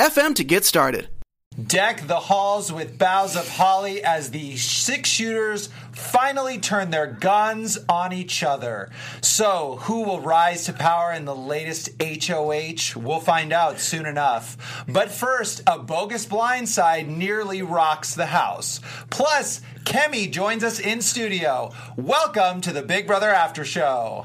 anchor.fm 0.00 0.34
to 0.36 0.44
get 0.44 0.64
started. 0.64 1.08
Deck 1.66 2.06
the 2.06 2.20
halls 2.20 2.72
with 2.72 2.96
boughs 2.96 3.34
of 3.34 3.48
holly 3.48 4.02
as 4.02 4.30
the 4.30 4.56
six 4.56 5.10
shooters 5.10 5.68
finally 5.92 6.58
turn 6.58 6.90
their 6.90 7.08
guns 7.08 7.76
on 7.88 8.12
each 8.12 8.42
other. 8.44 8.88
So, 9.20 9.76
who 9.82 10.04
will 10.04 10.20
rise 10.20 10.64
to 10.66 10.72
power 10.72 11.12
in 11.12 11.24
the 11.24 11.34
latest 11.34 11.90
HOH? 12.00 12.96
We'll 12.96 13.20
find 13.20 13.52
out 13.52 13.80
soon 13.80 14.06
enough. 14.06 14.84
But 14.88 15.10
first, 15.10 15.62
a 15.66 15.78
bogus 15.78 16.24
blindside 16.24 17.08
nearly 17.08 17.62
rocks 17.62 18.14
the 18.14 18.26
house. 18.26 18.80
Plus, 19.10 19.60
Kemi 19.84 20.30
joins 20.30 20.62
us 20.62 20.78
in 20.78 21.02
studio. 21.02 21.72
Welcome 21.96 22.60
to 22.60 22.72
the 22.72 22.82
Big 22.82 23.08
Brother 23.08 23.28
After 23.28 23.64
Show. 23.64 24.24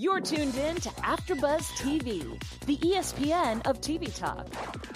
You're 0.00 0.20
tuned 0.20 0.54
in 0.54 0.76
to 0.76 0.90
AfterBuzz 0.90 1.72
TV, 1.82 2.40
the 2.66 2.76
ESPN 2.76 3.66
of 3.66 3.80
TV 3.80 4.16
talk. 4.16 4.46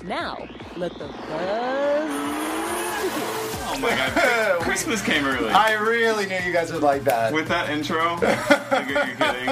Now, 0.05 0.39
let 0.77 0.93
the 0.97 1.09
buzz. 1.09 2.82
Oh 3.05 3.79
my 3.81 3.91
god, 3.91 4.61
Christmas 4.63 5.03
came 5.03 5.25
early. 5.25 5.51
I 5.51 5.73
really 5.73 6.27
knew 6.27 6.39
you 6.47 6.53
guys 6.53 6.73
would 6.73 6.83
like 6.83 7.05
that. 7.05 7.33
With 7.33 7.49
that 7.49 7.71
intro, 7.71 8.15
like, 8.23 8.73
are 8.73 8.85
kidding? 8.85 9.49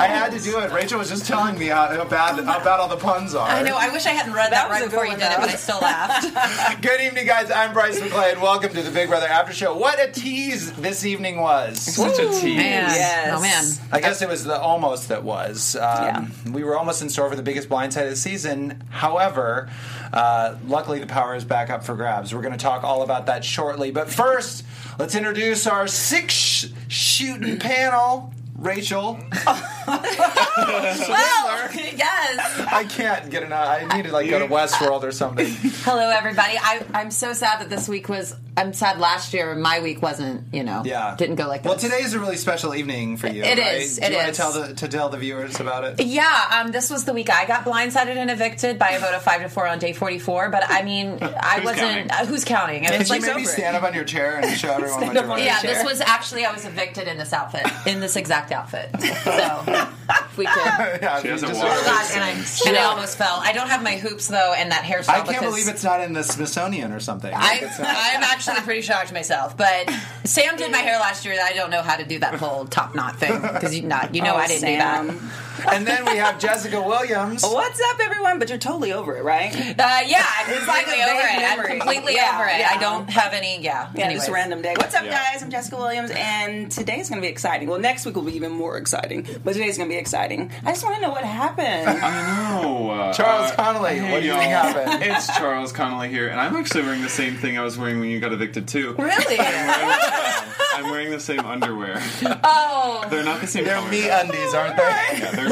I 0.00 0.06
had 0.06 0.32
to 0.32 0.40
do 0.40 0.58
it. 0.60 0.72
Rachel 0.72 0.98
was 0.98 1.10
just 1.10 1.26
telling 1.26 1.58
me 1.58 1.66
how, 1.66 1.88
how 1.88 2.04
bad 2.04 2.42
how 2.42 2.58
bad 2.64 2.80
all 2.80 2.88
the 2.88 2.96
puns 2.96 3.34
are. 3.34 3.46
I 3.46 3.62
know. 3.62 3.76
I 3.76 3.90
wish 3.90 4.06
I 4.06 4.10
hadn't 4.10 4.32
read 4.32 4.50
that, 4.52 4.68
That 4.68 4.70
right 4.70 4.84
before 4.84 5.00
good 5.04 5.12
you 5.12 5.18
one, 5.18 5.18
did 5.18 5.30
it, 5.32 5.38
but 5.40 5.50
I 5.50 5.54
still 5.56 5.78
laughed. 5.78 6.80
Good 6.82 7.00
evening, 7.02 7.26
guys. 7.26 7.50
I'm 7.50 7.74
Bryce 7.74 8.00
McClay, 8.00 8.32
and 8.32 8.40
welcome 8.40 8.72
to 8.72 8.82
the 8.82 8.90
Big 8.90 9.10
Brother 9.10 9.26
After 9.26 9.52
Show. 9.52 9.76
What 9.76 10.00
a 10.02 10.10
tease 10.10 10.72
this 10.72 11.04
evening 11.04 11.38
was. 11.40 11.78
Such 11.78 12.18
a 12.18 12.28
tease. 12.30 12.56
Man. 12.56 12.88
Yes. 12.88 13.34
Oh 13.36 13.40
man. 13.42 13.88
I 13.92 14.00
guess 14.00 14.22
it 14.22 14.28
was 14.28 14.44
the 14.44 14.58
almost 14.58 15.08
that 15.10 15.22
was. 15.22 15.76
Um, 15.76 16.32
We 16.50 16.64
were 16.64 16.78
almost 16.78 17.02
in 17.02 17.10
store 17.10 17.28
for 17.28 17.36
the 17.36 17.42
biggest 17.42 17.68
blindside 17.68 18.04
of 18.04 18.10
the 18.10 18.16
season. 18.16 18.82
However, 18.88 19.68
uh, 20.14 20.56
luckily 20.66 20.98
the 20.98 21.06
power 21.06 21.34
is 21.34 21.44
back 21.44 21.68
up 21.68 21.84
for 21.84 21.94
grabs. 21.94 22.32
We're 22.38 22.42
going 22.42 22.56
to 22.56 22.62
talk 22.62 22.84
all 22.84 23.02
about 23.02 23.26
that 23.26 23.44
shortly. 23.44 23.90
But 23.90 24.08
first, 24.08 24.64
let's 24.96 25.16
introduce 25.16 25.66
our 25.66 25.88
six 25.88 26.32
sh- 26.34 26.66
shooting 26.86 27.58
panel. 27.58 28.32
Rachel, 28.54 29.18
Well, 30.58 31.68
yes. 31.74 32.66
I 32.72 32.84
can't 32.88 33.30
get 33.30 33.42
enough. 33.42 33.68
I 33.68 33.96
need 33.96 34.06
to 34.06 34.12
like 34.12 34.28
go 34.28 34.38
to 34.40 34.46
Westworld 34.46 35.02
or 35.02 35.12
something. 35.12 35.46
Hello, 35.84 36.10
everybody. 36.10 36.54
I, 36.60 36.84
I'm 36.94 37.10
so 37.10 37.32
sad 37.32 37.60
that 37.60 37.70
this 37.70 37.88
week 37.88 38.08
was. 38.08 38.34
I'm 38.56 38.72
sad 38.72 38.98
last 38.98 39.32
year 39.34 39.54
my 39.54 39.78
week 39.80 40.02
wasn't. 40.02 40.52
You 40.52 40.64
know. 40.64 40.82
Yeah, 40.84 41.14
Didn't 41.16 41.36
go 41.36 41.46
like 41.46 41.62
this. 41.62 41.70
Well, 41.70 41.78
today 41.78 41.98
is 42.02 42.12
a 42.14 42.18
really 42.20 42.36
special 42.36 42.74
evening 42.74 43.16
for 43.16 43.28
you. 43.28 43.44
It 43.44 43.58
right? 43.58 43.74
is, 43.82 43.96
Do 43.98 44.06
it 44.06 44.10
you 44.10 44.16
want 44.16 44.30
is. 44.30 44.36
to 44.36 44.42
tell 44.42 44.52
the 44.52 44.74
to 44.74 44.88
tell 44.88 45.08
the 45.08 45.16
viewers 45.18 45.60
about 45.60 45.84
it? 45.84 46.04
Yeah, 46.04 46.60
um, 46.64 46.72
this 46.72 46.90
was 46.90 47.04
the 47.04 47.12
week 47.12 47.30
I 47.30 47.46
got 47.46 47.64
blindsided 47.64 48.16
and 48.16 48.30
evicted 48.30 48.78
by 48.78 48.90
a 48.90 48.98
vote 49.00 49.14
of 49.14 49.22
five 49.22 49.42
to 49.42 49.48
four 49.48 49.66
on 49.68 49.78
day 49.78 49.92
44. 49.92 50.50
But 50.50 50.64
I 50.68 50.82
mean, 50.82 51.18
I 51.22 51.56
Who's 51.60 51.64
wasn't. 51.64 51.78
counting? 51.80 52.10
Uh, 52.10 52.26
who's 52.26 52.44
counting? 52.44 52.78
And 52.84 52.92
Can 52.92 53.00
it's 53.00 53.10
you 53.10 53.14
like 53.16 53.22
maybe 53.22 53.42
over 53.42 53.48
stand 53.50 53.76
up 53.76 53.84
on 53.84 53.94
your 53.94 54.04
chair 54.04 54.38
and 54.38 54.58
show 54.58 54.70
everyone 54.74 54.90
what 54.90 55.00
Stand 55.02 55.14
you're 55.18 55.28
wearing? 55.28 55.44
Yeah, 55.44 55.60
chair. 55.60 55.74
this 55.74 55.84
was 55.84 56.00
actually 56.00 56.44
I 56.44 56.52
was 56.52 56.64
evicted 56.66 57.06
in 57.06 57.16
this 57.16 57.32
outfit, 57.32 57.64
in 57.86 58.00
this 58.00 58.16
exact 58.16 58.50
outfit. 58.50 58.90
So 59.00 59.77
if 59.78 60.38
we 60.38 60.46
could. 60.46 60.62
Yeah, 61.02 61.20
She 61.22 61.28
has 61.28 61.42
you 61.42 61.48
a 61.48 61.50
just- 61.50 61.60
water- 61.62 61.74
Oh 61.78 61.84
God, 61.84 62.10
and 62.14 62.24
I, 62.24 62.68
and 62.68 62.76
I 62.76 62.84
almost 62.84 63.16
fell. 63.18 63.40
I 63.42 63.52
don't 63.52 63.68
have 63.68 63.82
my 63.82 63.96
hoops 63.96 64.26
though, 64.28 64.54
and 64.56 64.70
that 64.72 64.84
hairstyle. 64.84 65.08
I 65.10 65.14
can't 65.16 65.28
because 65.28 65.44
believe 65.44 65.68
it's 65.68 65.84
not 65.84 66.00
in 66.00 66.12
the 66.12 66.22
Smithsonian 66.24 66.92
or 66.92 67.00
something. 67.00 67.32
I, 67.34 67.60
It's 67.62 67.78
not- 67.78 67.88
I'm 67.88 68.22
actually 68.22 68.60
pretty 68.62 68.82
shocked 68.82 69.12
myself. 69.12 69.56
But 69.56 69.90
Sam 70.24 70.56
did 70.56 70.70
my 70.72 70.78
hair 70.78 70.98
last 70.98 71.24
year. 71.24 71.34
and 71.34 71.42
I 71.42 71.52
don't 71.52 71.70
know 71.70 71.82
how 71.82 71.96
to 71.96 72.04
do 72.04 72.18
that 72.20 72.34
whole 72.34 72.66
top 72.66 72.94
knot 72.94 73.16
thing 73.18 73.40
because 73.40 73.74
you 73.76 73.82
not 73.82 74.14
you 74.14 74.22
know 74.22 74.34
Oh, 74.34 74.38
I 74.38 74.46
didn't 74.46 74.60
Sam. 74.60 75.06
do 75.08 75.18
that. 75.18 75.74
and 75.74 75.86
then 75.86 76.04
we 76.04 76.16
have 76.18 76.38
Jessica 76.38 76.80
Williams. 76.80 77.42
What's 77.42 77.80
up, 77.90 77.98
everyone? 78.00 78.38
But 78.38 78.48
you're 78.48 78.58
totally 78.58 78.92
over 78.92 79.16
it, 79.16 79.24
right? 79.24 79.52
Uh, 79.54 80.00
yeah, 80.06 80.24
I'm 80.38 80.46
completely 80.56 81.00
a 81.00 81.04
over 81.04 81.22
vague 81.22 81.38
it. 81.42 81.58
I'm 81.58 81.66
completely 81.78 82.14
Yeah, 82.14 82.36
over 82.38 82.48
it. 82.48 82.58
yeah. 82.60 82.68
I 82.70 82.78
don't 82.78 83.10
have 83.10 83.32
any. 83.32 83.60
Yeah. 83.60 83.88
Yeah, 83.94 84.04
anyways. 84.04 84.20
just 84.20 84.28
a 84.28 84.32
random 84.32 84.62
day. 84.62 84.74
What's 84.76 84.94
up, 84.94 85.04
Yeah. 85.04 85.10
guys? 85.32 85.42
I'm 85.42 85.50
Jessica 85.50 85.76
Williams, 85.76 86.10
and 86.14 86.70
today's 86.70 87.08
going 87.08 87.20
to 87.20 87.26
be 87.26 87.30
exciting. 87.30 87.68
Well, 87.68 87.80
next 87.80 88.06
week 88.06 88.14
will 88.14 88.22
be 88.22 88.36
even 88.36 88.52
more 88.52 88.76
exciting, 88.78 89.26
but 89.44 89.56
today's 89.68 89.76
going 89.78 89.90
to 89.90 89.94
be 89.94 89.98
exciting. 90.00 90.50
I 90.64 90.72
just 90.72 90.82
want 90.82 90.96
to 90.96 91.02
know 91.02 91.10
what 91.10 91.24
happened. 91.24 91.88
I 91.90 92.62
know. 92.62 92.90
Uh, 92.90 93.12
Charles 93.12 93.50
uh, 93.50 93.54
Connolly, 93.54 93.98
hey, 93.98 94.12
what 94.12 94.20
do 94.20 94.26
you 94.26 94.32
think 94.32 94.44
happened? 94.50 95.02
It's 95.08 95.26
Charles 95.36 95.72
Connolly 95.72 96.08
here, 96.08 96.28
and 96.28 96.40
I'm 96.40 96.56
actually 96.56 96.84
wearing 96.84 97.02
the 97.02 97.08
same 97.10 97.36
thing 97.36 97.58
I 97.58 97.62
was 97.62 97.76
wearing 97.76 98.00
when 98.00 98.08
you 98.08 98.18
got 98.18 98.32
evicted 98.32 98.66
too. 98.66 98.94
Really? 98.98 99.36
I'm 99.38 100.90
wearing 100.90 101.10
the 101.10 101.20
same 101.20 101.40
underwear. 101.40 102.00
oh. 102.44 103.04
They're 103.10 103.24
not 103.24 103.40
the 103.42 103.46
same 103.46 103.64
They're 103.64 103.76
color. 103.76 103.90
me 103.90 104.08
undies, 104.08 104.54
aren't 104.54 104.76
they? 104.76 104.82
Yeah, 105.18 105.30
they're, 105.32 105.48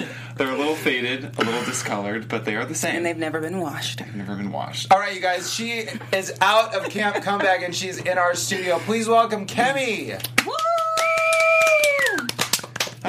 me. 0.00 0.06
they're 0.36 0.50
a 0.50 0.56
little 0.56 0.74
faded, 0.74 1.24
a 1.38 1.44
little 1.44 1.62
discolored, 1.64 2.26
but 2.28 2.44
they 2.44 2.56
are 2.56 2.64
the 2.64 2.74
same. 2.74 2.96
and 2.96 3.06
they've 3.06 3.16
never 3.16 3.40
been 3.40 3.60
washed. 3.60 4.02
never 4.14 4.34
been 4.34 4.50
washed. 4.50 4.90
All 4.92 4.98
right, 4.98 5.14
you 5.14 5.20
guys. 5.20 5.52
She 5.52 5.86
is 6.12 6.32
out 6.40 6.74
of 6.74 6.90
Camp 6.90 7.22
Comeback 7.22 7.62
and 7.62 7.74
she's 7.74 7.98
in 7.98 8.18
our 8.18 8.34
studio. 8.34 8.78
Please 8.80 9.08
welcome 9.08 9.46
Kemi. 9.46 10.20
Woo! 10.46 10.52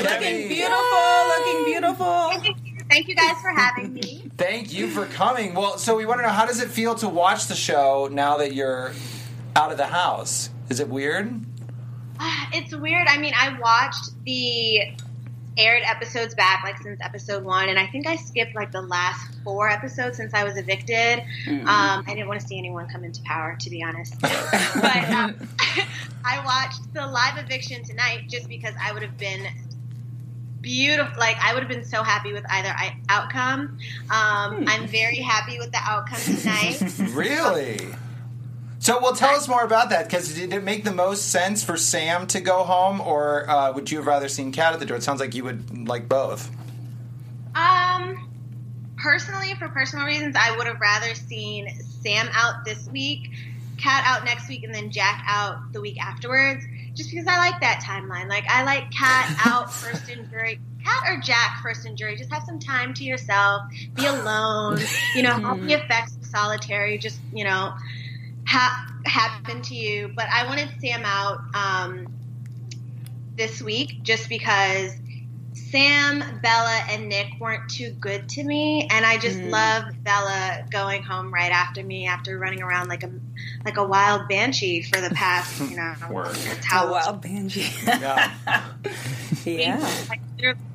Hi, 0.04 0.16
Looking 0.16 0.36
Kemi. 0.36 0.50
beautiful, 0.50 1.28
looking 1.28 1.66
beautiful. 1.66 2.56
Thank 2.90 3.08
you 3.08 3.16
guys 3.16 3.40
for 3.42 3.52
having 3.52 3.94
me. 3.94 4.30
Thank 4.38 4.74
you 4.74 4.90
for 4.90 5.06
coming. 5.06 5.54
Well, 5.54 5.78
so 5.78 5.96
we 5.96 6.06
want 6.06 6.20
to 6.20 6.24
know 6.24 6.32
how 6.34 6.46
does 6.46 6.60
it 6.62 6.70
feel 6.70 6.96
to 6.96 7.08
watch 7.08 7.48
the 7.48 7.56
show 7.56 8.10
now 8.12 8.38
that 8.38 8.54
you're 8.54 8.92
out 9.56 9.72
of 9.72 9.78
the 9.78 9.86
house? 9.86 10.50
Is 10.70 10.80
it 10.80 10.88
weird? 10.90 11.34
It's 12.54 12.76
weird. 12.76 13.08
I 13.08 13.18
mean, 13.18 13.34
I 13.34 13.58
watched 13.60 14.12
the 14.26 14.82
aired 15.58 15.84
episodes 15.86 16.36
back, 16.36 16.64
like 16.66 16.78
since 16.80 17.00
episode 17.02 17.44
one, 17.46 17.70
and 17.70 17.80
I 17.80 17.88
think 17.88 18.08
I 18.08 18.18
skipped 18.18 18.56
like 18.56 18.72
the 18.74 18.82
last 18.82 19.36
four 19.44 19.70
episodes 19.70 20.18
since 20.18 20.34
I 20.34 20.44
was 20.44 20.58
evicted. 20.58 21.20
Um, 21.48 21.66
I 21.66 22.04
didn't 22.08 22.28
want 22.28 22.42
to 22.42 22.48
see 22.48 22.58
anyone 22.58 22.88
come 22.90 23.06
into 23.06 23.22
power, 23.24 23.56
to 23.58 23.70
be 23.70 23.82
honest. 23.82 24.20
but 24.22 25.10
um, 25.12 25.36
I 26.26 26.44
watched 26.46 26.94
the 26.94 27.08
live 27.08 27.38
eviction 27.38 27.84
tonight 27.86 28.26
just 28.28 28.50
because 28.50 28.74
I 28.82 28.92
would 28.92 29.02
have 29.02 29.18
been 29.18 29.48
beautiful. 30.62 31.14
Like 31.18 31.38
I 31.42 31.54
would 31.54 31.64
have 31.64 31.70
been 31.70 31.86
so 31.86 32.04
happy 32.04 32.34
with 32.34 32.46
either 32.50 32.70
I- 32.70 32.98
outcome. 33.10 33.78
Um, 34.10 34.66
I'm 34.68 34.88
very 34.88 35.18
happy 35.18 35.58
with 35.58 35.72
the 35.72 35.80
outcome 35.82 36.20
tonight. 36.20 36.82
Really? 37.14 37.88
So, 38.80 39.00
well, 39.00 39.14
tell 39.14 39.36
us 39.36 39.48
more 39.48 39.64
about 39.64 39.92
that 39.92 40.06
because 40.06 40.34
did 40.34 40.52
it 40.52 40.64
make 40.64 40.84
the 40.84 40.92
most 40.92 41.30
sense 41.30 41.64
for 41.64 41.78
Sam 41.78 42.26
to 42.28 42.42
go 42.42 42.64
home, 42.64 43.00
or 43.00 43.48
uh, 43.48 43.72
would 43.74 43.92
you 43.92 44.00
have 44.00 44.08
rather 44.08 44.28
seen 44.28 44.52
Kat 44.52 44.74
at 44.74 44.80
the 44.80 44.88
door? 44.88 44.98
It 44.98 45.04
sounds 45.04 45.20
like 45.20 45.36
you 45.36 45.44
would 45.44 45.88
like 45.88 46.10
both. 46.10 46.50
Um, 47.54 48.28
personally, 48.98 49.54
for 49.56 49.68
personal 49.70 50.06
reasons, 50.06 50.36
I 50.36 50.58
would 50.58 50.66
have 50.66 50.80
rather 50.80 51.14
seen 51.14 51.70
Sam 52.02 52.28
out 52.34 52.66
this 52.66 52.88
week, 52.88 53.30
Kat 53.78 54.04
out 54.06 54.26
next 54.26 54.50
week, 54.50 54.64
and 54.64 54.74
then 54.74 54.90
Jack 54.90 55.24
out 55.28 55.74
the 55.74 55.82
week 55.82 56.04
afterwards. 56.04 56.64
Just 56.94 57.10
because 57.10 57.28
I 57.28 57.38
like 57.38 57.60
that 57.62 57.82
timeline. 57.84 58.28
Like 58.28 58.46
I 58.50 58.64
like 58.64 58.92
Kat 58.92 59.36
out 59.46 59.72
first 59.72 60.10
in 60.10 60.30
jury. 60.30 60.60
Kat 60.84 61.04
or 61.08 61.22
Jack 61.22 61.62
first 61.62 61.86
in 61.86 61.96
jury. 61.96 62.16
Just 62.16 62.32
have 62.32 62.44
some 62.44 62.60
time 62.60 62.94
to 62.96 63.04
yourself. 63.04 63.64
Be 63.96 64.06
alone. 64.06 64.80
You 65.16 65.24
know, 65.24 65.42
all 65.46 65.56
the 65.56 65.74
effects 65.74 66.16
of 66.16 66.26
solitary. 66.26 66.98
Just 66.98 67.20
you 67.34 67.44
know, 67.44 67.74
ha- 68.48 68.94
happen 69.06 69.62
to 69.64 69.76
you. 69.76 70.12
But 70.16 70.28
I 70.32 70.46
wanted 70.48 70.70
Sam 70.80 71.04
out 71.06 71.40
um, 71.54 72.08
this 73.36 73.62
week 73.62 74.04
just 74.04 74.28
because 74.30 74.96
Sam, 75.72 76.24
Bella, 76.42 76.84
and 76.90 77.08
Nick 77.08 77.28
weren't 77.40 77.70
too 77.70 77.92
good 77.92 78.28
to 78.30 78.44
me, 78.44 78.88
and 78.92 79.06
I 79.06 79.18
just 79.18 79.40
love 79.40 79.86
Bella 80.04 80.66
going 80.70 81.02
home 81.04 81.34
right 81.34 81.52
after 81.52 81.84
me 81.84 82.08
after 82.08 82.38
running 82.38 82.62
around 82.62 82.90
like 82.90 83.04
a 83.04 83.12
like 83.64 83.78
a 83.78 83.84
wild 83.84 84.28
banshee 84.28 84.82
for 84.82 85.00
the 85.00 85.10
past, 85.12 85.62
you 85.70 85.78
know, 85.78 85.94
Work. 86.10 86.34
that's 86.34 86.66
how 86.66 86.88
Oh, 86.88 86.92
wow, 86.92 87.20
Benji. 87.24 87.72
Yeah. 88.02 88.32
yeah. 89.46 90.06
like 90.10 90.22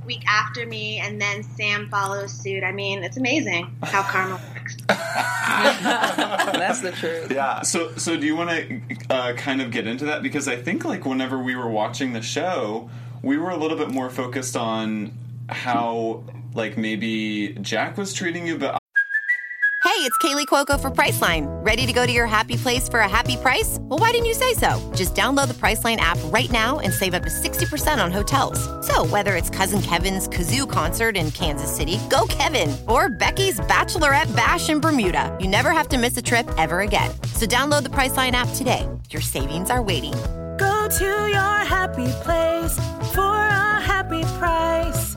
week 0.06 0.24
after 0.26 0.64
me, 0.66 0.98
and 1.00 1.20
then 1.20 1.42
Sam 1.42 1.88
follows 1.90 2.32
suit. 2.32 2.62
I 2.64 2.72
mean, 2.72 3.02
it's 3.02 3.16
amazing 3.16 3.76
how 3.82 4.02
karma 4.10 4.40
works. 4.54 4.76
That's 4.88 6.80
the 6.80 6.92
truth. 6.92 7.30
yeah. 7.32 7.62
So, 7.62 7.92
so 7.96 8.16
do 8.16 8.26
you 8.26 8.36
want 8.36 8.50
to 8.50 8.80
uh, 9.10 9.32
kind 9.34 9.60
of 9.60 9.70
get 9.70 9.86
into 9.86 10.06
that? 10.06 10.22
Because 10.22 10.48
I 10.48 10.56
think 10.56 10.84
like 10.84 11.04
whenever 11.04 11.38
we 11.38 11.56
were 11.56 11.68
watching 11.68 12.12
the 12.12 12.22
show, 12.22 12.88
we 13.26 13.36
were 13.38 13.50
a 13.50 13.56
little 13.56 13.76
bit 13.76 13.90
more 13.90 14.08
focused 14.08 14.56
on 14.56 15.12
how 15.48 16.22
like 16.54 16.78
maybe 16.78 17.54
Jack 17.60 17.98
was 17.98 18.14
treating 18.14 18.46
you, 18.46 18.56
but 18.56 18.78
Hey, 19.82 20.02
it's 20.02 20.18
Kaley 20.18 20.46
Cuoco 20.46 20.78
for 20.78 20.90
Priceline. 20.90 21.46
Ready 21.64 21.86
to 21.86 21.92
go 21.92 22.04
to 22.04 22.12
your 22.12 22.26
happy 22.26 22.56
place 22.56 22.86
for 22.86 23.00
a 23.00 23.08
happy 23.08 23.36
price? 23.36 23.78
Well, 23.80 23.98
why 23.98 24.10
didn't 24.10 24.26
you 24.26 24.34
say 24.34 24.52
so? 24.52 24.92
Just 24.94 25.14
download 25.14 25.48
the 25.48 25.54
Priceline 25.54 25.96
app 25.96 26.18
right 26.26 26.50
now 26.50 26.80
and 26.80 26.92
save 26.92 27.14
up 27.14 27.22
to 27.22 27.30
60% 27.30 28.04
on 28.04 28.12
hotels. 28.12 28.60
So, 28.86 29.06
whether 29.06 29.34
it's 29.36 29.48
Cousin 29.48 29.80
Kevin's 29.80 30.28
Kazoo 30.28 30.70
concert 30.70 31.16
in 31.16 31.30
Kansas 31.30 31.74
City, 31.74 31.98
go 32.10 32.26
Kevin, 32.28 32.76
or 32.86 33.08
Becky's 33.08 33.58
Bachelorette 33.60 34.34
Bash 34.36 34.68
in 34.68 34.80
Bermuda, 34.80 35.34
you 35.40 35.48
never 35.48 35.70
have 35.70 35.88
to 35.88 35.98
miss 35.98 36.16
a 36.16 36.22
trip 36.22 36.46
ever 36.58 36.80
again. 36.80 37.10
So, 37.34 37.46
download 37.46 37.84
the 37.84 37.90
Priceline 37.90 38.32
app 38.32 38.48
today. 38.54 38.86
Your 39.10 39.22
savings 39.22 39.70
are 39.70 39.82
waiting. 39.82 40.14
Go 40.86 40.98
to 40.98 41.04
your 41.04 41.64
happy 41.64 42.06
place 42.22 42.78
for 43.12 43.34
a 43.34 43.80
happy 43.80 44.22
price. 44.38 45.16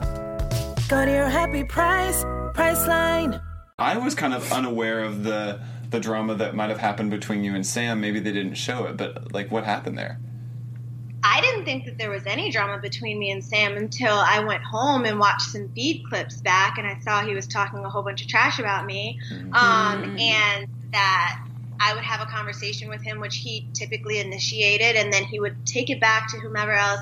Go 0.88 1.04
to 1.04 1.12
your 1.12 1.28
happy 1.28 1.62
price, 1.62 2.24
Priceline. 2.54 3.40
I 3.78 3.96
was 3.96 4.16
kind 4.16 4.34
of 4.34 4.52
unaware 4.52 5.04
of 5.04 5.22
the 5.22 5.60
the 5.90 6.00
drama 6.00 6.34
that 6.34 6.56
might 6.56 6.70
have 6.70 6.80
happened 6.80 7.12
between 7.12 7.44
you 7.44 7.54
and 7.54 7.64
Sam. 7.64 8.00
Maybe 8.00 8.18
they 8.18 8.32
didn't 8.32 8.56
show 8.56 8.86
it, 8.86 8.96
but 8.96 9.32
like, 9.32 9.52
what 9.52 9.62
happened 9.62 9.96
there? 9.96 10.18
I 11.22 11.40
didn't 11.40 11.66
think 11.66 11.84
that 11.84 11.98
there 11.98 12.10
was 12.10 12.26
any 12.26 12.50
drama 12.50 12.80
between 12.82 13.20
me 13.20 13.30
and 13.30 13.44
Sam 13.44 13.76
until 13.76 14.14
I 14.14 14.40
went 14.40 14.64
home 14.64 15.04
and 15.04 15.20
watched 15.20 15.42
some 15.52 15.68
feed 15.68 16.02
clips 16.08 16.40
back, 16.40 16.78
and 16.78 16.86
I 16.88 16.98
saw 16.98 17.24
he 17.24 17.36
was 17.36 17.46
talking 17.46 17.84
a 17.84 17.88
whole 17.88 18.02
bunch 18.02 18.22
of 18.22 18.26
trash 18.26 18.58
about 18.58 18.86
me, 18.86 19.20
um, 19.52 20.18
and 20.18 20.66
that 20.90 21.44
I 21.80 21.94
would 21.94 22.04
have 22.04 22.20
a 22.20 22.30
conversation 22.30 22.88
with 22.88 23.02
him, 23.02 23.20
which 23.20 23.36
he 23.36 23.68
typically 23.72 24.18
initiated, 24.18 24.96
and 24.96 25.12
then 25.12 25.24
he 25.24 25.40
would 25.40 25.66
take 25.66 25.88
it 25.88 26.00
back 26.00 26.30
to 26.30 26.38
whomever 26.38 26.72
else 26.72 27.00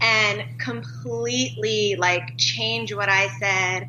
and 0.00 0.44
completely 0.60 1.96
like 1.96 2.36
change 2.36 2.92
what 2.94 3.08
I 3.08 3.28
said 3.38 3.88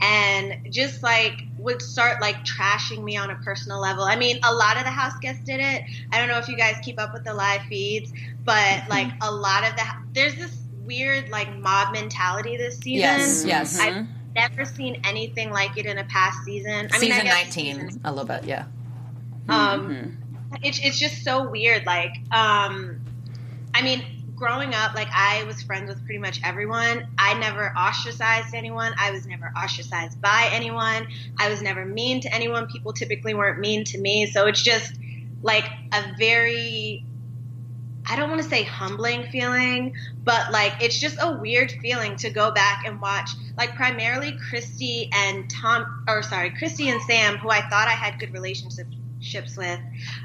and 0.00 0.72
just 0.72 1.02
like 1.02 1.42
would 1.58 1.82
start 1.82 2.20
like 2.20 2.44
trashing 2.44 3.02
me 3.02 3.16
on 3.16 3.30
a 3.30 3.36
personal 3.36 3.80
level. 3.80 4.04
I 4.04 4.16
mean, 4.16 4.38
a 4.42 4.54
lot 4.54 4.76
of 4.76 4.84
the 4.84 4.90
house 4.90 5.18
guests 5.20 5.42
did 5.44 5.60
it. 5.60 5.82
I 6.12 6.18
don't 6.18 6.28
know 6.28 6.38
if 6.38 6.48
you 6.48 6.56
guys 6.56 6.76
keep 6.82 7.00
up 7.00 7.12
with 7.12 7.24
the 7.24 7.34
live 7.34 7.62
feeds, 7.62 8.12
but 8.44 8.54
mm-hmm. 8.54 8.90
like 8.90 9.08
a 9.22 9.32
lot 9.32 9.68
of 9.68 9.74
the 9.76 9.82
there's 10.12 10.36
this 10.36 10.56
weird 10.84 11.28
like 11.30 11.56
mob 11.58 11.92
mentality 11.92 12.56
this 12.56 12.78
season. 12.78 13.00
Yes, 13.00 13.44
yes. 13.44 13.80
I've 13.80 14.06
never 14.34 14.64
seen 14.64 15.00
anything 15.04 15.50
like 15.50 15.76
it 15.76 15.86
in 15.86 15.98
a 15.98 16.04
past 16.04 16.44
season. 16.44 16.88
I 16.92 16.98
mean, 16.98 17.12
I 17.12 17.18
Season 17.18 17.24
guess 17.24 17.56
19, 17.56 18.00
a 18.04 18.12
little 18.12 18.26
bit, 18.26 18.44
yeah. 18.44 18.66
Um, 19.48 20.18
it's 20.62 20.78
it's 20.82 20.98
just 20.98 21.24
so 21.24 21.48
weird. 21.48 21.86
Like, 21.86 22.12
um, 22.30 23.00
I 23.74 23.82
mean, 23.82 24.02
growing 24.36 24.74
up, 24.74 24.94
like 24.94 25.08
I 25.12 25.44
was 25.44 25.62
friends 25.62 25.88
with 25.88 26.04
pretty 26.04 26.18
much 26.18 26.40
everyone. 26.44 27.06
I 27.18 27.34
never 27.38 27.72
ostracized 27.76 28.54
anyone. 28.54 28.92
I 28.98 29.10
was 29.10 29.26
never 29.26 29.52
ostracized 29.56 30.20
by 30.20 30.48
anyone. 30.52 31.08
I 31.38 31.48
was 31.48 31.60
never 31.60 31.84
mean 31.84 32.20
to 32.22 32.34
anyone. 32.34 32.66
People 32.68 32.92
typically 32.92 33.34
weren't 33.34 33.58
mean 33.58 33.84
to 33.84 33.98
me. 33.98 34.26
So 34.26 34.46
it's 34.46 34.62
just 34.62 34.94
like 35.42 35.64
a 35.92 36.14
very 36.18 37.04
I 38.10 38.16
don't 38.16 38.30
want 38.30 38.42
to 38.42 38.48
say 38.48 38.62
humbling 38.62 39.24
feeling, 39.24 39.94
but 40.24 40.50
like 40.50 40.72
it's 40.80 40.98
just 40.98 41.18
a 41.20 41.32
weird 41.32 41.70
feeling 41.72 42.16
to 42.16 42.30
go 42.30 42.50
back 42.50 42.86
and 42.86 43.00
watch 43.00 43.30
like 43.58 43.74
primarily 43.74 44.38
Christie 44.48 45.10
and 45.12 45.50
Tom 45.50 46.04
or 46.08 46.22
sorry, 46.22 46.50
Christie 46.50 46.88
and 46.88 47.02
Sam, 47.02 47.36
who 47.36 47.50
I 47.50 47.60
thought 47.68 47.86
I 47.86 47.92
had 47.92 48.18
good 48.18 48.32
relationships 48.32 48.94
with, 49.34 49.80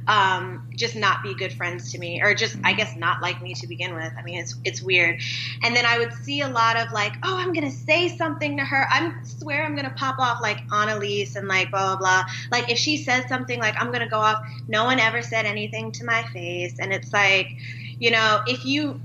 um, 0.08 0.70
just 0.76 0.96
not 0.96 1.24
be 1.24 1.34
good 1.36 1.54
friends 1.54 1.92
to 1.92 2.00
me, 2.00 2.22
or 2.22 2.34
just 2.34 2.58
I 2.64 2.74
guess 2.74 2.96
not 2.96 3.22
like 3.22 3.42
me 3.42 3.54
to 3.56 3.68
begin 3.68 3.94
with. 3.94 4.12
I 4.18 4.22
mean, 4.24 4.40
it's 4.40 4.56
it's 4.64 4.82
weird. 4.82 5.20
And 5.62 5.76
then 5.76 5.86
I 5.86 5.98
would 6.00 6.14
see 6.14 6.42
a 6.42 6.48
lot 6.48 6.78
of 6.78 6.92
like, 6.92 7.14
oh, 7.24 7.38
I'm 7.38 7.54
gonna 7.54 7.72
say 7.72 8.08
something 8.08 8.58
to 8.58 8.64
her. 8.64 8.88
I 8.90 9.14
swear 9.24 9.64
I'm 9.66 9.76
gonna 9.76 9.94
pop 9.96 10.20
off 10.20 10.42
like 10.42 10.60
Analyse 10.72 11.36
and 11.36 11.48
like 11.48 11.72
blah 11.72 11.96
blah 11.96 11.98
blah. 11.98 12.26
Like 12.52 12.72
if 12.72 12.78
she 12.78 12.98
says 12.98 13.28
something, 13.28 13.60
like 13.60 13.76
I'm 13.80 13.92
gonna 13.92 14.10
go 14.10 14.20
off. 14.20 14.44
No 14.68 14.86
one 14.86 15.00
ever 15.00 15.22
said 15.22 15.46
anything 15.46 15.92
to 15.94 16.06
my 16.06 16.24
face, 16.34 16.76
and 16.80 16.94
it's 16.94 17.12
like, 17.12 17.48
you 18.00 18.12
know, 18.12 18.42
if 18.48 18.66
you, 18.66 19.00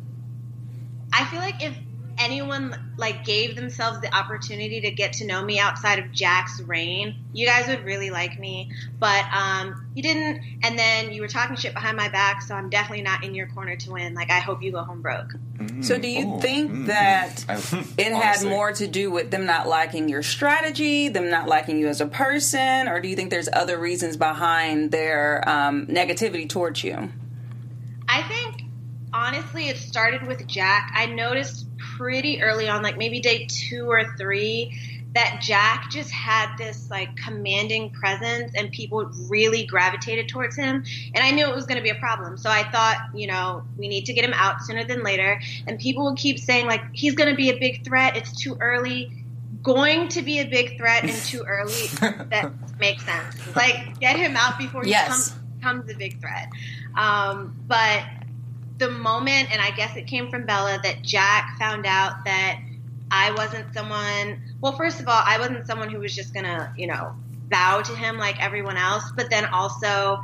I 1.13 1.25
feel 1.27 1.41
like 1.41 1.63
if 1.63 1.77
anyone 2.19 2.93
like 2.97 3.25
gave 3.25 3.57
themselves 3.57 4.01
the 4.01 4.15
opportunity 4.15 4.81
to 4.81 4.91
get 4.91 5.15
to 5.15 5.27
know 5.27 5.43
me 5.43 5.59
outside 5.59 5.99
of 5.99 6.11
Jack's 6.13 6.61
reign, 6.61 7.15
you 7.33 7.47
guys 7.47 7.69
would 7.69 7.85
really 7.85 8.11
like 8.11 8.39
me. 8.39 8.71
But 8.99 9.25
um, 9.33 9.87
you 9.95 10.03
didn't, 10.03 10.43
and 10.63 10.79
then 10.79 11.13
you 11.13 11.23
were 11.23 11.29
talking 11.29 11.57
shit 11.57 11.75
behind 11.75 11.97
my 11.97 12.09
back, 12.09 12.43
so 12.43 12.55
I'm 12.55 12.71
definitely 12.71 13.03
not 13.03 13.25
in 13.25 13.35
your 13.35 13.47
corner 13.49 13.77
to 13.77 13.93
win. 13.93 14.15
Like 14.15 14.31
I 14.31 14.41
hope 14.41 14.63
you 14.63 14.73
go 14.73 14.83
home 14.83 15.03
broke. 15.03 15.33
So, 15.81 15.99
do 15.99 16.09
you 16.09 16.25
Oh, 16.27 16.41
think 16.41 16.71
mm, 16.71 16.87
that 16.87 17.45
mm. 17.47 17.85
I- 17.99 18.03
it 18.03 18.13
had 18.23 18.45
more 18.45 18.73
to 18.73 18.87
do 18.87 19.11
with 19.11 19.31
them 19.31 19.47
not 19.47 19.69
liking 19.69 20.09
your 20.09 20.23
strategy, 20.23 21.09
them 21.09 21.31
not 21.31 21.47
liking 21.49 21.79
you 21.79 21.89
as 21.89 22.01
a 22.01 22.07
person, 22.07 22.89
or 22.89 23.01
do 23.01 23.09
you 23.09 23.17
think 23.17 23.31
there's 23.31 23.49
other 23.53 23.79
reasons 23.79 24.17
behind 24.17 24.91
their 24.91 25.49
um, 25.49 25.87
negativity 25.87 26.49
towards 26.49 26.83
you? 26.83 27.11
I 28.09 28.23
think 28.23 28.63
honestly, 29.13 29.69
it 29.69 29.77
started 29.77 30.27
with 30.27 30.47
Jack. 30.47 30.93
I 30.95 31.07
noticed 31.07 31.67
pretty 31.99 32.41
early 32.41 32.69
on, 32.69 32.83
like 32.83 32.97
maybe 32.97 33.21
day 33.21 33.47
two 33.47 33.91
or 33.91 34.05
three, 34.17 34.79
that 35.15 35.41
Jack 35.43 35.91
just 35.91 36.11
had 36.11 36.57
this 36.59 36.89
like 36.91 37.17
commanding 37.17 37.91
presence 37.91 38.53
and 38.55 38.71
people 38.71 39.11
really 39.29 39.65
gravitated 39.67 40.29
towards 40.29 40.55
him. 40.55 40.85
And 41.15 41.25
I 41.25 41.31
knew 41.33 41.47
it 41.49 41.55
was 41.55 41.67
going 41.67 41.79
to 41.79 41.83
be 41.83 41.89
a 41.91 41.95
problem. 41.97 42.37
So 42.37 42.51
I 42.51 42.63
thought, 42.71 42.99
you 43.15 43.27
know, 43.27 43.63
we 43.77 43.89
need 43.89 44.05
to 44.07 44.13
get 44.13 44.25
him 44.25 44.35
out 44.35 44.63
sooner 44.63 44.85
than 44.85 45.03
later. 45.03 45.41
And 45.67 45.79
people 45.79 46.05
would 46.05 46.19
keep 46.19 46.39
saying, 46.39 46.67
like, 46.67 46.83
he's 46.93 47.15
going 47.15 47.31
to 47.31 47.37
be 47.37 47.51
a 47.51 47.59
big 47.59 47.85
threat. 47.85 48.17
It's 48.17 48.39
too 48.41 48.57
early. 48.61 49.11
Going 49.63 50.09
to 50.11 50.23
be 50.23 50.39
a 50.41 50.45
big 50.47 50.77
threat 50.79 51.03
and 51.03 51.13
too 51.13 51.43
early, 51.47 51.73
that 52.31 52.53
makes 52.79 53.05
sense. 53.05 53.57
Like, 53.57 53.99
get 53.99 54.17
him 54.17 54.37
out 54.37 54.57
before 54.59 54.85
he 54.85 54.91
Yes. 54.91 55.09
comes, 55.09 55.31
becomes 55.57 55.91
a 55.91 55.97
big 55.97 56.21
threat. 56.21 56.49
Um, 56.95 57.57
but 57.67 58.05
the 58.79 58.91
moment, 58.91 59.53
and 59.53 59.61
I 59.61 59.71
guess 59.71 59.97
it 59.97 60.07
came 60.07 60.31
from 60.31 60.47
Bella, 60.47 60.79
that 60.83 61.03
Jack 61.03 61.59
found 61.59 61.87
out 61.87 62.25
that 62.25 62.61
I 63.11 63.33
wasn't 63.33 63.73
someone. 63.75 64.41
Well, 64.61 64.73
first 64.73 65.01
of 65.01 65.09
all, 65.09 65.23
I 65.25 65.39
wasn't 65.39 65.67
someone 65.67 65.91
who 65.91 65.99
was 65.99 66.15
just 66.15 66.35
gonna, 66.35 66.73
you 66.77 66.87
know, 66.87 67.15
bow 67.49 67.81
to 67.83 67.95
him 67.95 68.19
like 68.19 68.43
everyone 68.43 68.77
else. 68.77 69.11
But 69.17 69.31
then 69.31 69.47
also, 69.47 70.21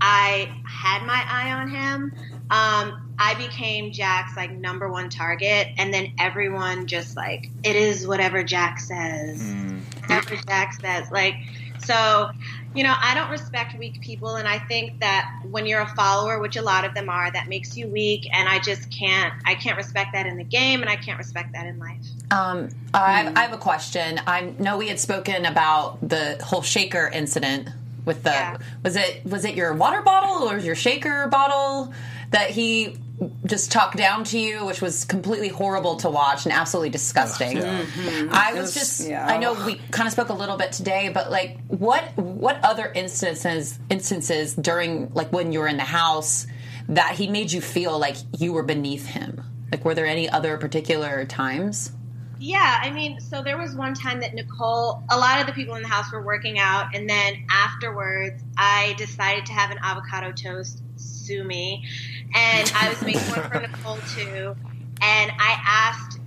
I 0.00 0.50
had 0.64 1.04
my 1.06 1.24
eye 1.28 1.52
on 1.52 1.68
him. 1.68 2.12
Um, 2.50 3.12
I 3.18 3.34
became 3.34 3.92
Jack's 3.92 4.36
like 4.36 4.50
number 4.50 4.90
one 4.90 5.08
target, 5.08 5.68
and 5.78 5.92
then 5.92 6.12
everyone 6.18 6.86
just 6.86 7.16
like 7.16 7.50
it 7.62 7.76
is 7.76 8.06
whatever 8.06 8.42
Jack 8.42 8.80
says. 8.80 9.54
Whatever 10.00 10.36
Jack 10.36 10.74
says, 10.74 11.10
like 11.10 11.34
so. 11.84 12.30
You 12.74 12.84
know, 12.84 12.94
I 13.02 13.14
don't 13.14 13.30
respect 13.30 13.78
weak 13.78 14.00
people, 14.00 14.36
and 14.36 14.48
I 14.48 14.58
think 14.58 15.00
that 15.00 15.30
when 15.50 15.66
you're 15.66 15.82
a 15.82 15.94
follower, 15.94 16.40
which 16.40 16.56
a 16.56 16.62
lot 16.62 16.86
of 16.86 16.94
them 16.94 17.10
are, 17.10 17.30
that 17.30 17.46
makes 17.46 17.76
you 17.76 17.86
weak. 17.86 18.26
And 18.32 18.48
I 18.48 18.60
just 18.60 18.90
can't, 18.90 19.34
I 19.44 19.54
can't 19.54 19.76
respect 19.76 20.14
that 20.14 20.24
in 20.24 20.38
the 20.38 20.44
game, 20.44 20.80
and 20.80 20.88
I 20.88 20.96
can't 20.96 21.18
respect 21.18 21.52
that 21.52 21.66
in 21.66 21.78
life. 21.78 22.00
Um, 22.30 22.70
I, 22.94 23.30
I 23.36 23.42
have 23.42 23.52
a 23.52 23.58
question. 23.58 24.22
I 24.26 24.54
know 24.58 24.78
we 24.78 24.88
had 24.88 24.98
spoken 24.98 25.44
about 25.44 25.98
the 26.08 26.42
whole 26.42 26.62
shaker 26.62 27.10
incident 27.12 27.68
with 28.06 28.22
the 28.22 28.30
Yeah. 28.30 28.56
was 28.82 28.96
it 28.96 29.20
was 29.26 29.44
it 29.44 29.54
your 29.54 29.74
water 29.74 30.00
bottle 30.00 30.48
or 30.48 30.58
your 30.58 30.74
shaker 30.74 31.26
bottle 31.26 31.92
that 32.32 32.50
he 32.50 32.98
just 33.46 33.70
talked 33.70 33.96
down 33.96 34.24
to 34.24 34.38
you, 34.38 34.64
which 34.64 34.80
was 34.80 35.04
completely 35.04 35.48
horrible 35.48 35.96
to 35.96 36.10
watch 36.10 36.44
and 36.44 36.52
absolutely 36.52 36.90
disgusting. 36.90 37.58
Mm-hmm. 37.58 38.28
I 38.32 38.52
was 38.52 38.62
was- 38.62 38.74
just 38.74 39.08
yeah. 39.08 39.26
I 39.26 39.38
know 39.38 39.54
we 39.64 39.76
kind 39.90 40.06
of 40.06 40.12
spoke 40.12 40.30
a 40.30 40.34
little 40.34 40.56
bit 40.56 40.72
today, 40.72 41.10
but 41.12 41.30
like 41.30 41.58
what 41.68 42.16
what 42.16 42.58
other 42.64 42.90
instances 42.94 43.78
instances 43.90 44.54
during 44.54 45.12
like 45.14 45.32
when 45.32 45.52
you 45.52 45.60
were 45.60 45.68
in 45.68 45.76
the 45.76 45.84
house 45.84 46.46
that 46.88 47.14
he 47.14 47.28
made 47.28 47.52
you 47.52 47.60
feel 47.60 47.98
like 47.98 48.16
you 48.38 48.52
were 48.52 48.64
beneath 48.64 49.06
him? 49.06 49.42
Like 49.70 49.84
were 49.84 49.94
there 49.94 50.06
any 50.06 50.28
other 50.28 50.58
particular 50.58 51.24
times? 51.24 51.92
Yeah, 52.38 52.80
I 52.82 52.90
mean, 52.90 53.20
so 53.20 53.40
there 53.40 53.56
was 53.56 53.76
one 53.76 53.94
time 53.94 54.18
that 54.20 54.34
Nicole, 54.34 55.04
a 55.10 55.16
lot 55.16 55.40
of 55.40 55.46
the 55.46 55.52
people 55.52 55.76
in 55.76 55.82
the 55.82 55.88
house 55.88 56.10
were 56.12 56.24
working 56.24 56.58
out, 56.58 56.92
and 56.92 57.08
then 57.08 57.46
afterwards, 57.48 58.42
I 58.58 58.96
decided 58.98 59.46
to 59.46 59.52
have 59.52 59.70
an 59.70 59.78
avocado 59.80 60.32
toast. 60.32 60.82
Sue 61.22 61.44
me, 61.44 61.84
and 62.34 62.72
I 62.74 62.88
was 62.88 63.00
making 63.02 63.22
one 63.30 63.48
for 63.50 63.60
Nicole 63.60 63.98
too, 64.14 64.56
and 65.00 65.32
I 65.38 65.56
asked, 65.66 66.18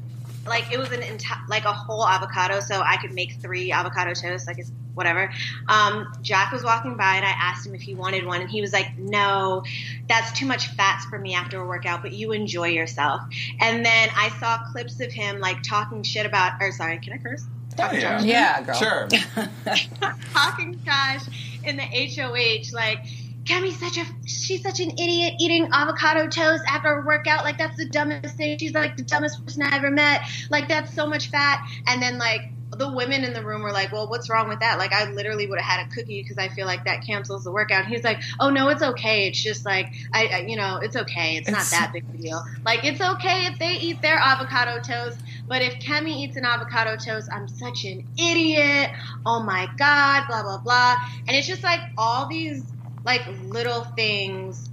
like, 0.45 0.71
it 0.71 0.77
was 0.77 0.91
an 0.91 1.01
enti- 1.01 1.47
like 1.49 1.65
a 1.65 1.73
whole 1.73 2.07
avocado, 2.07 2.59
so 2.59 2.81
I 2.81 2.97
could 2.97 3.13
make 3.13 3.33
three 3.41 3.71
avocado 3.71 4.13
toasts, 4.13 4.47
like 4.47 4.59
it's 4.59 4.71
whatever. 4.95 5.31
Um, 5.67 6.11
Jack 6.21 6.51
was 6.51 6.63
walking 6.63 6.95
by, 6.95 7.15
and 7.15 7.25
I 7.25 7.31
asked 7.31 7.65
him 7.65 7.75
if 7.75 7.81
he 7.81 7.93
wanted 7.93 8.25
one, 8.25 8.41
and 8.41 8.49
he 8.49 8.61
was 8.61 8.73
like, 8.73 8.97
"No, 8.97 9.63
that's 10.07 10.31
too 10.31 10.45
much 10.45 10.67
fats 10.69 11.05
for 11.05 11.19
me 11.19 11.35
after 11.35 11.61
a 11.61 11.67
workout, 11.67 12.01
but 12.01 12.13
you 12.13 12.31
enjoy 12.31 12.69
yourself." 12.69 13.21
And 13.59 13.85
then 13.85 14.09
I 14.15 14.29
saw 14.39 14.57
clips 14.71 14.99
of 15.01 15.11
him 15.11 15.39
like 15.39 15.61
talking 15.63 16.01
shit 16.03 16.25
about, 16.25 16.53
or 16.61 16.71
sorry, 16.71 16.97
can 16.99 17.13
I 17.13 17.17
curse? 17.17 17.45
Talking 17.75 17.99
yeah. 17.99 18.21
Yeah, 18.21 18.61
girl. 18.61 18.75
Sure. 18.75 19.07
talking 20.33 20.79
trash 20.83 21.23
in 21.63 21.75
the 21.75 21.83
HOH, 21.83 22.73
like. 22.73 23.05
Kemi's 23.45 23.79
such 23.79 23.97
a 23.97 24.05
she's 24.27 24.63
such 24.63 24.79
an 24.79 24.91
idiot 24.91 25.35
eating 25.39 25.69
avocado 25.71 26.27
toast 26.27 26.63
after 26.67 26.99
a 26.99 27.05
workout. 27.05 27.43
Like 27.43 27.57
that's 27.57 27.77
the 27.77 27.87
dumbest 27.87 28.35
thing. 28.35 28.57
She's 28.57 28.73
like 28.73 28.97
the 28.97 29.03
dumbest 29.03 29.45
person 29.45 29.61
I 29.61 29.75
ever 29.77 29.91
met. 29.91 30.21
Like 30.49 30.67
that's 30.67 30.93
so 30.93 31.05
much 31.05 31.29
fat. 31.29 31.63
And 31.85 32.01
then 32.01 32.17
like 32.17 32.41
the 32.71 32.91
women 32.91 33.23
in 33.23 33.33
the 33.33 33.43
room 33.43 33.61
were 33.61 33.71
like, 33.71 33.91
"Well, 33.91 34.09
what's 34.09 34.29
wrong 34.29 34.49
with 34.49 34.59
that?" 34.59 34.79
Like, 34.79 34.91
I 34.91 35.09
literally 35.11 35.47
would 35.47 35.59
have 35.59 35.77
had 35.79 35.87
a 35.87 35.89
cookie 35.91 36.21
because 36.23 36.37
I 36.39 36.49
feel 36.49 36.65
like 36.65 36.85
that 36.85 37.05
cancels 37.05 37.43
the 37.43 37.51
workout. 37.51 37.85
He's 37.85 38.03
like, 38.03 38.19
"Oh 38.39 38.49
no, 38.49 38.69
it's 38.69 38.81
okay. 38.81 39.27
It's 39.27 39.41
just 39.41 39.63
like 39.63 39.93
I, 40.11 40.27
I 40.27 40.37
you 40.47 40.57
know, 40.57 40.77
it's 40.81 40.95
okay. 40.95 41.37
It's, 41.37 41.47
It's- 41.47 41.71
not 41.71 41.79
that 41.79 41.93
big 41.93 42.03
of 42.09 42.15
a 42.15 42.17
deal. 42.17 42.43
Like, 42.65 42.83
it's 42.83 42.99
okay 42.99 43.45
if 43.45 43.59
they 43.59 43.73
eat 43.73 44.01
their 44.01 44.17
avocado 44.17 44.81
toast, 44.81 45.19
but 45.47 45.61
if 45.61 45.75
Kemi 45.75 46.15
eats 46.17 46.35
an 46.37 46.45
avocado 46.45 46.97
toast, 46.97 47.29
I'm 47.31 47.47
such 47.47 47.85
an 47.85 48.03
idiot. 48.17 48.89
Oh 49.25 49.41
my 49.43 49.69
god, 49.77 50.25
blah 50.27 50.41
blah 50.41 50.57
blah." 50.57 50.95
And 51.27 51.37
it's 51.37 51.47
just 51.47 51.63
like 51.63 51.81
all 51.97 52.27
these 52.27 52.63
like 53.05 53.21
little 53.43 53.83
things. 53.95 54.69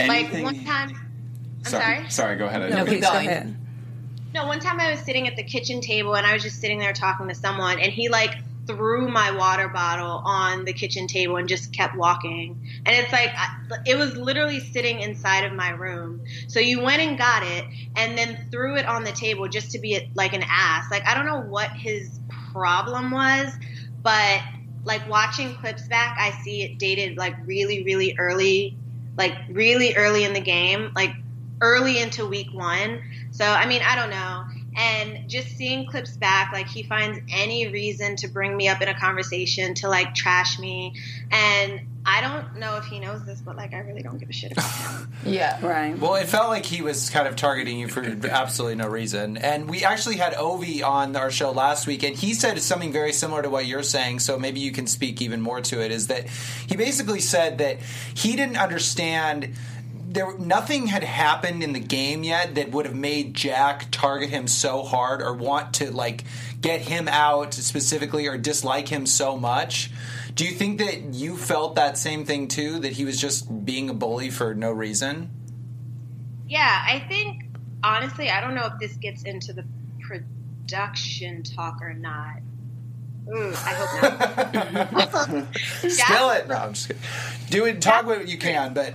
Anything- 0.00 0.44
Like 0.44 0.54
one 0.56 0.64
time, 0.64 0.90
I'm 1.64 1.70
sorry, 1.70 1.96
sorry. 1.96 2.10
sorry. 2.10 2.36
Go 2.36 2.46
ahead. 2.46 2.62
I 2.62 2.68
No, 2.70 2.84
Please 2.84 3.02
go 3.02 3.12
ahead. 3.12 3.56
No, 4.34 4.46
one 4.46 4.60
time 4.60 4.80
I 4.80 4.90
was 4.90 5.00
sitting 5.00 5.28
at 5.28 5.36
the 5.36 5.42
kitchen 5.42 5.80
table 5.82 6.16
and 6.16 6.26
I 6.26 6.32
was 6.32 6.42
just 6.42 6.58
sitting 6.58 6.78
there 6.78 6.94
talking 6.94 7.28
to 7.28 7.34
someone, 7.34 7.78
and 7.78 7.92
he 7.92 8.08
like 8.08 8.34
threw 8.66 9.08
my 9.08 9.30
water 9.32 9.68
bottle 9.68 10.22
on 10.24 10.64
the 10.64 10.72
kitchen 10.72 11.06
table 11.08 11.36
and 11.36 11.48
just 11.48 11.72
kept 11.72 11.96
walking. 11.96 12.58
And 12.86 12.96
it's 12.96 13.12
like 13.12 13.30
it 13.84 13.96
was 13.96 14.16
literally 14.16 14.60
sitting 14.60 15.00
inside 15.00 15.44
of 15.44 15.52
my 15.52 15.70
room. 15.70 16.22
So 16.48 16.60
you 16.60 16.80
went 16.80 17.02
and 17.02 17.18
got 17.18 17.42
it, 17.42 17.64
and 17.96 18.16
then 18.16 18.48
threw 18.50 18.76
it 18.76 18.86
on 18.86 19.04
the 19.04 19.12
table 19.12 19.46
just 19.48 19.70
to 19.72 19.78
be 19.78 20.10
like 20.14 20.32
an 20.32 20.44
ass. 20.48 20.90
Like 20.90 21.06
I 21.06 21.14
don't 21.14 21.26
know 21.26 21.40
what 21.42 21.70
his 21.70 22.18
problem 22.52 23.10
was, 23.10 23.52
but 24.02 24.40
like 24.84 25.08
watching 25.08 25.54
clips 25.54 25.86
back, 25.88 26.16
I 26.18 26.30
see 26.42 26.62
it 26.62 26.78
dated 26.78 27.16
like 27.16 27.34
really, 27.46 27.84
really 27.84 28.16
early, 28.18 28.76
like 29.16 29.34
really 29.50 29.94
early 29.94 30.24
in 30.24 30.32
the 30.32 30.40
game, 30.40 30.92
like 30.94 31.14
early 31.60 32.00
into 32.00 32.26
week 32.26 32.52
one. 32.52 33.00
So 33.30 33.44
I 33.44 33.66
mean, 33.66 33.82
I 33.82 33.96
don't 33.96 34.10
know. 34.10 34.44
And 34.76 35.28
just 35.28 35.48
seeing 35.56 35.86
clips 35.86 36.16
back, 36.16 36.52
like 36.52 36.66
he 36.66 36.82
finds 36.82 37.18
any 37.30 37.68
reason 37.68 38.16
to 38.16 38.28
bring 38.28 38.56
me 38.56 38.68
up 38.68 38.80
in 38.80 38.88
a 38.88 38.98
conversation 38.98 39.74
to 39.76 39.88
like 39.88 40.14
trash 40.14 40.58
me. 40.58 40.94
And 41.30 41.82
I 42.04 42.20
don't 42.20 42.56
know 42.56 42.78
if 42.78 42.84
he 42.84 42.98
knows 42.98 43.24
this, 43.24 43.40
but 43.40 43.56
like 43.56 43.74
I 43.74 43.78
really 43.78 44.02
don't 44.02 44.18
give 44.18 44.28
a 44.28 44.32
shit 44.32 44.52
about 44.52 44.64
him. 44.64 45.08
Yeah. 45.24 45.64
Right. 45.64 45.96
Well, 45.96 46.16
it 46.16 46.26
felt 46.26 46.48
like 46.48 46.66
he 46.66 46.82
was 46.82 47.08
kind 47.08 47.28
of 47.28 47.36
targeting 47.36 47.78
you 47.78 47.86
for 47.86 48.02
absolutely 48.28 48.74
no 48.74 48.88
reason. 48.88 49.36
And 49.36 49.70
we 49.70 49.84
actually 49.84 50.16
had 50.16 50.32
Ovi 50.32 50.84
on 50.84 51.14
our 51.14 51.30
show 51.30 51.52
last 51.52 51.86
week, 51.86 52.02
and 52.02 52.16
he 52.16 52.34
said 52.34 52.60
something 52.60 52.92
very 52.92 53.12
similar 53.12 53.40
to 53.42 53.48
what 53.48 53.66
you're 53.66 53.84
saying. 53.84 54.18
So 54.18 54.36
maybe 54.36 54.58
you 54.58 54.72
can 54.72 54.88
speak 54.88 55.22
even 55.22 55.40
more 55.40 55.60
to 55.60 55.80
it. 55.80 55.92
Is 55.92 56.08
that 56.08 56.26
he 56.66 56.74
basically 56.74 57.20
said 57.20 57.58
that 57.58 57.78
he 58.14 58.34
didn't 58.34 58.56
understand. 58.56 59.54
There, 60.12 60.36
nothing 60.38 60.88
had 60.88 61.04
happened 61.04 61.62
in 61.62 61.72
the 61.72 61.80
game 61.80 62.22
yet 62.22 62.54
that 62.56 62.70
would 62.70 62.84
have 62.86 62.94
made 62.94 63.34
Jack 63.34 63.88
target 63.90 64.30
him 64.30 64.46
so 64.46 64.82
hard 64.82 65.22
or 65.22 65.32
want 65.32 65.74
to 65.74 65.90
like 65.90 66.24
get 66.60 66.82
him 66.82 67.08
out 67.08 67.54
specifically 67.54 68.26
or 68.26 68.36
dislike 68.36 68.88
him 68.88 69.06
so 69.06 69.36
much. 69.36 69.90
Do 70.34 70.44
you 70.44 70.52
think 70.52 70.78
that 70.78 71.14
you 71.14 71.36
felt 71.36 71.76
that 71.76 71.96
same 71.96 72.24
thing 72.24 72.48
too? 72.48 72.78
That 72.80 72.92
he 72.92 73.04
was 73.04 73.20
just 73.20 73.64
being 73.64 73.88
a 73.88 73.94
bully 73.94 74.30
for 74.30 74.54
no 74.54 74.70
reason? 74.70 75.30
Yeah, 76.46 76.84
I 76.86 77.00
think 77.08 77.44
honestly, 77.82 78.28
I 78.30 78.40
don't 78.40 78.54
know 78.54 78.66
if 78.66 78.78
this 78.78 78.96
gets 78.96 79.22
into 79.22 79.52
the 79.52 79.64
production 80.00 81.42
talk 81.42 81.80
or 81.80 81.94
not. 81.94 82.36
Ooh, 83.28 83.52
I 83.54 83.74
hope 83.74 85.28
not. 85.30 85.56
Spill 85.56 86.30
it. 86.30 86.48
No, 86.48 86.54
I'm 86.56 86.72
just 86.72 86.88
kidding. 86.88 87.02
Do 87.50 87.66
it. 87.66 87.80
Talk 87.80 88.04
what 88.04 88.26
you 88.26 88.36
can, 88.36 88.74
but 88.74 88.94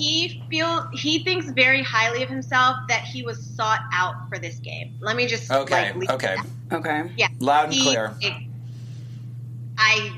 he 0.00 0.42
feel 0.48 0.88
he 0.92 1.22
thinks 1.24 1.50
very 1.50 1.82
highly 1.82 2.22
of 2.22 2.28
himself 2.28 2.76
that 2.88 3.02
he 3.02 3.22
was 3.22 3.44
sought 3.56 3.80
out 3.92 4.14
for 4.28 4.38
this 4.38 4.58
game. 4.60 4.96
Let 5.00 5.14
me 5.16 5.26
just 5.26 5.50
okay, 5.50 5.86
like, 5.92 5.96
leave 5.96 6.10
okay. 6.10 6.36
Okay. 6.72 7.10
Yeah. 7.16 7.28
Loud 7.38 7.64
and 7.66 7.74
He- 7.74 7.82
clear. 7.82 8.14
it- 8.20 8.46
I 9.76 10.10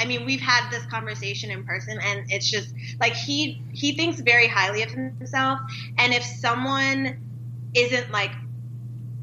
I 0.00 0.06
mean, 0.06 0.24
we've 0.24 0.40
had 0.40 0.70
this 0.70 0.84
conversation 0.86 1.50
in 1.50 1.64
person 1.64 1.98
and 2.02 2.24
it's 2.30 2.50
just 2.50 2.74
like 3.00 3.14
he 3.14 3.62
he 3.72 3.92
thinks 3.96 4.20
very 4.20 4.48
highly 4.48 4.82
of 4.82 4.90
himself 4.90 5.60
and 5.98 6.12
if 6.12 6.22
someone 6.24 7.16
isn't 7.74 8.10
like 8.10 8.32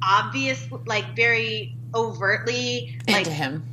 obvious 0.03 0.67
like 0.85 1.15
very 1.15 1.75
overtly 1.93 2.97
like 3.07 3.19
Into 3.27 3.31
him. 3.31 3.63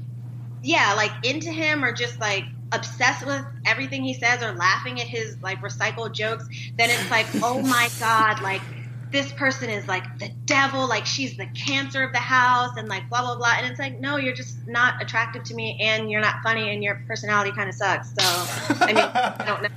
yeah, 0.63 0.95
like 0.95 1.13
into 1.25 1.51
him 1.51 1.85
or 1.85 1.93
just 1.93 2.19
like 2.21 2.45
obsessed 2.73 3.27
with 3.27 3.45
everything 3.67 4.03
he 4.03 4.15
says 4.15 4.43
or 4.43 4.53
laughing 4.53 5.01
at 5.01 5.07
his 5.07 5.37
like 5.43 5.61
recycled 5.61 6.13
jokes, 6.13 6.45
then 6.77 6.91
it's 6.91 7.11
like, 7.11 7.27
oh 7.43 7.61
my 7.63 7.89
god, 7.99 8.43
like 8.43 8.63
this 9.11 9.33
person 9.33 9.71
is 9.71 9.87
like 9.89 10.19
the 10.19 10.29
devil, 10.45 10.87
like 10.87 11.07
she's 11.07 11.37
the 11.37 11.47
cancer 11.47 12.03
of 12.03 12.13
the 12.13 12.19
house, 12.19 12.77
and 12.77 12.89
like 12.89 13.09
blah 13.09 13.23
blah 13.23 13.37
blah. 13.37 13.55
And 13.57 13.67
it's 13.67 13.79
like, 13.79 14.01
no, 14.01 14.17
you're 14.17 14.35
just 14.35 14.67
not 14.67 15.01
attractive 15.03 15.45
to 15.45 15.55
me, 15.55 15.79
and 15.81 16.11
you're 16.11 16.21
not 16.21 16.43
funny, 16.43 16.73
and 16.73 16.83
your 16.83 17.03
personality 17.07 17.53
kind 17.53 17.69
of 17.69 17.75
sucks. 17.75 18.11
So 18.11 18.77
I 18.81 18.93
mean, 18.93 18.99
I 18.99 19.45
don't 19.47 19.63
know. 19.63 19.69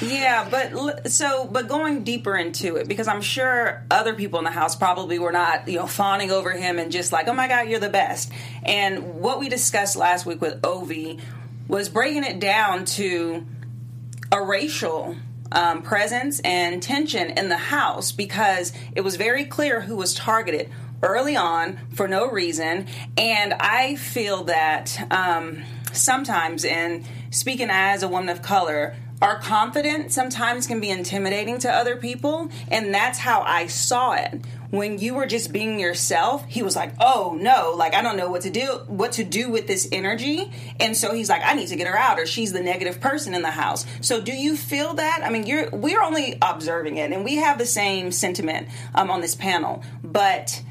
Yeah, 0.00 0.48
but 0.50 1.10
so 1.10 1.46
but 1.46 1.68
going 1.68 2.04
deeper 2.04 2.36
into 2.36 2.76
it 2.76 2.88
because 2.88 3.08
I'm 3.08 3.22
sure 3.22 3.84
other 3.90 4.14
people 4.14 4.38
in 4.38 4.44
the 4.44 4.50
house 4.50 4.76
probably 4.76 5.18
were 5.18 5.32
not, 5.32 5.68
you 5.68 5.78
know, 5.78 5.86
fawning 5.86 6.30
over 6.30 6.52
him 6.52 6.78
and 6.78 6.92
just 6.92 7.12
like, 7.12 7.28
"Oh 7.28 7.34
my 7.34 7.48
god, 7.48 7.68
you're 7.68 7.80
the 7.80 7.88
best." 7.88 8.30
And 8.62 9.20
what 9.20 9.38
we 9.38 9.48
discussed 9.48 9.96
last 9.96 10.26
week 10.26 10.40
with 10.40 10.60
Ovi 10.62 11.20
was 11.68 11.88
breaking 11.88 12.24
it 12.24 12.38
down 12.38 12.84
to 12.84 13.46
a 14.32 14.42
racial 14.42 15.16
um, 15.52 15.82
presence 15.82 16.40
and 16.40 16.82
tension 16.82 17.30
in 17.30 17.48
the 17.48 17.56
house 17.56 18.12
because 18.12 18.72
it 18.94 19.02
was 19.02 19.16
very 19.16 19.44
clear 19.44 19.80
who 19.82 19.96
was 19.96 20.14
targeted 20.14 20.70
early 21.02 21.36
on 21.36 21.78
for 21.94 22.08
no 22.08 22.28
reason. 22.28 22.86
And 23.16 23.54
I 23.54 23.96
feel 23.96 24.44
that 24.44 25.06
um, 25.10 25.62
sometimes, 25.92 26.64
in 26.64 27.04
speaking 27.30 27.68
as 27.70 28.02
a 28.02 28.08
woman 28.08 28.28
of 28.28 28.42
color, 28.42 28.96
our 29.22 29.38
confidence 29.38 30.14
sometimes 30.14 30.66
can 30.66 30.80
be 30.80 30.90
intimidating 30.90 31.58
to 31.60 31.72
other 31.72 31.96
people. 31.96 32.50
And 32.68 32.92
that's 32.92 33.18
how 33.18 33.42
I 33.42 33.66
saw 33.66 34.12
it 34.12 34.44
when 34.70 34.98
you 34.98 35.14
were 35.14 35.26
just 35.26 35.52
being 35.52 35.78
yourself, 35.78 36.44
he 36.46 36.62
was 36.62 36.76
like, 36.76 36.92
"Oh 37.00 37.36
no, 37.40 37.72
like 37.76 37.94
I 37.94 38.02
don't 38.02 38.16
know 38.16 38.30
what 38.30 38.42
to 38.42 38.50
do, 38.50 38.82
what 38.86 39.12
to 39.12 39.24
do 39.24 39.50
with 39.50 39.66
this 39.66 39.88
energy." 39.92 40.50
And 40.80 40.96
so 40.96 41.14
he's 41.14 41.28
like, 41.28 41.42
"I 41.44 41.54
need 41.54 41.68
to 41.68 41.76
get 41.76 41.86
her 41.86 41.96
out, 41.96 42.18
or 42.18 42.26
she's 42.26 42.52
the 42.52 42.60
negative 42.60 43.00
person 43.00 43.34
in 43.34 43.42
the 43.42 43.50
house." 43.50 43.86
So, 44.00 44.20
do 44.20 44.32
you 44.32 44.56
feel 44.56 44.94
that? 44.94 45.22
I 45.24 45.30
mean, 45.30 45.46
you're 45.46 45.70
we're 45.70 46.02
only 46.02 46.36
observing 46.42 46.96
it, 46.96 47.12
and 47.12 47.24
we 47.24 47.36
have 47.36 47.58
the 47.58 47.66
same 47.66 48.12
sentiment 48.12 48.68
um, 48.94 49.10
on 49.10 49.20
this 49.20 49.34
panel, 49.34 49.82
but 50.02 50.62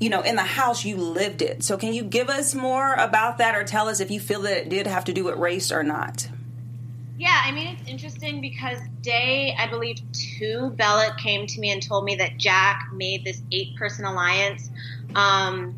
you 0.00 0.10
know, 0.10 0.22
in 0.22 0.36
the 0.36 0.42
house, 0.42 0.84
you 0.84 0.96
lived 0.96 1.40
it. 1.40 1.62
So, 1.62 1.76
can 1.76 1.92
you 1.92 2.02
give 2.02 2.28
us 2.28 2.54
more 2.54 2.94
about 2.94 3.38
that, 3.38 3.54
or 3.54 3.64
tell 3.64 3.88
us 3.88 4.00
if 4.00 4.10
you 4.10 4.20
feel 4.20 4.42
that 4.42 4.56
it 4.56 4.68
did 4.68 4.86
have 4.86 5.04
to 5.06 5.12
do 5.12 5.24
with 5.24 5.36
race 5.36 5.70
or 5.70 5.82
not? 5.82 6.28
Yeah, 7.16 7.42
I 7.44 7.52
mean, 7.52 7.68
it's 7.68 7.88
interesting 7.88 8.40
because 8.40 8.78
day, 9.00 9.54
I 9.56 9.68
believe 9.68 9.98
two, 10.12 10.70
Bella 10.76 11.14
came 11.18 11.46
to 11.46 11.60
me 11.60 11.70
and 11.70 11.80
told 11.80 12.04
me 12.04 12.16
that 12.16 12.38
Jack 12.38 12.88
made 12.92 13.24
this 13.24 13.40
eight 13.52 13.76
person 13.76 14.04
alliance, 14.04 14.68
um, 15.14 15.76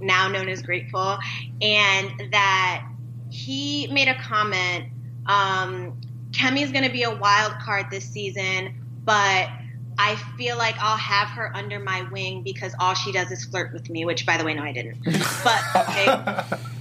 now 0.00 0.26
known 0.28 0.48
as 0.48 0.62
Grateful, 0.62 1.18
and 1.62 2.10
that 2.32 2.86
he 3.30 3.86
made 3.92 4.08
a 4.08 4.14
comment. 4.14 4.86
Um, 5.26 6.00
Kemi's 6.32 6.72
going 6.72 6.84
to 6.84 6.92
be 6.92 7.04
a 7.04 7.14
wild 7.14 7.52
card 7.60 7.86
this 7.90 8.04
season, 8.04 8.74
but 9.04 9.48
I 9.96 10.16
feel 10.36 10.58
like 10.58 10.74
I'll 10.80 10.96
have 10.96 11.28
her 11.28 11.56
under 11.56 11.78
my 11.78 12.02
wing 12.10 12.42
because 12.42 12.74
all 12.80 12.94
she 12.94 13.12
does 13.12 13.30
is 13.30 13.44
flirt 13.44 13.72
with 13.72 13.88
me, 13.88 14.04
which, 14.04 14.26
by 14.26 14.36
the 14.36 14.44
way, 14.44 14.54
no, 14.54 14.62
I 14.62 14.72
didn't. 14.72 14.98
But, 15.44 15.62
okay 15.76 16.58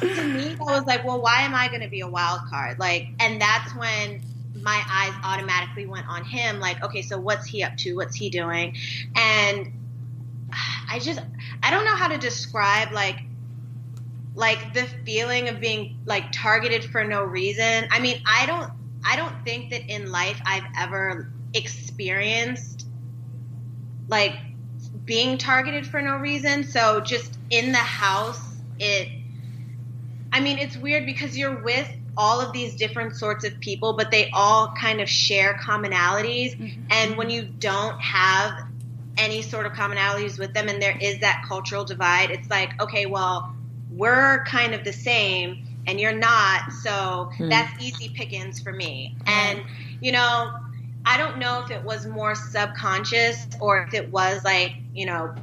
to 0.00 0.24
me, 0.24 0.56
I 0.60 0.62
was 0.62 0.84
like, 0.86 1.04
well, 1.04 1.20
why 1.20 1.42
am 1.42 1.54
I 1.54 1.68
going 1.68 1.82
to 1.82 1.88
be 1.88 2.00
a 2.00 2.08
wild 2.08 2.40
card? 2.48 2.78
Like, 2.78 3.08
and 3.18 3.40
that's 3.40 3.74
when 3.74 4.22
my 4.62 4.82
eyes 4.88 5.12
automatically 5.24 5.86
went 5.86 6.06
on 6.08 6.24
him. 6.24 6.60
Like, 6.60 6.82
okay, 6.84 7.02
so 7.02 7.18
what's 7.18 7.46
he 7.46 7.62
up 7.62 7.76
to? 7.78 7.94
What's 7.96 8.16
he 8.16 8.30
doing? 8.30 8.76
And 9.14 9.72
I 10.90 10.98
just, 10.98 11.20
I 11.62 11.70
don't 11.70 11.84
know 11.84 11.94
how 11.94 12.08
to 12.08 12.18
describe 12.18 12.92
like, 12.92 13.18
like 14.34 14.74
the 14.74 14.84
feeling 15.04 15.48
of 15.48 15.60
being 15.60 15.98
like 16.06 16.32
targeted 16.32 16.84
for 16.84 17.04
no 17.04 17.22
reason. 17.22 17.88
I 17.90 18.00
mean, 18.00 18.22
I 18.26 18.46
don't, 18.46 18.70
I 19.04 19.16
don't 19.16 19.34
think 19.44 19.70
that 19.70 19.88
in 19.88 20.10
life 20.10 20.40
I've 20.44 20.64
ever 20.78 21.30
experienced 21.54 22.86
like 24.08 24.34
being 25.04 25.38
targeted 25.38 25.86
for 25.86 26.02
no 26.02 26.16
reason. 26.16 26.64
So 26.64 27.00
just 27.00 27.38
in 27.50 27.72
the 27.72 27.78
house, 27.78 28.40
it 28.78 29.08
I 30.32 30.40
mean, 30.40 30.58
it's 30.58 30.76
weird 30.76 31.06
because 31.06 31.36
you're 31.36 31.62
with 31.62 31.88
all 32.16 32.40
of 32.40 32.52
these 32.52 32.74
different 32.76 33.16
sorts 33.16 33.44
of 33.44 33.58
people, 33.60 33.94
but 33.94 34.10
they 34.10 34.30
all 34.32 34.72
kind 34.78 35.00
of 35.00 35.08
share 35.08 35.54
commonalities. 35.54 36.56
Mm-hmm. 36.56 36.82
And 36.90 37.16
when 37.16 37.30
you 37.30 37.42
don't 37.44 37.98
have 38.00 38.52
any 39.16 39.42
sort 39.42 39.66
of 39.66 39.72
commonalities 39.72 40.38
with 40.38 40.52
them 40.54 40.68
and 40.68 40.80
there 40.80 40.96
is 41.00 41.20
that 41.20 41.44
cultural 41.46 41.84
divide, 41.84 42.30
it's 42.30 42.48
like, 42.50 42.80
okay, 42.80 43.06
well, 43.06 43.54
we're 43.90 44.44
kind 44.44 44.74
of 44.74 44.84
the 44.84 44.92
same 44.92 45.66
and 45.86 46.00
you're 46.00 46.14
not. 46.14 46.72
So 46.82 47.30
hmm. 47.36 47.48
that's 47.48 47.82
easy 47.82 48.10
pickings 48.10 48.60
for 48.60 48.72
me. 48.72 49.16
And, 49.26 49.62
you 50.00 50.12
know, 50.12 50.54
I 51.04 51.16
don't 51.16 51.38
know 51.38 51.62
if 51.64 51.70
it 51.70 51.82
was 51.82 52.06
more 52.06 52.34
subconscious 52.34 53.46
or 53.60 53.82
if 53.82 53.94
it 53.94 54.10
was 54.10 54.44
like, 54.44 54.72
you 54.94 55.06
know, 55.06 55.34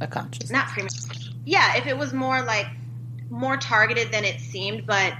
A 0.00 0.06
conscious. 0.06 0.50
not 0.50 0.68
premature. 0.68 1.32
yeah, 1.44 1.76
if 1.76 1.86
it 1.86 1.96
was 1.96 2.12
more 2.12 2.42
like 2.42 2.66
more 3.30 3.56
targeted 3.56 4.10
than 4.12 4.24
it 4.24 4.40
seemed, 4.40 4.86
but 4.86 5.12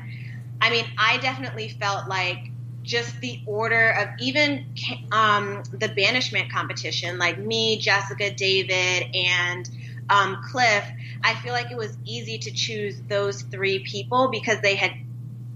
I 0.61 0.71
mean, 0.71 0.85
I 0.97 1.19
definitely 1.19 1.69
felt 1.69 2.09
like 2.09 2.51
just 2.83 3.21
the 3.21 3.41
order 3.47 3.91
of 3.91 4.09
even 4.19 4.65
um, 5.13 5.63
the 5.73 5.89
banishment 5.89 6.51
competition, 6.51 7.19
like 7.19 7.39
me, 7.39 7.79
Jessica, 7.79 8.31
David, 8.31 9.15
and 9.15 9.69
um, 10.09 10.43
Cliff. 10.51 10.85
I 11.23 11.35
feel 11.35 11.53
like 11.53 11.71
it 11.71 11.77
was 11.77 11.97
easy 12.05 12.39
to 12.39 12.51
choose 12.51 13.01
those 13.09 13.43
three 13.43 13.81
people 13.81 14.29
because 14.31 14.61
they 14.63 14.75
had 14.75 14.93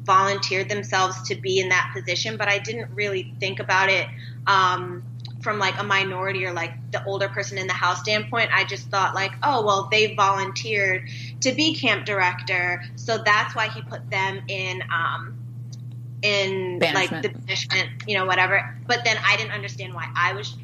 volunteered 0.04 0.68
themselves 0.68 1.28
to 1.28 1.34
be 1.34 1.60
in 1.60 1.68
that 1.70 1.90
position, 1.94 2.36
but 2.36 2.48
I 2.48 2.58
didn't 2.58 2.90
really 2.94 3.34
think 3.40 3.60
about 3.60 3.88
it 3.88 4.06
um, 4.46 5.02
from 5.42 5.58
like 5.58 5.78
a 5.78 5.84
minority 5.84 6.46
or 6.46 6.52
like 6.52 6.72
the 6.92 7.04
older 7.04 7.28
person 7.28 7.58
in 7.58 7.66
the 7.66 7.72
house 7.72 8.00
standpoint. 8.00 8.50
I 8.52 8.64
just 8.64 8.88
thought 8.88 9.14
like, 9.14 9.32
oh 9.42 9.64
well, 9.64 9.88
they 9.90 10.14
volunteered 10.14 11.08
to 11.40 11.52
be 11.52 11.74
camp 11.74 12.06
director, 12.06 12.82
so 12.96 13.18
that's 13.18 13.54
why 13.54 13.68
he 13.68 13.82
put 13.82 14.08
them 14.10 14.42
in. 14.48 14.82
Um, 14.92 15.38
in 16.22 16.78
like 16.78 17.10
the 17.10 17.30
banishment, 17.30 17.90
you 18.06 18.16
know, 18.16 18.26
whatever. 18.26 18.76
But 18.86 19.04
then 19.04 19.16
I 19.24 19.36
didn't 19.36 19.52
understand 19.52 19.92
why 19.92 20.08
I 20.14 20.32
was 20.34 20.56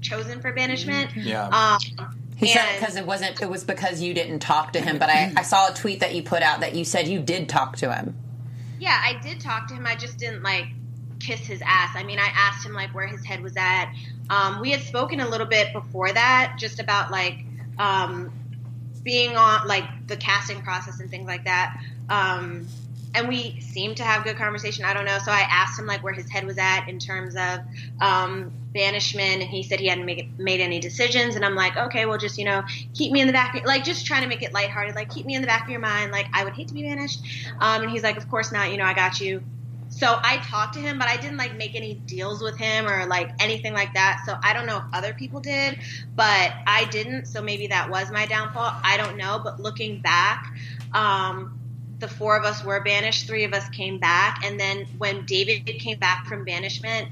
chosen 0.00 0.40
for 0.40 0.52
banishment. 0.52 1.16
Yeah. 1.16 1.48
Um, 1.48 2.16
He 2.36 2.48
said 2.48 2.64
it 2.70 2.80
because 2.80 2.96
it 2.96 3.04
wasn't. 3.04 3.42
It 3.42 3.50
was 3.50 3.64
because 3.64 4.00
you 4.00 4.14
didn't 4.14 4.38
talk 4.38 4.72
to 4.72 4.80
him. 4.80 4.98
But 4.98 5.10
I, 5.10 5.32
I 5.36 5.42
saw 5.42 5.68
a 5.70 5.74
tweet 5.74 6.00
that 6.00 6.14
you 6.14 6.22
put 6.22 6.42
out 6.42 6.60
that 6.60 6.74
you 6.74 6.84
said 6.84 7.06
you 7.06 7.20
did 7.20 7.48
talk 7.48 7.76
to 7.78 7.92
him. 7.92 8.16
Yeah, 8.78 8.98
I 8.98 9.20
did 9.20 9.40
talk 9.40 9.68
to 9.68 9.74
him. 9.74 9.86
I 9.86 9.94
just 9.94 10.16
didn't 10.16 10.42
like 10.42 10.66
kiss 11.20 11.40
his 11.40 11.62
ass. 11.64 11.94
I 11.94 12.02
mean, 12.02 12.18
I 12.18 12.30
asked 12.34 12.64
him 12.64 12.72
like 12.72 12.94
where 12.94 13.06
his 13.06 13.24
head 13.24 13.42
was 13.42 13.56
at. 13.56 13.92
Um, 14.28 14.60
we 14.60 14.70
had 14.70 14.80
spoken 14.80 15.20
a 15.20 15.28
little 15.28 15.46
bit 15.46 15.72
before 15.72 16.12
that, 16.12 16.56
just 16.58 16.80
about 16.80 17.10
like 17.10 17.44
um, 17.78 18.32
being 19.02 19.36
on 19.36 19.66
like 19.66 19.84
the 20.06 20.16
casting 20.16 20.62
process 20.62 21.00
and 21.00 21.10
things 21.10 21.26
like 21.26 21.44
that. 21.44 21.80
Um, 22.08 22.66
and 23.14 23.28
we 23.28 23.60
seemed 23.60 23.96
to 23.96 24.04
have 24.04 24.24
good 24.24 24.36
conversation. 24.36 24.84
I 24.84 24.94
don't 24.94 25.04
know. 25.04 25.18
So 25.24 25.32
I 25.32 25.40
asked 25.40 25.78
him 25.78 25.86
like 25.86 26.02
where 26.02 26.12
his 26.12 26.30
head 26.30 26.46
was 26.46 26.58
at 26.58 26.88
in 26.88 26.98
terms 26.98 27.34
of 27.34 27.60
um, 28.00 28.52
banishment, 28.72 29.42
and 29.42 29.50
he 29.50 29.62
said 29.62 29.80
he 29.80 29.88
hadn't 29.88 30.04
make, 30.04 30.38
made 30.38 30.60
any 30.60 30.78
decisions. 30.78 31.34
And 31.34 31.44
I'm 31.44 31.56
like, 31.56 31.76
okay, 31.76 32.06
well, 32.06 32.18
just 32.18 32.38
you 32.38 32.44
know, 32.44 32.62
keep 32.94 33.12
me 33.12 33.20
in 33.20 33.26
the 33.26 33.32
back, 33.32 33.60
like 33.66 33.84
just 33.84 34.06
trying 34.06 34.22
to 34.22 34.28
make 34.28 34.42
it 34.42 34.52
lighthearted, 34.52 34.94
like 34.94 35.10
keep 35.10 35.26
me 35.26 35.34
in 35.34 35.40
the 35.40 35.46
back 35.46 35.64
of 35.64 35.70
your 35.70 35.80
mind. 35.80 36.12
Like 36.12 36.26
I 36.32 36.44
would 36.44 36.54
hate 36.54 36.68
to 36.68 36.74
be 36.74 36.82
banished. 36.82 37.20
Um, 37.58 37.82
and 37.82 37.90
he's 37.90 38.02
like, 38.02 38.16
of 38.16 38.28
course 38.30 38.52
not. 38.52 38.70
You 38.70 38.76
know, 38.76 38.84
I 38.84 38.94
got 38.94 39.20
you. 39.20 39.42
So 40.00 40.18
I 40.22 40.38
talked 40.38 40.72
to 40.74 40.80
him, 40.80 40.98
but 40.98 41.08
I 41.08 41.18
didn't 41.18 41.36
like 41.36 41.58
make 41.58 41.74
any 41.74 41.92
deals 41.92 42.42
with 42.42 42.56
him 42.56 42.88
or 42.88 43.04
like 43.04 43.32
anything 43.38 43.74
like 43.74 43.92
that. 43.92 44.22
So 44.24 44.34
I 44.42 44.54
don't 44.54 44.64
know 44.64 44.78
if 44.78 44.84
other 44.94 45.12
people 45.12 45.40
did, 45.40 45.78
but 46.16 46.54
I 46.66 46.86
didn't. 46.90 47.26
So 47.26 47.42
maybe 47.42 47.66
that 47.66 47.90
was 47.90 48.10
my 48.10 48.24
downfall. 48.24 48.80
I 48.82 48.96
don't 48.96 49.18
know. 49.18 49.42
But 49.44 49.60
looking 49.60 50.00
back, 50.00 50.54
um, 50.94 51.60
the 51.98 52.08
four 52.08 52.34
of 52.38 52.46
us 52.46 52.64
were 52.64 52.82
banished, 52.82 53.26
three 53.26 53.44
of 53.44 53.52
us 53.52 53.68
came 53.68 53.98
back, 53.98 54.42
and 54.42 54.58
then 54.58 54.86
when 54.96 55.26
David 55.26 55.66
came 55.66 55.98
back 55.98 56.24
from 56.24 56.46
banishment, 56.46 57.08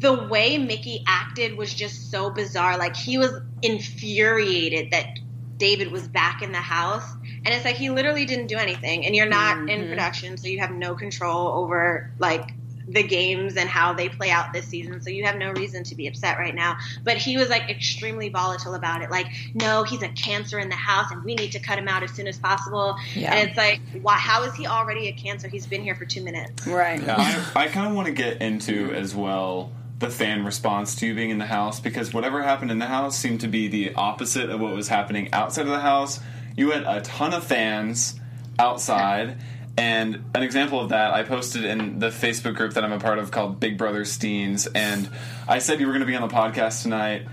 the 0.00 0.12
way 0.12 0.58
Michie 0.58 1.02
acted 1.06 1.56
was 1.56 1.72
just 1.72 2.10
so 2.10 2.28
bizarre. 2.28 2.76
Like 2.76 2.94
he 2.94 3.16
was 3.16 3.32
infuriated 3.62 4.90
that 4.90 5.18
David 5.56 5.90
was 5.90 6.06
back 6.06 6.42
in 6.42 6.52
the 6.52 6.58
house. 6.58 7.10
And 7.48 7.54
it's 7.54 7.64
like 7.64 7.76
he 7.76 7.88
literally 7.88 8.26
didn't 8.26 8.48
do 8.48 8.58
anything. 8.58 9.06
And 9.06 9.16
you're 9.16 9.24
not 9.24 9.56
mm-hmm. 9.56 9.70
in 9.70 9.88
production, 9.88 10.36
so 10.36 10.48
you 10.48 10.58
have 10.58 10.70
no 10.70 10.94
control 10.94 11.48
over 11.48 12.10
like 12.18 12.50
the 12.86 13.02
games 13.02 13.56
and 13.56 13.70
how 13.70 13.94
they 13.94 14.10
play 14.10 14.30
out 14.30 14.52
this 14.52 14.66
season. 14.66 15.00
So 15.00 15.08
you 15.08 15.24
have 15.24 15.36
no 15.36 15.52
reason 15.52 15.82
to 15.84 15.94
be 15.94 16.06
upset 16.06 16.36
right 16.36 16.54
now. 16.54 16.76
But 17.04 17.16
he 17.16 17.38
was 17.38 17.48
like 17.48 17.70
extremely 17.70 18.28
volatile 18.28 18.74
about 18.74 19.00
it. 19.00 19.10
Like, 19.10 19.28
no, 19.54 19.82
he's 19.82 20.02
a 20.02 20.10
cancer 20.10 20.58
in 20.58 20.68
the 20.68 20.74
house 20.74 21.10
and 21.10 21.24
we 21.24 21.36
need 21.36 21.52
to 21.52 21.58
cut 21.58 21.78
him 21.78 21.88
out 21.88 22.02
as 22.02 22.10
soon 22.10 22.26
as 22.26 22.38
possible. 22.38 22.98
Yeah. 23.14 23.34
And 23.34 23.48
it's 23.48 23.56
like, 23.56 23.80
why, 24.02 24.16
how 24.16 24.42
is 24.42 24.54
he 24.54 24.66
already 24.66 25.08
a 25.08 25.12
cancer? 25.12 25.48
He's 25.48 25.66
been 25.66 25.82
here 25.82 25.94
for 25.94 26.04
two 26.04 26.22
minutes. 26.22 26.66
Right. 26.66 27.02
Yeah, 27.02 27.16
I, 27.54 27.64
I 27.64 27.68
kind 27.68 27.88
of 27.88 27.94
want 27.94 28.08
to 28.08 28.12
get 28.12 28.42
into 28.42 28.92
as 28.92 29.14
well 29.14 29.72
the 30.00 30.10
fan 30.10 30.44
response 30.44 30.94
to 30.96 31.06
you 31.06 31.14
being 31.14 31.30
in 31.30 31.38
the 31.38 31.46
house 31.46 31.80
because 31.80 32.12
whatever 32.12 32.42
happened 32.42 32.70
in 32.70 32.78
the 32.78 32.86
house 32.86 33.18
seemed 33.18 33.40
to 33.40 33.48
be 33.48 33.68
the 33.68 33.94
opposite 33.94 34.50
of 34.50 34.60
what 34.60 34.74
was 34.74 34.88
happening 34.88 35.32
outside 35.32 35.62
of 35.62 35.68
the 35.68 35.80
house. 35.80 36.20
You 36.58 36.72
had 36.72 36.82
a 36.82 37.00
ton 37.02 37.32
of 37.34 37.44
fans 37.44 38.18
outside. 38.58 39.38
And 39.76 40.24
an 40.34 40.42
example 40.42 40.80
of 40.80 40.88
that, 40.88 41.14
I 41.14 41.22
posted 41.22 41.64
in 41.64 42.00
the 42.00 42.08
Facebook 42.08 42.56
group 42.56 42.74
that 42.74 42.84
I'm 42.84 42.90
a 42.90 42.98
part 42.98 43.20
of 43.20 43.30
called 43.30 43.60
Big 43.60 43.78
Brother 43.78 44.00
Steens. 44.00 44.66
And 44.74 45.08
I 45.46 45.60
said 45.60 45.78
you 45.78 45.86
were 45.86 45.92
going 45.92 46.00
to 46.00 46.06
be 46.06 46.16
on 46.16 46.28
the 46.28 46.34
podcast 46.34 46.82
tonight. 46.82 47.28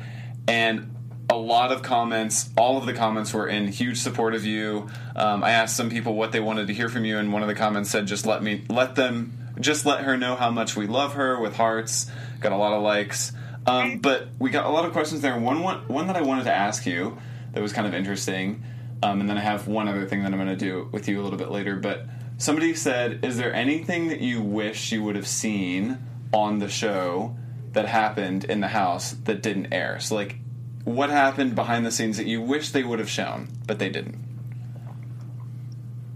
And 0.47 0.95
a 1.27 1.35
lot 1.35 1.71
of 1.71 1.81
comments, 1.81 2.51
all 2.55 2.77
of 2.77 2.85
the 2.85 2.93
comments 2.93 3.33
were 3.33 3.47
in 3.47 3.67
huge 3.67 3.97
support 3.97 4.35
of 4.35 4.45
you. 4.45 4.89
Um, 5.15 5.43
I 5.43 5.53
asked 5.53 5.75
some 5.75 5.89
people 5.89 6.13
what 6.13 6.31
they 6.31 6.39
wanted 6.39 6.67
to 6.67 6.75
hear 6.75 6.87
from 6.87 7.03
you, 7.03 7.17
and 7.17 7.33
one 7.33 7.41
of 7.41 7.47
the 7.47 7.55
comments 7.55 7.89
said, 7.89 8.05
"Just 8.05 8.27
let 8.27 8.43
me, 8.43 8.63
let 8.69 8.93
them, 8.93 9.35
just 9.59 9.87
let 9.87 10.01
her 10.01 10.17
know 10.17 10.35
how 10.35 10.51
much 10.51 10.75
we 10.75 10.85
love 10.85 11.15
her." 11.15 11.39
With 11.39 11.55
hearts, 11.55 12.11
got 12.41 12.51
a 12.51 12.57
lot 12.57 12.73
of 12.73 12.83
likes. 12.83 13.31
Um, 13.65 13.97
but 13.97 14.27
we 14.37 14.51
got 14.51 14.67
a 14.67 14.69
lot 14.69 14.85
of 14.85 14.91
questions 14.91 15.21
there. 15.21 15.35
One, 15.39 15.63
one, 15.63 15.87
one 15.87 16.05
that 16.05 16.15
I 16.15 16.21
wanted 16.21 16.43
to 16.43 16.53
ask 16.53 16.85
you 16.85 17.17
that 17.53 17.63
was 17.63 17.73
kind 17.73 17.87
of 17.87 17.95
interesting, 17.95 18.63
um, 19.03 19.21
and 19.21 19.29
then 19.29 19.37
I 19.37 19.41
have 19.41 19.67
one 19.67 19.87
other 19.87 20.05
thing 20.05 20.23
that 20.23 20.31
I'm 20.31 20.39
going 20.39 20.47
to 20.47 20.55
do 20.55 20.89
with 20.91 21.07
you 21.07 21.21
a 21.21 21.23
little 21.23 21.39
bit 21.39 21.51
later. 21.51 21.75
But 21.75 22.07
Somebody 22.37 22.75
said, 22.75 23.23
"Is 23.23 23.37
there 23.37 23.53
anything 23.53 24.09
that 24.09 24.19
you 24.19 24.41
wish 24.41 24.91
you 24.91 25.01
would 25.03 25.15
have 25.15 25.27
seen 25.27 25.99
on 26.33 26.59
the 26.59 26.67
show 26.67 27.37
that 27.71 27.87
happened 27.87 28.43
in 28.43 28.59
the 28.59 28.67
house 28.67 29.11
that 29.23 29.41
didn't 29.41 29.71
air?" 29.71 29.99
So, 30.01 30.15
like, 30.15 30.39
what 30.83 31.09
happened 31.09 31.55
behind 31.55 31.85
the 31.85 31.91
scenes 31.91 32.17
that 32.17 32.25
you 32.25 32.41
wish 32.41 32.71
they 32.71 32.83
would 32.83 32.99
have 32.99 33.09
shown 33.09 33.47
but 33.65 33.79
they 33.79 33.89
didn't? 33.89 34.15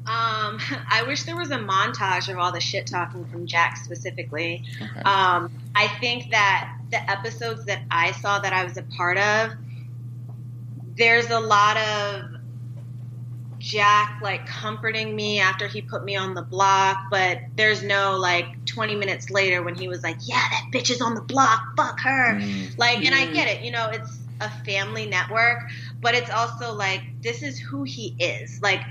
Um, 0.06 0.60
I 0.89 1.04
wish 1.08 1.24
there 1.24 1.38
was 1.38 1.52
a 1.52 1.58
montage 1.58 2.30
of 2.30 2.38
all 2.38 2.52
the 2.52 2.60
shit 2.60 2.86
talking 2.86 3.26
from 3.26 3.48
Jack 3.48 3.78
specifically. 3.78 4.65
Okay. 4.82 5.02
Um, 5.02 5.52
I 5.74 5.88
think 6.00 6.32
that 6.32 6.76
the 6.92 7.10
episodes 7.10 7.63
that 7.65 7.84
I 7.89 8.12
saw 8.12 8.39
that 8.39 8.52
I 8.52 8.65
was 8.65 8.76
a 8.76 8.84
part 8.84 9.18
of, 9.18 9.52
there's 10.98 11.30
a 11.30 11.39
lot 11.39 11.78
of 11.78 12.38
Jack 13.60 14.19
like 14.22 14.48
comforting 14.48 15.15
me 15.15 15.39
after 15.39 15.67
he 15.67 15.82
put 15.82 16.04
me 16.04 16.15
on 16.15 16.34
the 16.34 16.41
block, 16.41 16.98
but 17.12 17.39
there's 17.56 17.84
no 17.84 18.17
like 18.17 18.65
20 18.65 18.95
minutes 18.95 19.30
later 19.30 19.62
when 19.62 19.76
he 19.76 19.88
was 19.88 20.02
like, 20.02 20.17
"Yeah, 20.24 20.41
that 20.50 20.69
bitch 20.74 20.89
is 20.89 21.02
on 21.02 21.13
the 21.13 21.22
block. 21.22 21.76
Fuck 21.76 22.00
her." 22.02 22.39
Mm. 22.39 22.78
Like, 22.78 23.06
and 23.06 23.13
I 23.13 23.26
get 23.28 23.48
it. 23.48 23.63
You 23.63 23.72
know, 23.72 23.89
it's 23.91 24.17
a 24.41 24.50
family 24.63 25.06
network, 25.06 25.60
but 26.02 26.15
it's 26.15 26.30
also 26.30 26.74
like 26.74 27.02
this 27.22 27.43
is 27.43 27.60
who 27.60 27.84
he 27.84 28.15
is. 28.17 28.62
Like 28.62 28.82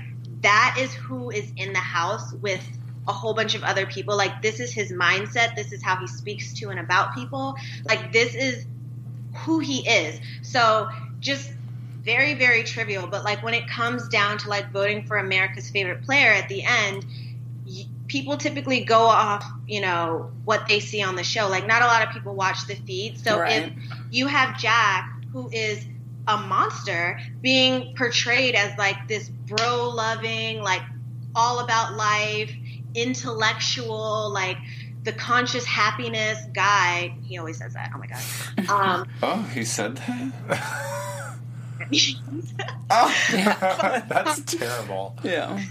that 0.41 0.77
is 0.79 0.93
who 0.93 1.31
is 1.31 1.51
in 1.57 1.73
the 1.73 1.79
house 1.79 2.33
with 2.33 2.63
a 3.07 3.11
whole 3.11 3.33
bunch 3.33 3.55
of 3.55 3.63
other 3.63 3.85
people. 3.85 4.15
Like 4.15 4.41
this 4.41 4.59
is 4.59 4.71
his 4.71 4.91
mindset. 4.91 5.55
This 5.55 5.71
is 5.71 5.83
how 5.83 5.97
he 5.97 6.07
speaks 6.07 6.53
to 6.55 6.69
and 6.69 6.79
about 6.79 7.15
people. 7.15 7.55
Like 7.85 8.13
this 8.13 8.35
is 8.35 8.65
who 9.45 9.59
he 9.59 9.87
is. 9.87 10.19
So 10.43 10.89
just 11.19 11.51
very 12.09 12.33
very 12.33 12.63
trivial 12.63 13.05
but 13.05 13.23
like 13.23 13.43
when 13.43 13.53
it 13.53 13.67
comes 13.67 14.07
down 14.07 14.35
to 14.35 14.49
like 14.49 14.71
voting 14.71 15.05
for 15.05 15.17
america's 15.17 15.69
favorite 15.69 16.01
player 16.03 16.31
at 16.31 16.49
the 16.49 16.63
end 16.63 17.05
people 18.09 18.35
typically 18.35 18.83
go 18.83 19.01
off 19.01 19.45
you 19.67 19.79
know 19.79 20.31
what 20.43 20.67
they 20.67 20.79
see 20.79 21.01
on 21.01 21.15
the 21.15 21.23
show. 21.23 21.47
Like 21.47 21.65
not 21.65 21.81
a 21.81 21.85
lot 21.85 22.05
of 22.05 22.11
people 22.11 22.35
watch 22.35 22.65
the 22.67 22.75
feed 22.75 23.17
so 23.19 23.39
right. 23.39 23.63
if 23.63 23.73
you 24.11 24.27
have 24.27 24.57
jack 24.57 25.09
who 25.31 25.49
is 25.51 25.85
a 26.27 26.37
monster 26.37 27.19
being 27.41 27.95
portrayed 27.95 28.55
as 28.55 28.77
like 28.77 29.07
this 29.07 29.29
bro 29.29 29.89
loving 29.89 30.61
like 30.61 30.81
all 31.35 31.59
about 31.59 31.95
life 31.95 32.51
intellectual 32.95 34.31
like 34.31 34.57
the 35.03 35.13
conscious 35.13 35.63
happiness 35.65 36.39
guy 36.53 37.15
he 37.23 37.37
always 37.37 37.57
says 37.57 37.73
that 37.73 37.91
oh 37.95 37.99
my 37.99 38.07
god. 38.07 38.21
Um, 38.69 39.07
oh 39.23 39.41
he 39.53 39.63
said 39.63 39.95
that 39.97 41.15
oh, 42.89 43.15
that's 44.09 44.41
terrible. 44.43 45.15
Yeah. 45.23 45.63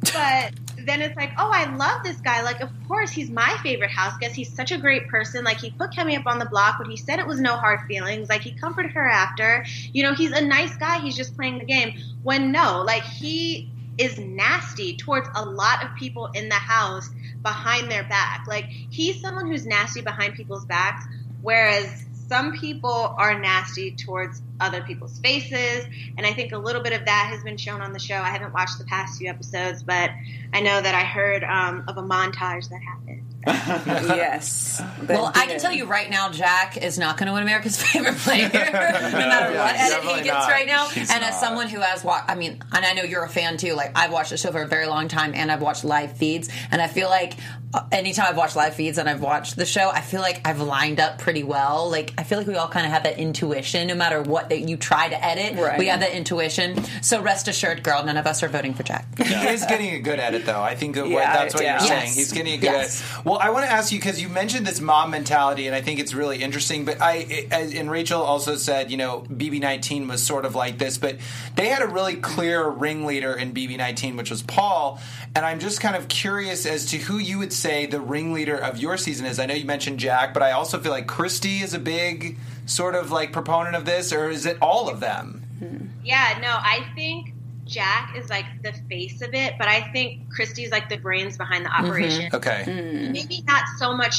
But 0.00 0.52
then 0.86 1.02
it's 1.02 1.16
like, 1.16 1.30
oh, 1.38 1.50
I 1.52 1.74
love 1.74 2.04
this 2.04 2.18
guy. 2.18 2.42
Like, 2.42 2.60
of 2.60 2.70
course, 2.86 3.10
he's 3.10 3.30
my 3.30 3.56
favorite 3.62 3.90
house 3.90 4.16
guest. 4.18 4.34
He's 4.34 4.52
such 4.52 4.70
a 4.70 4.78
great 4.78 5.08
person. 5.08 5.44
Like, 5.44 5.58
he 5.58 5.70
put 5.70 5.90
Kemi 5.90 6.18
up 6.18 6.26
on 6.26 6.38
the 6.38 6.46
block 6.46 6.78
when 6.78 6.88
he 6.88 6.96
said 6.96 7.18
it 7.18 7.26
was 7.26 7.40
no 7.40 7.56
hard 7.56 7.80
feelings. 7.88 8.28
Like, 8.28 8.42
he 8.42 8.52
comforted 8.52 8.92
her 8.92 9.08
after. 9.08 9.64
You 9.92 10.04
know, 10.04 10.14
he's 10.14 10.32
a 10.32 10.40
nice 10.40 10.76
guy. 10.76 11.00
He's 11.00 11.16
just 11.16 11.36
playing 11.36 11.58
the 11.58 11.64
game. 11.64 11.98
When 12.22 12.52
no, 12.52 12.82
like, 12.82 13.02
he 13.02 13.70
is 13.98 14.18
nasty 14.18 14.96
towards 14.96 15.28
a 15.34 15.44
lot 15.44 15.84
of 15.84 15.94
people 15.96 16.26
in 16.26 16.48
the 16.48 16.54
house 16.54 17.10
behind 17.42 17.90
their 17.90 18.04
back. 18.04 18.44
Like, 18.46 18.66
he's 18.66 19.20
someone 19.20 19.46
who's 19.48 19.66
nasty 19.66 20.00
behind 20.00 20.34
people's 20.34 20.64
backs, 20.64 21.04
whereas 21.42 22.04
some 22.28 22.52
people 22.52 23.14
are 23.16 23.38
nasty 23.38 23.92
towards 23.92 24.42
other 24.60 24.82
people's 24.82 25.18
faces, 25.20 25.86
and 26.16 26.26
I 26.26 26.32
think 26.32 26.52
a 26.52 26.58
little 26.58 26.82
bit 26.82 26.92
of 26.92 27.06
that 27.06 27.28
has 27.30 27.42
been 27.42 27.56
shown 27.56 27.80
on 27.80 27.92
the 27.92 27.98
show. 27.98 28.16
I 28.16 28.28
haven't 28.28 28.52
watched 28.52 28.78
the 28.78 28.84
past 28.84 29.18
few 29.18 29.30
episodes, 29.30 29.82
but 29.82 30.10
I 30.52 30.60
know 30.60 30.80
that 30.80 30.94
I 30.94 31.04
heard 31.04 31.42
um, 31.44 31.84
of 31.88 31.96
a 31.96 32.02
montage 32.02 32.68
that 32.68 32.82
happened. 32.82 33.17
Yes. 33.46 34.82
Well, 35.08 35.32
I 35.34 35.46
can 35.46 35.58
tell 35.58 35.72
you 35.72 35.86
right 35.86 36.10
now, 36.10 36.30
Jack 36.30 36.76
is 36.76 36.98
not 36.98 37.16
going 37.16 37.28
to 37.28 37.32
win 37.32 37.42
America's 37.42 37.80
favorite 37.82 38.16
player, 38.16 38.48
no 38.52 38.52
matter 38.52 39.52
yeah, 39.54 39.64
what 39.64 39.74
edit 39.74 40.04
he 40.04 40.14
gets 40.24 40.26
not. 40.28 40.50
right 40.50 40.66
now. 40.66 40.86
He's 40.88 41.10
and 41.10 41.24
as 41.24 41.38
someone 41.40 41.68
who 41.68 41.80
has 41.80 42.04
watched, 42.04 42.28
I 42.30 42.34
mean, 42.34 42.62
and 42.72 42.84
I 42.84 42.92
know 42.92 43.04
you're 43.04 43.24
a 43.24 43.28
fan 43.28 43.56
too. 43.56 43.72
Like 43.74 43.92
I've 43.96 44.12
watched 44.12 44.30
the 44.30 44.36
show 44.36 44.50
for 44.52 44.60
a 44.62 44.66
very 44.68 44.86
long 44.86 45.08
time, 45.08 45.32
and 45.34 45.50
I've 45.50 45.62
watched 45.62 45.84
live 45.84 46.16
feeds, 46.18 46.50
and 46.70 46.82
I 46.82 46.88
feel 46.88 47.08
like 47.08 47.34
uh, 47.72 47.86
anytime 47.90 48.26
I've 48.28 48.36
watched 48.36 48.54
live 48.56 48.74
feeds 48.74 48.98
and 48.98 49.08
I've 49.08 49.22
watched 49.22 49.56
the 49.56 49.64
show, 49.64 49.88
I 49.88 50.00
feel 50.02 50.20
like 50.20 50.46
I've 50.46 50.60
lined 50.60 51.00
up 51.00 51.18
pretty 51.18 51.42
well. 51.42 51.88
Like 51.90 52.12
I 52.18 52.22
feel 52.24 52.36
like 52.38 52.46
we 52.46 52.56
all 52.56 52.68
kind 52.68 52.84
of 52.84 52.92
have 52.92 53.04
that 53.04 53.18
intuition, 53.18 53.88
no 53.88 53.94
matter 53.94 54.20
what 54.20 54.50
that 54.50 54.68
you 54.68 54.76
try 54.76 55.08
to 55.08 55.24
edit, 55.24 55.58
Right. 55.58 55.78
we 55.78 55.86
have 55.86 56.00
that 56.00 56.12
intuition. 56.12 56.82
So 57.02 57.22
rest 57.22 57.48
assured, 57.48 57.82
girl, 57.82 58.04
none 58.04 58.16
of 58.18 58.26
us 58.26 58.42
are 58.42 58.48
voting 58.48 58.74
for 58.74 58.82
Jack. 58.82 59.06
He 59.18 59.32
is 59.48 59.64
getting 59.64 59.94
a 59.94 60.00
good 60.00 60.18
edit, 60.20 60.44
though. 60.44 60.60
I 60.60 60.74
think 60.74 60.96
that 60.96 61.02
what, 61.04 61.10
Yeah, 61.12 61.32
that's 61.32 61.54
what 61.54 61.62
yeah. 61.62 61.78
you're 61.78 61.88
saying. 61.88 62.12
He's 62.12 62.32
getting 62.32 62.54
a 62.54 62.56
good 62.58 62.64
Yes. 62.66 63.02
edit. 63.18 63.26
Well, 63.28 63.38
I 63.38 63.50
want 63.50 63.66
to 63.66 63.70
ask 63.70 63.92
you 63.92 63.98
because 63.98 64.22
you 64.22 64.30
mentioned 64.30 64.66
this 64.66 64.80
mom 64.80 65.10
mentality, 65.10 65.66
and 65.66 65.76
I 65.76 65.82
think 65.82 66.00
it's 66.00 66.14
really 66.14 66.42
interesting. 66.42 66.86
But 66.86 67.02
I, 67.02 67.46
and 67.52 67.90
Rachel 67.90 68.22
also 68.22 68.56
said, 68.56 68.90
you 68.90 68.96
know, 68.96 69.20
BB19 69.28 70.08
was 70.08 70.24
sort 70.24 70.46
of 70.46 70.54
like 70.54 70.78
this, 70.78 70.96
but 70.96 71.18
they 71.54 71.68
had 71.68 71.82
a 71.82 71.88
really 71.88 72.16
clear 72.16 72.66
ringleader 72.66 73.34
in 73.34 73.52
BB19, 73.52 74.16
which 74.16 74.30
was 74.30 74.40
Paul. 74.40 74.98
And 75.36 75.44
I'm 75.44 75.58
just 75.58 75.78
kind 75.82 75.94
of 75.94 76.08
curious 76.08 76.64
as 76.64 76.86
to 76.86 76.96
who 76.96 77.18
you 77.18 77.38
would 77.38 77.52
say 77.52 77.84
the 77.84 78.00
ringleader 78.00 78.56
of 78.56 78.78
your 78.78 78.96
season 78.96 79.26
is. 79.26 79.38
I 79.38 79.44
know 79.44 79.52
you 79.52 79.66
mentioned 79.66 80.00
Jack, 80.00 80.32
but 80.32 80.42
I 80.42 80.52
also 80.52 80.80
feel 80.80 80.92
like 80.92 81.06
Christie 81.06 81.58
is 81.58 81.74
a 81.74 81.78
big 81.78 82.38
sort 82.64 82.94
of 82.94 83.10
like 83.10 83.34
proponent 83.34 83.76
of 83.76 83.84
this, 83.84 84.10
or 84.10 84.30
is 84.30 84.46
it 84.46 84.56
all 84.62 84.88
of 84.88 85.00
them? 85.00 85.92
Yeah, 86.02 86.38
no, 86.40 86.48
I 86.48 86.86
think 86.94 87.34
Jack 87.68 88.16
is 88.16 88.28
like 88.30 88.46
the 88.62 88.72
face 88.88 89.22
of 89.22 89.34
it, 89.34 89.54
but 89.58 89.68
I 89.68 89.92
think 89.92 90.30
Christie's 90.30 90.70
like 90.70 90.88
the 90.88 90.96
brains 90.96 91.36
behind 91.36 91.64
the 91.64 91.70
operation. 91.70 92.30
Okay. 92.34 92.64
Maybe 93.12 93.44
not 93.46 93.64
so 93.78 93.94
much 93.94 94.14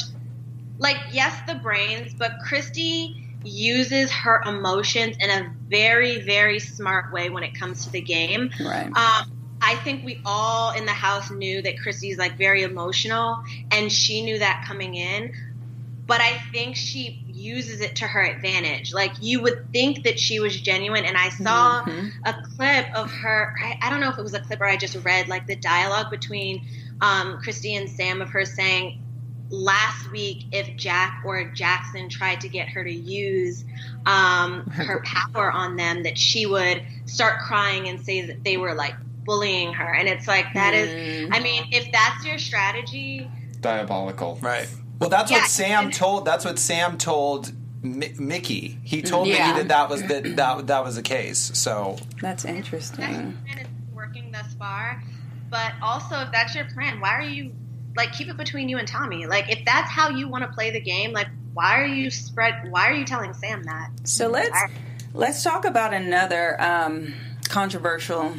like 0.78 0.96
yes, 1.12 1.38
the 1.46 1.56
brains, 1.56 2.14
but 2.14 2.32
Christie 2.42 3.26
uses 3.44 4.10
her 4.10 4.42
emotions 4.46 5.16
in 5.18 5.30
a 5.30 5.52
very, 5.68 6.20
very 6.20 6.58
smart 6.58 7.12
way 7.12 7.30
when 7.30 7.42
it 7.42 7.54
comes 7.54 7.84
to 7.84 7.90
the 7.90 8.00
game. 8.00 8.50
Right. 8.60 8.86
Um, 8.86 9.30
I 9.62 9.76
think 9.84 10.04
we 10.04 10.20
all 10.24 10.72
in 10.72 10.86
the 10.86 10.92
house 10.92 11.30
knew 11.30 11.60
that 11.62 11.78
Christie's 11.78 12.18
like 12.18 12.38
very 12.38 12.62
emotional, 12.62 13.42
and 13.70 13.92
she 13.92 14.22
knew 14.22 14.38
that 14.38 14.64
coming 14.66 14.94
in. 14.94 15.32
But 16.06 16.20
I 16.20 16.38
think 16.50 16.76
she 16.76 17.22
uses 17.40 17.80
it 17.80 17.96
to 17.96 18.06
her 18.06 18.22
advantage. 18.22 18.92
Like 18.92 19.12
you 19.20 19.40
would 19.42 19.72
think 19.72 20.04
that 20.04 20.18
she 20.18 20.40
was 20.40 20.60
genuine, 20.60 21.04
and 21.04 21.16
I 21.16 21.30
saw 21.30 21.84
a 22.24 22.34
clip 22.56 22.86
of 22.94 23.10
her. 23.10 23.54
I, 23.62 23.78
I 23.82 23.90
don't 23.90 24.00
know 24.00 24.10
if 24.10 24.18
it 24.18 24.22
was 24.22 24.34
a 24.34 24.40
clip 24.40 24.60
or 24.60 24.66
I 24.66 24.76
just 24.76 24.96
read 25.04 25.28
like 25.28 25.46
the 25.46 25.56
dialogue 25.56 26.10
between 26.10 26.66
um, 27.00 27.38
Christie 27.42 27.74
and 27.74 27.88
Sam 27.88 28.20
of 28.20 28.28
her 28.30 28.44
saying 28.44 29.02
last 29.48 30.10
week 30.12 30.44
if 30.52 30.76
Jack 30.76 31.22
or 31.24 31.44
Jackson 31.44 32.08
tried 32.08 32.42
to 32.42 32.48
get 32.48 32.68
her 32.68 32.84
to 32.84 32.92
use 32.92 33.64
um, 34.06 34.66
her 34.70 35.02
power 35.04 35.50
on 35.50 35.76
them, 35.76 36.02
that 36.04 36.18
she 36.18 36.46
would 36.46 36.82
start 37.06 37.40
crying 37.40 37.88
and 37.88 38.00
say 38.00 38.22
that 38.22 38.44
they 38.44 38.56
were 38.56 38.74
like 38.74 38.94
bullying 39.24 39.72
her. 39.72 39.94
And 39.94 40.08
it's 40.08 40.28
like 40.28 40.46
that 40.54 40.74
is, 40.74 41.30
I 41.32 41.40
mean, 41.40 41.68
if 41.72 41.90
that's 41.92 42.24
your 42.24 42.38
strategy, 42.38 43.28
Diabolical. 43.60 44.38
Right. 44.40 44.68
Well, 45.00 45.08
that's 45.10 45.30
Yeah, 45.30 45.38
what 45.38 45.48
Sam 45.50 45.90
told. 45.90 46.24
That's 46.26 46.44
what 46.44 46.58
Sam 46.58 46.98
told 46.98 47.52
Mi- 47.82 48.14
Michie. 48.18 48.78
He 48.84 49.00
told 49.02 49.26
Yeah. 49.28 49.46
Michie 49.52 49.58
that 49.62 49.68
that 49.68 49.88
was 49.88 50.02
the, 50.02 50.20
that 50.36 50.66
that 50.66 50.84
was 50.84 50.96
the 50.96 51.02
case. 51.02 51.50
So 51.54 51.96
That's 52.20 52.42
that's 52.42 52.44
interesting. 52.44 53.00
your 53.00 53.10
plan 53.54 53.66
working 53.94 54.30
thus 54.30 54.52
far. 54.54 55.02
But 55.50 55.72
also, 55.82 56.20
if 56.20 56.30
that's 56.30 56.54
your 56.54 56.66
plan, 56.66 57.00
why 57.00 57.10
are 57.10 57.22
you 57.22 57.52
like 57.96 58.12
keep 58.12 58.28
it 58.28 58.36
between 58.36 58.68
you 58.68 58.78
and 58.78 58.86
Tommy? 58.86 59.26
Like, 59.26 59.50
if 59.50 59.64
that's 59.64 59.90
how 59.90 60.10
you 60.10 60.28
want 60.28 60.44
to 60.44 60.52
play 60.52 60.70
the 60.70 60.80
game, 60.80 61.12
like, 61.12 61.26
why 61.54 61.80
are 61.80 61.86
you 61.86 62.10
spread? 62.10 62.70
Why 62.70 62.88
are 62.88 62.94
you 62.94 63.04
telling 63.04 63.32
Sam 63.32 63.64
that? 63.64 63.90
So 64.04 64.28
let's 64.28 64.56
let's 65.14 65.42
talk 65.42 65.64
about 65.64 65.92
another 65.94 66.60
um, 66.62 67.14
controversial 67.48 68.34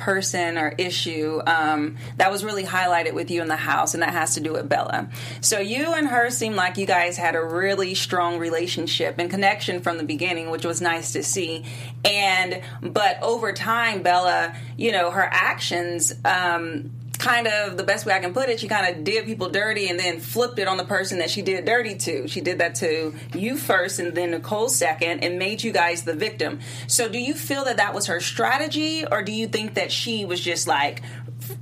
person 0.00 0.58
or 0.58 0.74
issue 0.76 1.40
um, 1.46 1.96
that 2.16 2.32
was 2.32 2.42
really 2.42 2.64
highlighted 2.64 3.12
with 3.12 3.30
you 3.30 3.42
in 3.42 3.48
the 3.48 3.56
house, 3.56 3.94
and 3.94 4.02
that 4.02 4.12
has 4.12 4.34
to 4.34 4.40
do 4.40 4.52
with 4.52 4.68
Bella. 4.68 5.08
So 5.40 5.60
you 5.60 5.92
and 5.92 6.08
her 6.08 6.30
seem 6.30 6.56
like 6.56 6.76
you 6.78 6.86
guys 6.86 7.16
had 7.16 7.36
a 7.36 7.44
really 7.44 7.94
strong 7.94 8.38
relationship 8.38 9.16
and 9.18 9.30
connection 9.30 9.80
from 9.80 9.98
the 9.98 10.04
beginning, 10.04 10.50
which 10.50 10.64
was 10.64 10.80
nice 10.80 11.12
to 11.12 11.22
see. 11.22 11.64
And 12.04 12.62
but 12.82 13.22
over 13.22 13.52
time, 13.52 14.02
Bella, 14.02 14.56
you 14.76 14.90
know, 14.90 15.10
her 15.10 15.28
actions. 15.30 16.12
Um, 16.24 16.90
kind 17.20 17.46
of 17.46 17.76
the 17.76 17.84
best 17.84 18.06
way 18.06 18.14
I 18.14 18.18
can 18.18 18.32
put 18.32 18.48
it, 18.48 18.58
she 18.58 18.66
kind 18.66 18.96
of 18.96 19.04
did 19.04 19.26
people 19.26 19.50
dirty 19.50 19.88
and 19.88 20.00
then 20.00 20.20
flipped 20.20 20.58
it 20.58 20.66
on 20.66 20.78
the 20.78 20.84
person 20.84 21.18
that 21.18 21.28
she 21.28 21.42
did 21.42 21.66
dirty 21.66 21.94
to. 21.96 22.26
She 22.26 22.40
did 22.40 22.58
that 22.58 22.76
to 22.76 23.14
you 23.34 23.58
first 23.58 24.00
and 24.00 24.14
then 24.14 24.30
Nicole 24.30 24.70
second 24.70 25.22
and 25.22 25.38
made 25.38 25.62
you 25.62 25.70
guys 25.70 26.02
the 26.02 26.14
victim. 26.14 26.60
So 26.86 27.08
do 27.08 27.18
you 27.18 27.34
feel 27.34 27.64
that 27.66 27.76
that 27.76 27.94
was 27.94 28.06
her 28.06 28.20
strategy 28.20 29.04
or 29.06 29.22
do 29.22 29.32
you 29.32 29.46
think 29.46 29.74
that 29.74 29.92
she 29.92 30.24
was 30.24 30.40
just 30.40 30.66
like, 30.66 31.02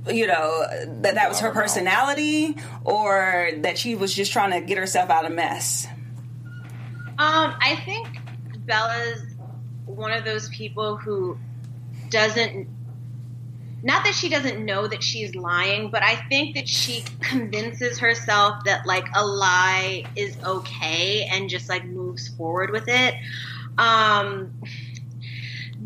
you 0.07 0.27
know, 0.27 0.65
that 1.01 1.15
that 1.15 1.27
was 1.27 1.41
her 1.41 1.51
personality 1.51 2.55
or 2.85 3.51
that 3.57 3.77
she 3.77 3.95
was 3.95 4.13
just 4.13 4.31
trying 4.31 4.51
to 4.51 4.65
get 4.65 4.77
herself 4.77 5.09
out 5.09 5.25
of 5.25 5.33
mess? 5.33 5.87
Um, 7.17 7.53
I 7.59 7.81
think 7.83 8.07
Bella's 8.65 9.35
one 9.85 10.13
of 10.13 10.23
those 10.23 10.47
people 10.49 10.95
who 10.95 11.37
doesn't 12.09 12.78
not 13.81 14.03
that 14.03 14.13
she 14.13 14.29
doesn't 14.29 14.63
know 14.63 14.87
that 14.87 15.03
she's 15.03 15.35
lying, 15.35 15.89
but 15.89 16.03
I 16.03 16.15
think 16.27 16.55
that 16.55 16.67
she 16.67 17.03
convinces 17.21 17.99
herself 17.99 18.63
that 18.65 18.85
like 18.85 19.05
a 19.15 19.25
lie 19.25 20.03
is 20.15 20.37
okay 20.43 21.27
and 21.31 21.49
just 21.49 21.69
like 21.69 21.85
moves 21.85 22.27
forward 22.27 22.71
with 22.71 22.87
it. 22.87 23.15
Um 23.77 24.53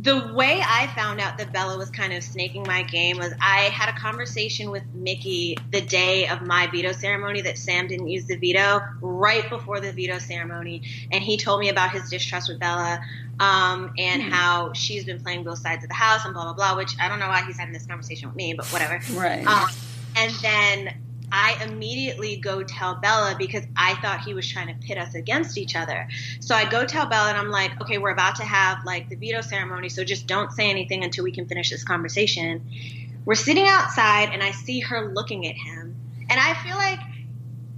the 0.01 0.33
way 0.33 0.61
I 0.65 0.87
found 0.95 1.21
out 1.21 1.37
that 1.37 1.53
Bella 1.53 1.77
was 1.77 1.91
kind 1.91 2.13
of 2.13 2.23
snaking 2.23 2.63
my 2.63 2.81
game 2.81 3.17
was 3.17 3.31
I 3.39 3.69
had 3.69 3.89
a 3.89 3.99
conversation 3.99 4.71
with 4.71 4.83
Michie 4.93 5.57
the 5.71 5.81
day 5.81 6.27
of 6.27 6.41
my 6.41 6.67
veto 6.67 6.93
ceremony 6.93 7.41
that 7.41 7.59
Sam 7.59 7.87
didn't 7.87 8.07
use 8.07 8.25
the 8.25 8.35
veto 8.35 8.81
right 9.01 9.47
before 9.49 9.79
the 9.79 9.91
veto 9.91 10.17
ceremony, 10.17 10.81
and 11.11 11.23
he 11.23 11.37
told 11.37 11.59
me 11.59 11.69
about 11.69 11.91
his 11.91 12.09
distrust 12.09 12.49
with 12.49 12.59
Bella 12.59 13.01
um, 13.39 13.93
and 13.97 14.21
how 14.21 14.73
she's 14.73 15.05
been 15.05 15.21
playing 15.21 15.43
both 15.43 15.59
sides 15.59 15.83
of 15.83 15.89
the 15.89 15.95
house 15.95 16.25
and 16.25 16.33
blah 16.33 16.43
blah 16.45 16.53
blah. 16.53 16.75
Which 16.75 16.95
I 16.99 17.07
don't 17.07 17.19
know 17.19 17.29
why 17.29 17.43
he's 17.45 17.57
having 17.57 17.73
this 17.73 17.85
conversation 17.85 18.29
with 18.29 18.35
me, 18.35 18.55
but 18.55 18.65
whatever. 18.67 18.99
Right. 19.13 19.45
Um, 19.45 19.69
and 20.15 20.31
then 20.41 21.03
I 21.33 21.57
immediately 21.63 22.37
go 22.37 22.61
tell 22.61 22.93
Bella 22.93 23.35
because 23.39 23.63
I 23.75 23.95
thought 23.95 24.21
he 24.21 24.35
was 24.35 24.47
trying 24.47 24.67
to 24.67 24.75
pit 24.85 24.99
us 24.99 25.15
against 25.15 25.57
each 25.57 25.75
other. 25.75 26.07
So 26.39 26.53
I 26.53 26.69
go 26.69 26.85
tell 26.85 27.07
Bella 27.07 27.29
and 27.29 27.37
I'm 27.37 27.49
like, 27.49 27.81
okay, 27.81 27.97
we're 27.97 28.11
about 28.11 28.35
to 28.35 28.43
have 28.43 28.85
like 28.85 29.09
the 29.09 29.15
veto 29.15 29.41
ceremony, 29.41 29.89
so 29.89 30.03
just 30.03 30.27
don't 30.27 30.51
say 30.51 30.69
anything 30.69 31.03
until 31.03 31.23
we 31.23 31.31
can 31.31 31.47
finish 31.47 31.71
this 31.71 31.83
conversation. 31.83 32.61
We're 33.25 33.33
sitting 33.33 33.67
outside 33.67 34.29
and 34.31 34.43
I 34.43 34.51
see 34.51 34.81
her 34.81 35.11
looking 35.11 35.47
at 35.47 35.55
him. 35.55 35.95
And 36.29 36.39
I 36.39 36.53
feel 36.63 36.75
like 36.75 36.99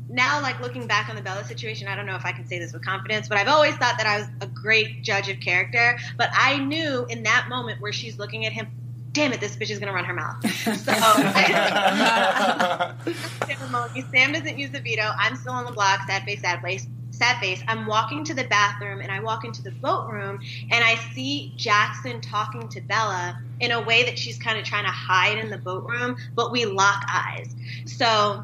now, 0.09 0.41
like 0.41 0.59
looking 0.59 0.85
back 0.85 1.09
on 1.09 1.15
the 1.15 1.21
Bella 1.21 1.45
situation, 1.45 1.87
I 1.87 1.95
don't 1.95 2.05
know 2.05 2.15
if 2.15 2.25
I 2.25 2.33
can 2.33 2.45
say 2.45 2.59
this 2.59 2.73
with 2.73 2.83
confidence, 2.83 3.29
but 3.29 3.37
I've 3.37 3.47
always 3.47 3.75
thought 3.75 3.97
that 3.97 4.05
I 4.05 4.17
was 4.19 4.27
a 4.41 4.47
great 4.47 5.01
judge 5.01 5.29
of 5.29 5.39
character. 5.39 5.97
But 6.17 6.29
I 6.33 6.57
knew 6.57 7.05
in 7.09 7.23
that 7.23 7.47
moment 7.49 7.81
where 7.81 7.93
she's 7.93 8.19
looking 8.19 8.45
at 8.45 8.51
him, 8.51 8.67
damn 9.15 9.33
it, 9.33 9.39
this 9.39 9.55
bitch 9.55 9.71
is 9.71 9.79
gonna 9.79 9.93
run 9.93 10.05
her 10.05 10.13
mouth. 10.13 10.35
So 10.65 10.73
ceremony. 13.47 14.05
Sam 14.11 14.33
doesn't 14.33 14.59
use 14.59 14.71
the 14.71 14.81
veto. 14.81 15.09
I'm 15.17 15.35
still 15.35 15.53
on 15.53 15.65
the 15.65 15.71
block. 15.71 16.01
Sad 16.05 16.23
face, 16.23 16.41
sad 16.41 16.61
face. 16.61 16.85
Sad 17.11 17.39
face. 17.39 17.63
I'm 17.67 17.87
walking 17.87 18.25
to 18.25 18.33
the 18.33 18.43
bathroom 18.43 18.99
and 18.99 19.09
I 19.11 19.21
walk 19.21 19.45
into 19.45 19.63
the 19.63 19.71
boat 19.71 20.11
room 20.11 20.41
and 20.69 20.83
I 20.83 20.95
see 21.13 21.53
Jackson 21.55 22.19
talking 22.19 22.67
to 22.69 22.81
Bella 22.81 23.41
in 23.61 23.71
a 23.71 23.81
way 23.81 24.03
that 24.03 24.19
she's 24.19 24.37
kind 24.37 24.59
of 24.59 24.65
trying 24.65 24.83
to 24.85 24.91
hide 24.91 25.37
in 25.37 25.49
the 25.49 25.57
boat 25.57 25.89
room, 25.89 26.17
but 26.35 26.51
we 26.51 26.65
lock 26.65 27.05
eyes. 27.07 27.55
So 27.85 28.43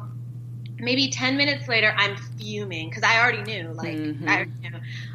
maybe 0.78 1.08
10 1.08 1.36
minutes 1.36 1.68
later 1.68 1.92
i'm 1.96 2.16
fuming 2.16 2.88
because 2.88 3.04
i 3.04 3.22
already 3.22 3.42
knew 3.42 3.68
like 3.74 3.94
i 4.26 4.34
already 4.34 4.50
knew 4.62 4.70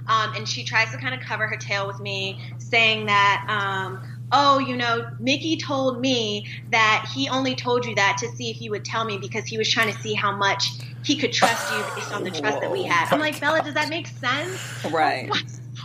um, 0.08 0.34
and 0.36 0.48
she 0.48 0.64
tries 0.64 0.90
to 0.92 0.98
kind 0.98 1.14
of 1.14 1.20
cover 1.20 1.46
her 1.46 1.58
tail 1.58 1.88
with 1.88 2.00
me 2.00 2.42
saying 2.58 3.08
that 3.08 3.46
um, 3.50 4.17
oh 4.32 4.60
you 4.60 4.76
know 4.76 5.08
Michie 5.20 5.58
told 5.58 6.02
me 6.02 6.48
that 6.72 7.10
he 7.14 7.30
only 7.30 7.56
told 7.56 7.86
you 7.86 7.96
that 7.96 8.18
to 8.20 8.28
see 8.30 8.50
if 8.50 8.62
you 8.62 8.72
would 8.72 8.84
tell 8.86 9.06
me 9.06 9.18
because 9.18 9.46
he 9.46 9.58
was 9.58 9.70
trying 9.70 9.92
to 9.94 10.00
see 10.00 10.14
how 10.14 10.36
much 10.36 10.70
he 11.04 11.16
could 11.16 11.32
trust 11.32 11.72
you 11.74 11.84
based 11.96 12.12
on 12.14 12.24
the 12.24 12.32
trust 12.32 12.60
that 12.62 12.72
we 12.72 12.84
had 12.84 13.08
i'm 13.14 13.20
like 13.20 13.40
bella 13.40 13.62
does 13.64 13.74
that 13.76 13.90
make 13.90 14.08
sense? 14.08 14.86
Right. 14.92 15.30
why, 15.30 15.42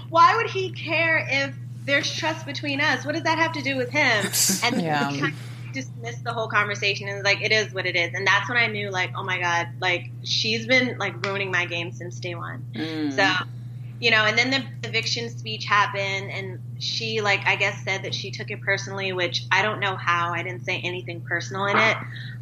why 0.09 0.37
would 0.37 0.51
he 0.51 0.71
care 0.73 1.25
if 1.29 1.55
there's 1.85 2.15
trust 2.15 2.47
between 2.47 2.81
us? 2.81 3.05
What 3.05 3.15
does 3.15 3.25
that 3.25 3.39
have 3.39 3.53
to 3.53 3.63
do 3.63 3.77
with 3.77 3.91
him? 3.91 4.25
And 4.65 4.81
Yeah. 4.83 5.11
we 5.11 5.21
kind 5.21 5.33
of 5.33 5.73
dismissed 5.73 6.23
the 6.23 6.33
whole 6.33 6.49
conversation 6.49 7.09
and 7.09 7.17
was 7.17 7.25
like 7.25 7.43
it 7.43 7.51
is 7.51 7.73
what 7.73 7.87
it 7.87 7.97
is. 7.97 8.13
And 8.15 8.27
that's 8.27 8.49
when 8.49 8.59
i 8.59 8.67
knew 8.67 8.91
like 8.91 9.13
oh 9.17 9.25
my 9.25 9.41
god 9.41 9.69
like 9.81 10.11
she's 10.23 10.67
been 10.67 10.99
like 10.99 11.25
ruining 11.25 11.51
my 11.51 11.65
game 11.67 11.91
since 11.93 12.21
day 12.21 12.35
one. 12.35 12.65
Mm. 12.75 13.13
So 13.13 13.47
you 14.03 14.11
know 14.11 14.25
and 14.25 14.37
then 14.37 14.51
the 14.51 14.89
eviction 14.89 15.31
speech 15.31 15.65
happened 15.65 16.31
and 16.31 16.59
she 16.79 17.21
like 17.21 17.41
i 17.47 17.55
guess 17.57 17.83
said 17.85 18.03
that 18.03 18.13
she 18.15 18.31
took 18.31 18.51
it 18.51 18.61
personally 18.61 19.13
which 19.13 19.45
i 19.53 19.63
don't 19.63 19.79
know 19.81 19.95
how 19.97 20.33
i 20.33 20.43
didn't 20.43 20.65
say 20.65 20.79
anything 20.81 21.21
personal 21.21 21.67
in 21.67 21.77
it 21.79 21.97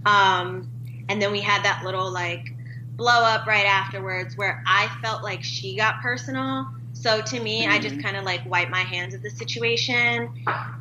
um 0.06 0.68
and 1.08 1.20
then 1.20 1.32
we 1.32 1.40
had 1.40 1.62
that 1.64 1.82
little 1.84 2.10
like 2.10 2.54
blow 2.96 3.24
up 3.24 3.46
right 3.46 3.64
afterwards 3.64 4.36
where 4.36 4.62
I 4.66 4.88
felt 5.02 5.22
like 5.22 5.42
she 5.42 5.74
got 5.74 6.02
personal. 6.02 6.68
So 6.92 7.22
to 7.22 7.40
me, 7.40 7.66
I 7.66 7.78
Mm-hmm. 7.78 7.82
just 7.82 8.02
kind 8.02 8.16
of 8.16 8.24
like 8.24 8.42
wiped 8.44 8.70
my 8.70 8.80
hands 8.82 9.14
of 9.14 9.22
the 9.22 9.30
situation. 9.30 10.28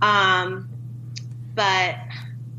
Um, 0.02 0.68
but 1.56 1.96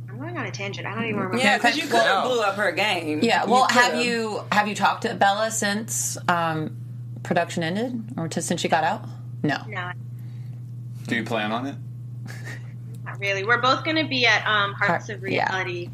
I'm 0.09 0.19
going 0.19 0.37
on 0.39 0.47
a 0.47 0.51
tangent. 0.51 0.87
I 0.87 0.95
don't 0.95 1.05
even 1.05 1.17
remember. 1.17 1.39
Yeah, 1.39 1.59
because 1.59 1.77
you 1.77 1.87
could 1.87 2.01
have 2.01 2.25
blew 2.25 2.41
up 2.41 2.55
her 2.57 2.73
game. 2.73 3.21
Yeah. 3.23 3.45
Well, 3.45 3.67
have 3.69 3.93
could've. 3.93 4.05
you 4.05 4.43
have 4.51 4.67
you 4.67 4.75
talked 4.75 5.03
to 5.03 5.15
Bella 5.15 5.51
since 5.51 6.17
um, 6.27 6.75
production 7.23 7.63
ended, 7.63 8.13
or 8.17 8.29
to, 8.29 8.43
since 8.43 8.61
she 8.61 8.69
got 8.69 8.85
out? 8.85 9.05
No. 9.43 9.59
No, 9.69 9.93
Do 11.07 11.17
you 11.17 11.25
plan 11.25 11.53
on 11.53 11.67
it? 11.67 11.75
not 13.05 13.19
really. 13.19 13.45
We're 13.45 13.61
both 13.61 13.85
going 13.85 13.97
to 13.97 14.09
be 14.09 14.27
at 14.27 14.47
um, 14.47 14.73
Hearts 14.75 15.09
Heart- 15.09 15.23
of 15.23 15.29
yeah. 15.29 15.49
Reality 15.51 15.91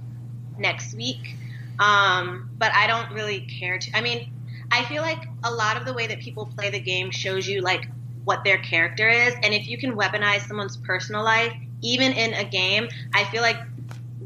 next 0.58 0.94
week. 0.94 1.36
Um, 1.78 2.50
but 2.58 2.72
I 2.74 2.86
don't 2.86 3.12
really 3.12 3.40
care 3.40 3.78
to. 3.78 3.96
I 3.96 4.00
mean, 4.00 4.30
I 4.70 4.84
feel 4.84 5.02
like 5.02 5.28
a 5.44 5.52
lot 5.52 5.76
of 5.76 5.84
the 5.84 5.92
way 5.92 6.06
that 6.06 6.20
people 6.20 6.46
play 6.56 6.70
the 6.70 6.80
game 6.80 7.10
shows 7.10 7.46
you 7.46 7.60
like 7.60 7.86
what 8.24 8.42
their 8.44 8.58
character 8.58 9.08
is, 9.08 9.34
and 9.42 9.54
if 9.54 9.68
you 9.68 9.78
can 9.78 9.94
weaponize 9.94 10.48
someone's 10.48 10.76
personal 10.76 11.22
life, 11.22 11.52
even 11.82 12.12
in 12.12 12.34
a 12.34 12.44
game, 12.44 12.88
I 13.14 13.24
feel 13.24 13.42
like 13.42 13.58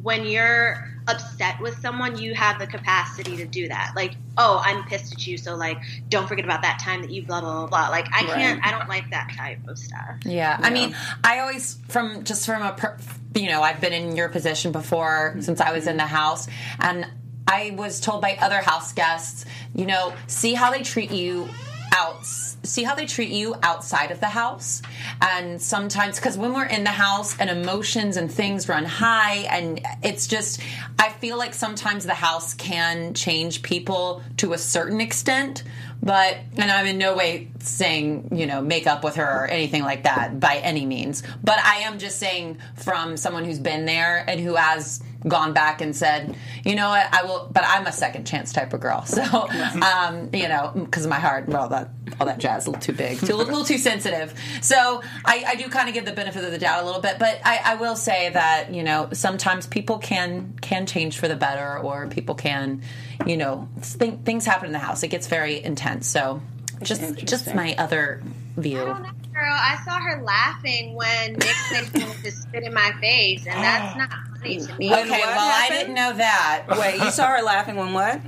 when 0.02 0.24
you're 0.24 0.89
upset 1.08 1.60
with 1.60 1.78
someone, 1.80 2.18
you 2.18 2.34
have 2.34 2.58
the 2.58 2.66
capacity 2.66 3.36
to 3.36 3.46
do 3.46 3.68
that. 3.68 3.92
Like, 3.96 4.14
oh, 4.36 4.60
I'm 4.64 4.84
pissed 4.84 5.12
at 5.12 5.26
you, 5.26 5.38
so 5.38 5.56
like, 5.56 5.78
don't 6.08 6.26
forget 6.26 6.44
about 6.44 6.62
that 6.62 6.78
time 6.78 7.02
that 7.02 7.10
you 7.10 7.22
blah 7.22 7.40
blah 7.40 7.66
blah. 7.66 7.66
blah. 7.66 7.88
Like, 7.88 8.06
I 8.12 8.22
can't. 8.24 8.64
I 8.64 8.70
don't 8.70 8.88
like 8.88 9.10
that 9.10 9.32
type 9.36 9.66
of 9.68 9.78
stuff. 9.78 10.16
Yeah, 10.24 10.58
I 10.60 10.70
mean, 10.70 10.94
I 11.24 11.40
always 11.40 11.78
from 11.88 12.24
just 12.24 12.46
from 12.46 12.62
a 12.62 12.72
per, 12.72 12.96
you 13.34 13.48
know 13.48 13.62
I've 13.62 13.80
been 13.80 13.92
in 13.92 14.16
your 14.16 14.28
position 14.28 14.72
before 14.72 15.36
since 15.40 15.60
I 15.60 15.72
was 15.72 15.86
in 15.86 15.96
the 15.96 16.02
mm-hmm. 16.02 16.14
house, 16.14 16.48
and 16.78 17.06
I 17.46 17.74
was 17.76 18.00
told 18.00 18.22
by 18.22 18.36
other 18.40 18.60
house 18.60 18.92
guests, 18.92 19.44
you 19.74 19.86
know, 19.86 20.12
see 20.26 20.54
how 20.54 20.70
they 20.70 20.82
treat 20.82 21.10
you 21.10 21.48
out 21.92 22.24
see 22.62 22.84
how 22.84 22.94
they 22.94 23.06
treat 23.06 23.30
you 23.30 23.54
outside 23.62 24.10
of 24.10 24.20
the 24.20 24.28
house? 24.28 24.82
And 25.20 25.60
sometimes 25.60 26.16
because 26.16 26.36
when 26.36 26.52
we're 26.52 26.66
in 26.66 26.84
the 26.84 26.90
house 26.90 27.36
and 27.38 27.50
emotions 27.50 28.16
and 28.16 28.30
things 28.30 28.68
run 28.68 28.84
high 28.84 29.46
and 29.50 29.80
it's 30.02 30.26
just 30.26 30.60
i 30.98 31.08
feel 31.08 31.36
like 31.36 31.54
sometimes 31.54 32.04
the 32.04 32.14
house 32.14 32.54
can 32.54 33.14
change 33.14 33.62
people 33.62 34.22
to 34.36 34.52
a 34.52 34.58
certain 34.58 35.00
extent 35.00 35.62
but 36.02 36.38
and 36.56 36.70
i'm 36.70 36.86
in 36.86 36.98
no 36.98 37.14
way 37.14 37.48
saying 37.58 38.28
you 38.32 38.46
know 38.46 38.60
make 38.60 38.86
up 38.86 39.04
with 39.04 39.16
her 39.16 39.44
or 39.44 39.46
anything 39.46 39.82
like 39.82 40.04
that 40.04 40.38
by 40.40 40.56
any 40.56 40.86
means 40.86 41.22
but 41.42 41.58
i 41.64 41.76
am 41.76 41.98
just 41.98 42.18
saying 42.18 42.58
from 42.76 43.16
someone 43.16 43.44
who's 43.44 43.58
been 43.58 43.84
there 43.84 44.24
and 44.28 44.40
who 44.40 44.54
has 44.54 45.02
gone 45.26 45.52
back 45.52 45.80
and 45.80 45.94
said 45.94 46.34
you 46.64 46.74
know 46.74 46.88
what? 46.90 47.06
I 47.12 47.22
will 47.24 47.48
but 47.52 47.64
i'm 47.66 47.86
a 47.86 47.92
second 47.92 48.26
chance 48.26 48.52
type 48.52 48.72
of 48.72 48.80
girl. 48.80 49.04
So 49.10 49.22
um 49.82 50.30
you 50.32 50.48
know 50.48 50.72
because 50.74 51.06
my 51.06 51.18
heart 51.18 51.48
well 51.48 51.68
that 51.68 51.90
all 52.18 52.26
that 52.26 52.38
jazz 52.38 52.66
a 52.66 52.70
little 52.70 52.80
too 52.80 52.92
big 52.92 53.18
too, 53.18 53.34
a 53.34 53.36
little 53.36 53.64
too 53.64 53.78
sensitive. 53.78 54.34
So 54.60 55.02
i, 55.24 55.44
I 55.46 55.54
do 55.56 55.68
kind 55.68 55.88
of 55.88 55.94
give 55.94 56.04
the 56.04 56.12
benefit 56.12 56.44
of 56.44 56.50
the 56.50 56.58
doubt 56.58 56.82
a 56.82 56.86
little 56.86 57.00
bit 57.00 57.18
but 57.18 57.40
I, 57.44 57.60
I 57.64 57.74
will 57.76 57.96
say 57.96 58.30
that 58.30 58.72
you 58.72 58.82
know 58.82 59.08
sometimes 59.12 59.66
people 59.66 59.98
can 59.98 60.54
can 60.60 60.86
change 60.86 61.18
for 61.18 61.28
the 61.28 61.36
better 61.36 61.78
or 61.78 62.06
people 62.08 62.34
can 62.34 62.82
you 63.26 63.36
know 63.36 63.68
think, 63.80 64.24
things 64.24 64.46
happen 64.46 64.66
in 64.66 64.72
the 64.72 64.78
house. 64.78 65.02
It 65.02 65.08
gets 65.08 65.26
very 65.26 65.62
intense. 65.62 66.06
So 66.06 66.40
just 66.82 67.16
just 67.26 67.54
my 67.54 67.74
other 67.76 68.22
view. 68.56 68.80
I 68.80 68.84
don't 68.84 69.02
know, 69.02 69.10
girl. 69.32 69.52
I 69.52 69.78
saw 69.84 70.00
her 70.00 70.22
laughing 70.22 70.94
when 70.94 71.34
Nick 71.34 71.42
said 71.42 71.84
he 71.88 72.04
wanted 72.04 72.24
to 72.24 72.32
spit 72.32 72.64
in 72.64 72.74
my 72.74 72.92
face, 73.00 73.46
and 73.46 73.62
that's 73.62 73.96
not 74.10 74.10
funny 74.40 74.92
okay 74.92 75.10
what 75.10 75.10
well 75.10 75.62
i 75.62 75.68
didn't 75.70 75.94
know 75.94 76.12
that 76.12 76.64
Wait, 76.70 77.00
you 77.00 77.10
saw 77.10 77.26
her 77.26 77.42
laughing 77.42 77.76
when 77.76 77.92
what? 77.92 78.20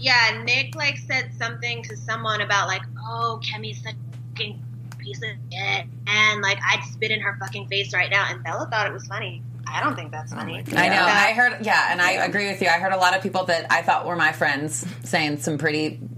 Yeah, 0.00 0.42
Nick 0.44 0.76
like 0.76 0.96
said 0.96 1.32
something 1.36 1.82
to 1.82 1.96
someone 1.96 2.40
about 2.40 2.68
like, 2.68 2.82
oh, 3.00 3.40
Kemi's 3.42 3.82
such 3.82 3.94
a 3.94 4.28
fucking 4.30 4.62
piece 4.98 5.18
of 5.18 5.30
shit, 5.52 5.86
and 6.06 6.40
like 6.40 6.58
I'd 6.64 6.84
spit 6.84 7.10
in 7.10 7.20
her 7.20 7.36
fucking 7.40 7.66
face 7.66 7.92
right 7.92 8.10
now, 8.10 8.26
and 8.30 8.42
Bella 8.44 8.68
thought 8.70 8.86
it 8.86 8.92
was 8.92 9.06
funny. 9.08 9.42
I 9.66 9.82
don't 9.82 9.96
think 9.96 10.12
that's 10.12 10.32
oh 10.32 10.36
funny. 10.36 10.58
I 10.58 10.88
know. 10.88 10.94
Yeah. 10.94 11.24
I 11.28 11.32
heard, 11.32 11.66
yeah, 11.66 11.88
and 11.90 12.00
I 12.00 12.12
agree 12.12 12.46
with 12.48 12.62
you. 12.62 12.68
I 12.68 12.78
heard 12.78 12.92
a 12.92 12.96
lot 12.96 13.16
of 13.16 13.22
people 13.22 13.44
that 13.46 13.66
I 13.70 13.82
thought 13.82 14.06
were 14.06 14.16
my 14.16 14.32
friends 14.32 14.86
saying 15.02 15.38
some 15.38 15.58
pretty 15.58 15.98
m- 16.00 16.08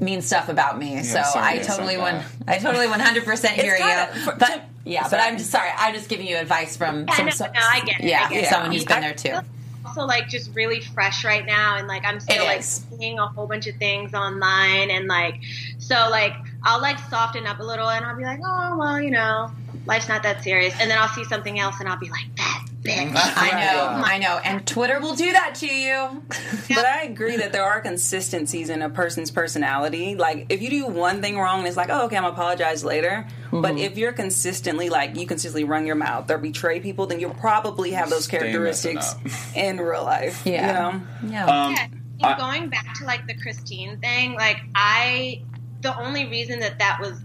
mean 0.00 0.22
stuff 0.22 0.48
about 0.48 0.78
me. 0.78 1.02
so 1.02 1.22
sorry 1.22 1.58
I 1.58 1.58
totally 1.58 1.94
some 1.94 2.02
one, 2.02 2.22
I 2.46 2.58
totally 2.58 2.86
one 2.88 3.00
hundred 3.00 3.24
percent 3.24 3.54
hear 3.54 3.76
kinda- 3.76 4.08
you. 4.14 4.20
for- 4.20 4.36
but 4.36 4.46
to- 4.46 4.62
yeah, 4.84 5.08
but. 5.10 5.18
I'm 5.20 5.36
just 5.38 5.50
sorry. 5.50 5.70
I'm 5.76 5.92
just 5.94 6.08
giving 6.08 6.26
you 6.26 6.36
advice 6.36 6.76
from 6.76 7.06
Yeah, 7.08 7.14
some, 7.16 7.26
no, 7.26 7.30
so- 7.32 7.46
no, 7.46 7.60
I 7.60 7.80
get 7.80 8.00
it. 8.00 8.06
yeah, 8.06 8.26
I 8.26 8.32
get 8.32 8.44
it. 8.44 8.48
someone 8.48 8.72
who's 8.72 8.84
been 8.84 9.00
there 9.00 9.14
too. 9.14 9.30
feel 9.30 9.44
Also, 9.84 10.02
like 10.04 10.28
just 10.28 10.54
really 10.54 10.80
fresh 10.80 11.24
right 11.24 11.44
now, 11.46 11.76
and 11.76 11.88
like 11.88 12.04
I'm 12.04 12.20
still 12.20 12.42
It 12.42 12.46
like 12.46 12.60
is. 12.60 12.84
seeing 12.98 13.18
a 13.18 13.26
whole 13.26 13.46
bunch 13.46 13.66
of 13.66 13.76
things 13.76 14.14
online, 14.14 14.90
and 14.90 15.06
like 15.08 15.40
so 15.78 16.08
like 16.10 16.34
I'll 16.66 16.80
like 16.80 16.98
soften 16.98 17.46
up 17.46 17.60
a 17.60 17.62
little, 17.62 17.88
and 17.88 18.04
I'll 18.04 18.16
be 18.16 18.24
like, 18.24 18.40
oh 18.44 18.76
well, 18.76 19.00
you 19.00 19.10
know, 19.10 19.50
life's 19.86 20.08
not 20.08 20.22
that 20.24 20.42
serious, 20.42 20.74
and 20.80 20.90
then 20.90 20.98
I'll 20.98 21.08
see 21.08 21.24
something 21.24 21.58
else, 21.58 21.76
and 21.80 21.88
I'll 21.88 21.98
be 21.98 22.10
like, 22.10 22.26
that 22.36 22.64
bitch. 22.82 23.12
I 23.14 23.50
know, 23.50 24.02
I 24.04 24.18
know, 24.18 24.40
and 24.44 24.66
Twitter 24.66 25.00
will 25.00 25.14
do 25.14 25.32
that 25.32 25.54
to 25.56 25.66
you. 25.66 26.22
But 26.68 26.84
I 26.84 27.04
agree 27.04 27.36
that 27.36 27.52
there 27.52 27.64
are 27.64 27.80
consistencies 27.80 28.70
in 28.70 28.82
a 28.82 28.90
person's 28.90 29.30
personality. 29.30 30.16
Like 30.16 30.46
if 30.48 30.60
you 30.60 30.68
do 30.68 30.86
one 30.86 31.22
thing 31.22 31.38
wrong 31.38 31.60
and 31.60 31.68
it's 31.68 31.76
like, 31.76 31.88
oh 31.90 32.06
okay, 32.06 32.16
I'm 32.16 32.24
gonna 32.24 32.34
apologize 32.34 32.84
later. 32.84 33.24
Mm-hmm. 33.46 33.62
But 33.62 33.78
if 33.78 33.96
you're 33.96 34.12
consistently 34.12 34.90
like 34.90 35.16
you 35.16 35.26
consistently 35.26 35.64
run 35.64 35.86
your 35.86 35.94
mouth 35.94 36.28
or 36.30 36.38
betray 36.38 36.80
people, 36.80 37.06
then 37.06 37.20
you'll 37.20 37.34
probably 37.34 37.92
have 37.92 38.10
those 38.10 38.26
characteristics 38.26 39.14
in 39.54 39.78
real 39.78 40.02
life. 40.02 40.42
Yeah. 40.44 40.66
You 40.66 40.72
know? 40.98 41.06
Yeah. 41.32 41.46
Um, 41.46 41.72
Yeah, 42.18 42.34
I- 42.34 42.38
going 42.38 42.68
back 42.68 42.92
to 42.96 43.04
like 43.04 43.26
the 43.26 43.34
Christine 43.34 43.98
thing, 44.00 44.34
like 44.34 44.58
I, 44.74 45.42
the 45.86 45.98
only 46.00 46.28
reason 46.28 46.60
that 46.60 46.78
that 46.80 46.98
was 47.00 47.22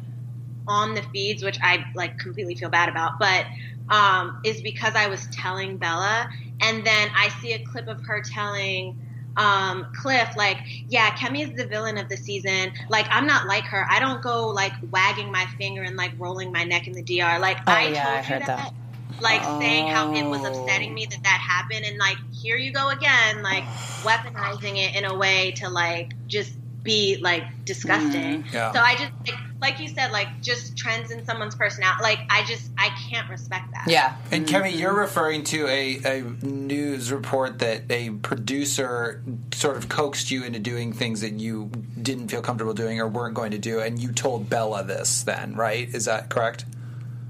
on 0.67 0.95
the 0.95 1.03
feeds, 1.13 1.43
which 1.43 1.59
I 1.63 1.85
like 1.95 2.17
completely 2.19 2.55
feel 2.55 2.69
bad 2.69 2.89
about, 2.89 3.13
but 3.19 3.45
um, 3.89 4.33
is 4.45 4.61
because 4.61 4.95
I 4.95 5.07
was 5.07 5.27
telling 5.33 5.77
Bella, 5.77 6.27
and 6.61 6.85
then 6.85 7.09
I 7.17 7.29
see 7.41 7.53
a 7.53 7.59
clip 7.71 7.87
of 7.87 7.99
her 8.07 8.21
telling 8.33 8.95
um, 9.37 9.85
Cliff, 10.01 10.29
like, 10.37 10.59
yeah, 10.87 11.11
Kemi 11.11 11.43
is 11.43 11.55
the 11.55 11.67
villain 11.67 11.97
of 11.97 12.09
the 12.09 12.17
season. 12.17 12.71
Like, 12.89 13.07
I'm 13.11 13.27
not 13.27 13.47
like 13.47 13.65
her. 13.65 13.85
I 13.89 13.99
don't 13.99 14.21
go 14.23 14.49
like 14.49 14.73
wagging 14.91 15.31
my 15.31 15.45
finger 15.59 15.83
and 15.83 15.97
like 15.97 16.13
rolling 16.19 16.51
my 16.51 16.63
neck 16.65 16.87
in 16.87 16.93
the 16.93 17.03
DR. 17.03 17.39
Like, 17.39 17.57
I 17.67 17.87
Oh, 17.87 17.93
yeah, 17.93 18.07
told 18.07 18.19
I 18.19 18.21
you 18.29 18.33
heard 18.33 18.45
that. 18.47 18.73
like 19.19 19.43
saying 19.45 19.87
how 19.87 20.09
it 20.13 20.29
was 20.29 20.43
Oh. 20.43 20.45
upsetting 20.45 20.93
me 20.93 21.07
that 21.09 21.19
that 21.23 21.39
happened 21.47 21.85
and 21.85 21.97
like 21.99 22.17
here 22.41 22.57
you 22.57 22.73
go 22.73 22.89
again 22.89 23.43
like 23.43 23.65
weaponizing 24.03 24.77
it 24.77 24.95
in 24.95 25.05
a 25.05 25.15
way 25.17 25.53
to 25.57 25.69
like 25.69 26.09
just 26.27 26.51
be 26.83 27.17
like 27.17 27.43
disgusting 27.65 28.43
mm-hmm. 28.43 28.55
Yeah. 28.55 28.71
so 28.71 28.79
i 28.79 28.95
just 28.95 29.11
like 29.27 29.39
like 29.61 29.79
you 29.79 29.87
said 29.87 30.11
like 30.11 30.41
just 30.41 30.75
trends 30.75 31.11
in 31.11 31.23
someone's 31.25 31.55
personality 31.55 32.01
like 32.01 32.19
i 32.29 32.43
just 32.45 32.71
i 32.77 32.89
can't 33.09 33.29
respect 33.29 33.71
that 33.71 33.81
yeah. 33.87 34.15
And 34.31 34.47
Kemi, 34.47 34.77
you're 34.77 34.95
referring 34.95 35.43
to 35.45 35.67
a, 35.67 35.99
a 36.05 36.21
news 36.45 37.11
report 37.11 37.59
that 37.59 37.83
a 37.89 38.11
producer 38.11 39.21
sort 39.53 39.77
of 39.77 39.89
coaxed 39.89 40.31
you 40.31 40.43
into 40.43 40.59
doing 40.59 40.93
things 40.93 41.21
that 41.21 41.33
you 41.33 41.69
didn't 42.01 42.29
feel 42.29 42.41
comfortable 42.41 42.73
doing 42.73 42.99
or 42.99 43.07
weren't 43.07 43.35
going 43.35 43.51
to 43.51 43.57
do, 43.57 43.79
and 43.79 43.99
you 43.99 44.11
told 44.11 44.49
Bella 44.49 44.83
this 44.83 45.23
then, 45.23 45.55
right? 45.55 45.87
Is 45.93 46.05
that 46.05 46.29
correct? 46.29 46.65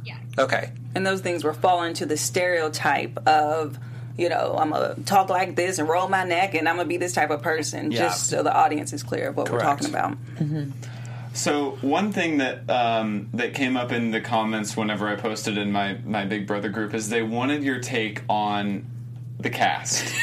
yeah 0.06 0.18
Okay. 0.38 0.72
And 0.94 1.06
those 1.06 1.22
things 1.22 1.44
were 1.44 1.54
falling 1.54 1.90
into 1.90 2.06
the 2.06 2.18
stereotype 2.18 3.18
of, 3.28 3.80
you 4.17 4.30
know, 4.30 4.56
I'm 4.58 4.71
gonna 4.71 4.95
talk 5.06 5.30
like 5.30 5.56
this 5.56 5.80
and 5.80 5.88
roll 5.88 6.08
my 6.08 6.24
neck 6.24 6.54
and 6.54 6.67
I'm 6.67 6.76
gonna 6.78 6.88
be 6.88 6.97
this 6.97 7.13
type 7.13 7.30
of 7.30 7.41
person, 7.41 7.91
Yeah. 7.91 8.00
just 8.00 8.28
so 8.30 8.43
the 8.43 8.54
audience 8.54 8.93
is 8.93 9.04
clear 9.04 9.30
of 9.30 9.38
what 9.38 9.47
Correct. 9.47 9.63
we're 9.63 9.69
talking 9.69 9.89
about. 9.89 10.17
So 11.34 11.78
one 11.82 12.12
thing 12.12 12.39
that 12.39 12.69
um, 12.69 13.30
that 13.34 13.54
came 13.54 13.78
up 13.78 13.91
in 13.93 14.12
the 14.12 14.19
comments 14.19 14.76
whenever 14.76 15.08
I 15.08 15.15
posted 15.15 15.58
in 15.58 15.71
my 15.71 15.97
my 16.06 16.26
Big 16.26 16.45
Brother 16.45 16.67
group 16.69 16.93
is 16.93 17.10
they 17.10 17.24
wanted 17.24 17.63
your 17.63 17.80
take 17.80 18.21
on 18.28 18.86
the 19.39 19.50
cast, 19.50 20.13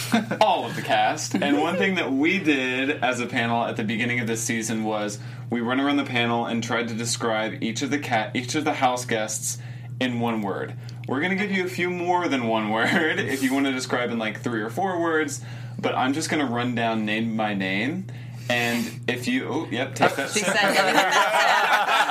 all 0.40 0.64
of 0.64 0.76
the 0.76 0.82
cast. 0.82 1.34
And 1.34 1.60
one 1.60 1.76
thing 1.76 1.96
that 1.96 2.12
we 2.12 2.38
did 2.38 2.90
as 3.02 3.18
a 3.20 3.26
panel 3.26 3.64
at 3.64 3.76
the 3.76 3.84
beginning 3.84 4.20
of 4.20 4.26
this 4.28 4.40
season 4.40 4.84
was 4.84 5.18
we 5.50 5.60
went 5.60 5.80
around 5.80 5.96
the 5.96 6.04
panel 6.04 6.46
and 6.46 6.62
tried 6.62 6.88
to 6.88 6.94
describe 6.94 7.60
each 7.62 7.82
of 7.82 7.90
the 7.90 7.98
cat 7.98 8.30
each 8.34 8.54
of 8.54 8.64
the 8.64 8.74
house 8.74 9.04
guests 9.04 9.58
in 10.00 10.20
one 10.20 10.42
word. 10.42 10.74
We're 11.08 11.20
going 11.20 11.30
to 11.30 11.36
give 11.36 11.50
you 11.50 11.64
a 11.64 11.68
few 11.68 11.90
more 11.90 12.28
than 12.28 12.46
one 12.46 12.70
word 12.70 13.18
if 13.18 13.42
you 13.42 13.52
want 13.52 13.66
to 13.66 13.72
describe 13.72 14.10
in 14.10 14.18
like 14.18 14.40
three 14.40 14.62
or 14.62 14.70
four 14.70 15.00
words, 15.00 15.42
but 15.78 15.94
I'm 15.94 16.12
just 16.12 16.30
going 16.30 16.44
to 16.46 16.52
run 16.52 16.74
down 16.74 17.04
name 17.04 17.36
by 17.36 17.54
name. 17.54 18.06
And 18.48 19.00
if 19.08 19.26
you, 19.28 19.48
oh, 19.48 19.68
yep, 19.70 19.94
take 19.94 20.14
that. 20.16 20.30
She 20.30 20.40
sip. 20.40 20.48
said, 20.48 20.62
"Let 20.62 20.86
me 20.86 20.92
get 20.92 21.12
that 21.12 21.36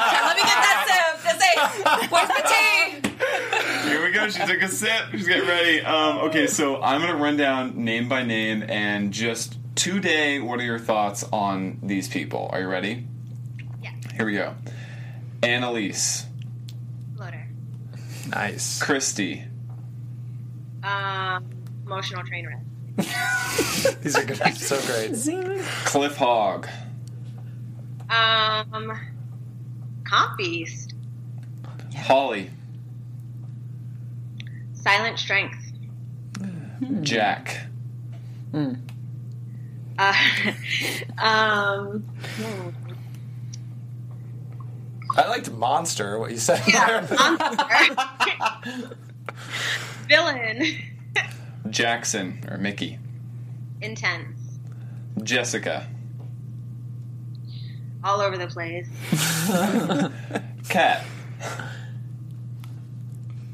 sip. 0.07 0.25
Let 0.27 0.35
me 0.37 0.43
get 0.43 0.59
that 0.63 0.79
sip. 0.87 1.21
To 1.23 1.31
say, 1.39 2.07
where's 2.09 2.27
the 2.29 2.43
tea?" 2.47 3.89
Here 3.89 4.03
we 4.03 4.11
go. 4.11 4.29
She 4.29 4.39
took 4.45 4.61
a 4.61 4.67
sip. 4.67 5.11
She's 5.11 5.27
getting 5.27 5.47
ready. 5.47 5.81
Um, 5.81 6.19
okay, 6.29 6.47
so 6.47 6.81
I'm 6.81 7.01
going 7.01 7.13
to 7.13 7.21
run 7.21 7.37
down 7.37 7.83
name 7.83 8.07
by 8.09 8.23
name 8.23 8.63
and 8.63 9.11
just 9.13 9.57
today, 9.75 10.39
what 10.39 10.59
are 10.59 10.63
your 10.63 10.79
thoughts 10.79 11.23
on 11.31 11.79
these 11.83 12.07
people? 12.07 12.49
Are 12.51 12.61
you 12.61 12.67
ready? 12.67 13.05
yeah 13.81 13.91
Here 14.15 14.25
we 14.25 14.33
go. 14.33 14.55
Analyse, 15.43 16.25
floater 16.25 16.30
Nice. 18.31 18.81
Christie, 18.81 19.43
um 20.83 21.45
emotional 21.85 22.23
train 22.23 22.47
wreck 22.47 22.61
These 24.01 24.15
are 24.17 24.23
going 24.25 24.39
to 24.39 24.45
be 24.45 24.51
so 24.51 24.79
great. 24.85 25.15
Zing. 25.15 25.59
Cliff 25.85 26.15
Hog. 26.17 26.67
Um, 28.09 28.99
Comp 30.03 30.37
Beast. 30.37 30.93
Holly. 31.95 32.49
Silent 34.73 35.17
Strength. 35.17 35.71
Jack. 37.01 37.57
Uh, 38.53 38.73
um, 41.17 42.03
hmm. 42.37 42.69
I 45.17 45.27
liked 45.27 45.51
Monster, 45.51 46.17
what 46.19 46.31
you 46.31 46.37
said 46.37 46.61
yeah, 46.67 47.01
there. 47.01 47.17
Monster. 47.17 48.95
Villain. 50.07 50.63
Jackson 51.69 52.43
or 52.49 52.57
Michie. 52.57 52.99
Intense. 53.81 54.37
Jessica. 55.23 55.87
All 58.03 58.21
over 58.21 58.37
the 58.37 58.47
place. 58.47 58.87
Kat. 60.69 61.05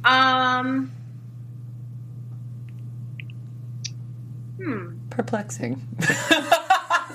Um. 0.05 0.91
Hmm. 4.57 4.97
Perplexing. 5.09 5.85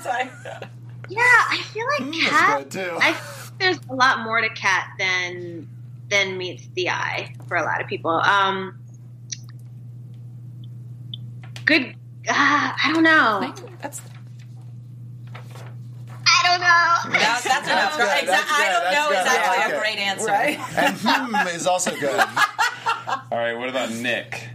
Sorry. 0.03 0.31
Yeah, 1.09 1.21
I 1.21 1.61
feel 1.73 1.87
like 1.99 2.13
Kat. 2.13 2.77
I 2.77 3.13
think 3.13 3.32
there's 3.63 3.79
a 3.91 3.95
lot 3.95 4.21
more 4.21 4.41
to 4.41 4.49
Kat 4.51 4.89
than 4.99 5.69
than 6.11 6.37
meets 6.37 6.67
the 6.75 6.91
eye 6.91 7.35
for 7.49 7.57
a 7.57 7.63
lot 7.63 7.81
of 7.81 7.87
people. 7.87 8.11
Um. 8.11 8.79
Good. 11.65 11.95
Uh, 12.29 12.33
I 12.35 12.91
don't 12.93 13.03
know. 13.05 13.55
That's 13.81 14.01
I 16.27 16.43
don't 16.49 16.61
know. 16.61 17.19
that, 17.19 17.41
that's 17.45 17.67
enough. 17.69 17.97
good, 17.97 18.07
Exa- 18.09 18.27
that's 18.27 18.51
I 18.53 18.69
don't 18.73 18.85
that's 18.85 18.97
know 18.97 19.09
good, 19.09 19.19
is 19.19 19.25
that's 19.25 19.39
actually 19.39 19.73
good. 19.73 19.77
a 19.77 19.81
great 19.81 19.99
answer. 19.99 20.27
Right? 20.27 20.59
And 20.77 20.97
hmm 20.99 21.57
is 21.57 21.67
also 21.67 21.95
good. 21.97 22.21
All 23.31 23.39
right, 23.39 23.55
what 23.55 23.69
about 23.69 23.91
Nick? 23.93 24.49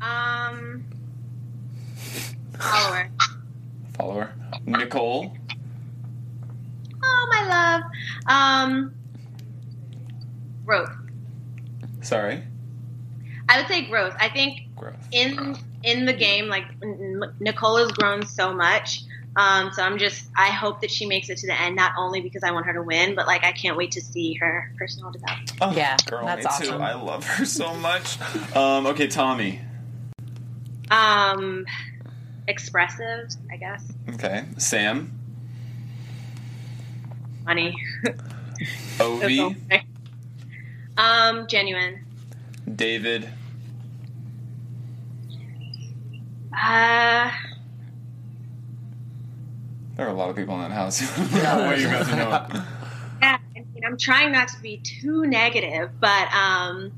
Um. 0.00 0.84
Follower. 2.58 3.08
Follower. 3.94 4.32
Nicole. 4.66 5.36
Oh 7.02 7.28
my 7.30 7.48
love. 7.48 7.82
Um. 8.26 8.94
Growth. 10.64 10.94
Sorry. 12.02 12.42
I 13.48 13.58
would 13.58 13.68
say 13.68 13.82
growth. 13.86 14.14
I 14.20 14.28
think 14.28 14.60
Growth. 14.76 15.08
in 15.10 15.56
in 15.82 16.06
the 16.06 16.12
game, 16.12 16.48
like 16.48 16.64
N- 16.82 17.20
Nicole 17.40 17.76
has 17.78 17.90
grown 17.92 18.24
so 18.26 18.54
much. 18.54 19.02
Um, 19.34 19.70
so 19.72 19.82
I'm 19.82 19.96
just, 19.96 20.26
I 20.36 20.48
hope 20.48 20.82
that 20.82 20.90
she 20.90 21.06
makes 21.06 21.30
it 21.30 21.38
to 21.38 21.46
the 21.46 21.58
end, 21.58 21.74
not 21.74 21.92
only 21.96 22.20
because 22.20 22.42
I 22.42 22.50
want 22.52 22.66
her 22.66 22.74
to 22.74 22.82
win, 22.82 23.14
but 23.14 23.26
like 23.26 23.44
I 23.44 23.52
can't 23.52 23.78
wait 23.78 23.92
to 23.92 24.00
see 24.02 24.34
her 24.40 24.64
personal 24.78 25.10
development. 25.10 25.52
Oh, 25.60 25.72
Yeah, 25.74 25.96
girl, 26.06 26.26
that's 26.26 26.60
me 26.60 26.66
too. 26.66 26.72
awesome. 26.72 26.82
I 26.82 26.92
love 26.94 27.24
her 27.24 27.44
so 27.46 27.74
much. 27.74 28.18
Um, 28.54 28.86
okay, 28.88 29.06
Tommy. 29.08 29.60
Um, 30.90 31.64
expressive, 32.46 33.28
I 33.50 33.56
guess. 33.56 33.90
Okay, 34.14 34.44
Sam. 34.58 35.18
Funny. 37.44 37.76
Ovi. 38.98 39.56
um, 40.96 41.46
genuine. 41.48 42.04
David. 42.74 43.28
Uh, 46.56 47.30
There 49.96 50.06
are 50.06 50.10
a 50.10 50.14
lot 50.14 50.30
of 50.30 50.36
people 50.36 50.54
in 50.56 50.62
that 50.62 50.70
house. 50.72 51.00
what 51.18 51.78
you 51.78 51.86
guys 51.86 52.08
know. 52.08 52.28
yeah, 53.20 53.38
I 53.56 53.58
mean, 53.58 53.82
I'm 53.84 53.96
trying 53.98 54.32
not 54.32 54.48
to 54.48 54.60
be 54.60 54.78
too 54.78 55.26
negative, 55.26 55.90
but 56.00 56.32
um, 56.32 56.92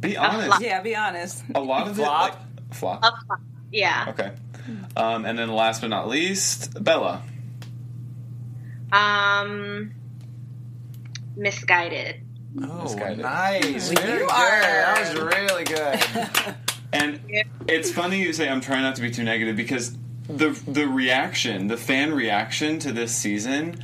Be 0.00 0.16
honest. 0.16 0.60
Yeah, 0.60 0.82
be 0.82 0.94
honest. 0.96 1.42
A 1.54 1.60
lot 1.60 1.88
of 1.88 1.96
Flop? 1.96 2.28
it. 2.32 2.34
Like, 2.34 2.74
flop. 2.74 3.04
a 3.04 3.12
flop. 3.26 3.40
yeah. 3.72 4.06
Okay. 4.08 4.32
Um, 4.96 5.24
and 5.24 5.38
then 5.38 5.50
last 5.52 5.80
but 5.80 5.88
not 5.90 6.08
least, 6.08 6.82
Bella. 6.82 7.22
Um, 8.92 9.92
misguided. 11.36 12.20
Oh, 12.62 12.84
Misguided. 12.84 13.18
nice. 13.18 13.90
You 13.90 13.96
Very 13.98 14.18
good. 14.20 14.30
are- 14.30 14.60
That 14.60 15.14
was 15.14 15.22
really 15.22 15.64
good. 15.64 16.54
And 16.92 17.20
it's 17.66 17.90
funny 17.90 18.22
you 18.22 18.32
say 18.32 18.48
I'm 18.48 18.60
trying 18.62 18.80
not 18.82 18.94
to 18.94 19.02
be 19.02 19.10
too 19.10 19.24
negative 19.24 19.54
because 19.56 19.94
the 20.28 20.50
the 20.66 20.86
reaction, 20.86 21.66
the 21.66 21.76
fan 21.76 22.14
reaction 22.14 22.78
to 22.78 22.92
this 22.92 23.14
season, 23.14 23.74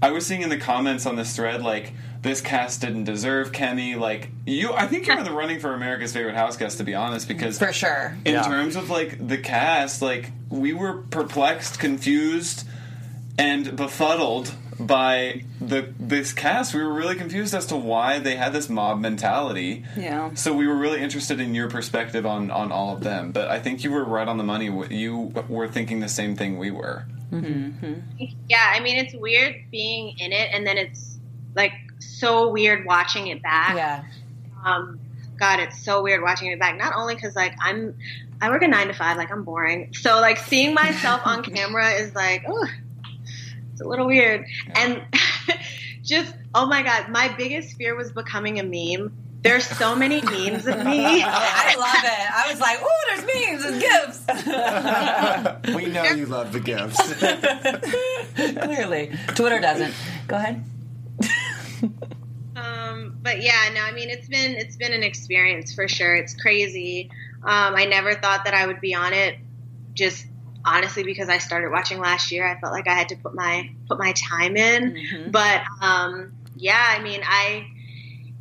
I 0.00 0.10
was 0.12 0.24
seeing 0.24 0.40
in 0.42 0.48
the 0.48 0.56
comments 0.56 1.04
on 1.04 1.16
this 1.16 1.34
thread 1.36 1.62
like 1.62 1.92
this 2.22 2.40
cast 2.40 2.80
didn't 2.80 3.04
deserve 3.04 3.50
Kemi. 3.52 3.98
Like 3.98 4.30
you, 4.46 4.72
I 4.72 4.86
think 4.86 5.06
you're 5.06 5.18
in 5.18 5.24
the 5.24 5.32
running 5.32 5.58
for 5.58 5.74
America's 5.74 6.12
favorite 6.14 6.36
house 6.36 6.56
guest 6.56 6.78
to 6.78 6.84
be 6.84 6.94
honest 6.94 7.28
because 7.28 7.58
For 7.58 7.72
sure. 7.74 8.16
in 8.24 8.34
Yeah. 8.34 8.42
terms 8.44 8.76
of 8.76 8.88
like 8.88 9.26
the 9.26 9.38
cast, 9.38 10.00
like 10.00 10.30
we 10.48 10.72
were 10.72 11.02
perplexed, 11.10 11.78
confused, 11.80 12.64
and 13.38 13.76
befuddled 13.76 14.54
by 14.78 15.44
the 15.60 15.92
this 15.98 16.32
cast. 16.32 16.74
We 16.74 16.82
were 16.82 16.92
really 16.92 17.14
confused 17.14 17.54
as 17.54 17.66
to 17.66 17.76
why 17.76 18.18
they 18.18 18.36
had 18.36 18.52
this 18.52 18.68
mob 18.68 19.00
mentality. 19.00 19.84
Yeah. 19.96 20.34
So 20.34 20.52
we 20.52 20.66
were 20.66 20.76
really 20.76 21.00
interested 21.00 21.40
in 21.40 21.54
your 21.54 21.68
perspective 21.70 22.26
on 22.26 22.50
on 22.50 22.72
all 22.72 22.94
of 22.94 23.02
them. 23.02 23.32
But 23.32 23.48
I 23.48 23.60
think 23.60 23.84
you 23.84 23.90
were 23.90 24.04
right 24.04 24.28
on 24.28 24.38
the 24.38 24.44
money. 24.44 24.66
You 24.90 25.32
were 25.48 25.68
thinking 25.68 26.00
the 26.00 26.08
same 26.08 26.36
thing 26.36 26.58
we 26.58 26.70
were. 26.70 27.06
Yeah, 27.32 28.64
I 28.68 28.80
mean, 28.80 28.98
it's 28.98 29.14
weird 29.14 29.54
being 29.70 30.18
in 30.18 30.32
it, 30.32 30.50
and 30.52 30.66
then 30.66 30.76
it's 30.76 31.18
like 31.54 31.72
so 31.98 32.50
weird 32.50 32.84
watching 32.84 33.28
it 33.28 33.42
back. 33.42 33.74
Yeah. 33.74 34.04
Um, 34.64 35.00
God, 35.38 35.58
it's 35.60 35.82
so 35.82 36.02
weird 36.02 36.22
watching 36.22 36.52
it 36.52 36.60
back. 36.60 36.76
Not 36.76 36.94
only 36.94 37.14
because 37.14 37.34
like 37.34 37.54
I'm, 37.60 37.96
I 38.40 38.50
work 38.50 38.62
a 38.62 38.68
nine 38.68 38.88
to 38.88 38.92
five, 38.92 39.16
like 39.16 39.32
I'm 39.32 39.44
boring. 39.44 39.94
So 39.94 40.20
like 40.20 40.38
seeing 40.38 40.74
myself 40.74 41.22
on 41.24 41.42
camera 41.54 41.90
is 41.92 42.14
like, 42.14 42.44
oh, 42.46 42.66
it's 43.72 43.80
a 43.80 43.84
little 43.84 44.06
weird. 44.06 44.46
And 44.74 45.02
just 46.02 46.34
oh 46.54 46.66
my 46.66 46.82
God, 46.82 47.08
my 47.08 47.34
biggest 47.36 47.76
fear 47.76 47.94
was 47.94 48.12
becoming 48.12 48.60
a 48.60 48.62
meme. 48.62 49.12
There's 49.42 49.66
so 49.66 49.96
many 49.96 50.20
memes 50.22 50.66
of 50.68 50.84
me. 50.84 51.04
I 51.24 51.74
love 51.76 52.04
it. 52.04 52.30
I 52.32 52.48
was 52.48 52.60
like, 52.60 52.78
oh, 52.80 53.00
there's 53.08 53.24
memes 53.34 53.64
and 53.64 53.80
gifs. 55.64 55.74
we 55.74 55.86
know 55.86 56.04
you 56.04 56.26
love 56.26 56.52
the 56.52 56.60
gifts. 56.60 57.00
Clearly. 58.36 59.10
Twitter 59.34 59.58
doesn't. 59.58 59.94
Go 60.28 60.36
ahead. 60.36 60.64
Um, 62.54 63.18
but 63.22 63.42
yeah, 63.42 63.70
no, 63.74 63.80
I 63.80 63.92
mean 63.92 64.10
it's 64.10 64.28
been 64.28 64.52
it's 64.52 64.76
been 64.76 64.92
an 64.92 65.02
experience 65.02 65.74
for 65.74 65.88
sure. 65.88 66.14
It's 66.14 66.34
crazy. 66.34 67.10
Um, 67.42 67.74
I 67.74 67.86
never 67.86 68.14
thought 68.14 68.44
that 68.44 68.54
I 68.54 68.66
would 68.66 68.80
be 68.80 68.94
on 68.94 69.12
it. 69.12 69.36
Just 69.94 70.26
honestly, 70.64 71.02
because 71.02 71.28
I 71.28 71.38
started 71.38 71.70
watching 71.70 71.98
last 71.98 72.30
year, 72.32 72.46
I 72.46 72.58
felt 72.58 72.72
like 72.72 72.88
I 72.88 72.94
had 72.94 73.08
to 73.10 73.16
put 73.16 73.34
my 73.34 73.68
put 73.88 73.98
my 73.98 74.12
time 74.12 74.56
in. 74.56 74.96
But 75.30 75.62
um, 75.80 76.32
yeah, 76.54 76.84
I 76.90 77.02
mean, 77.02 77.20
I 77.24 77.66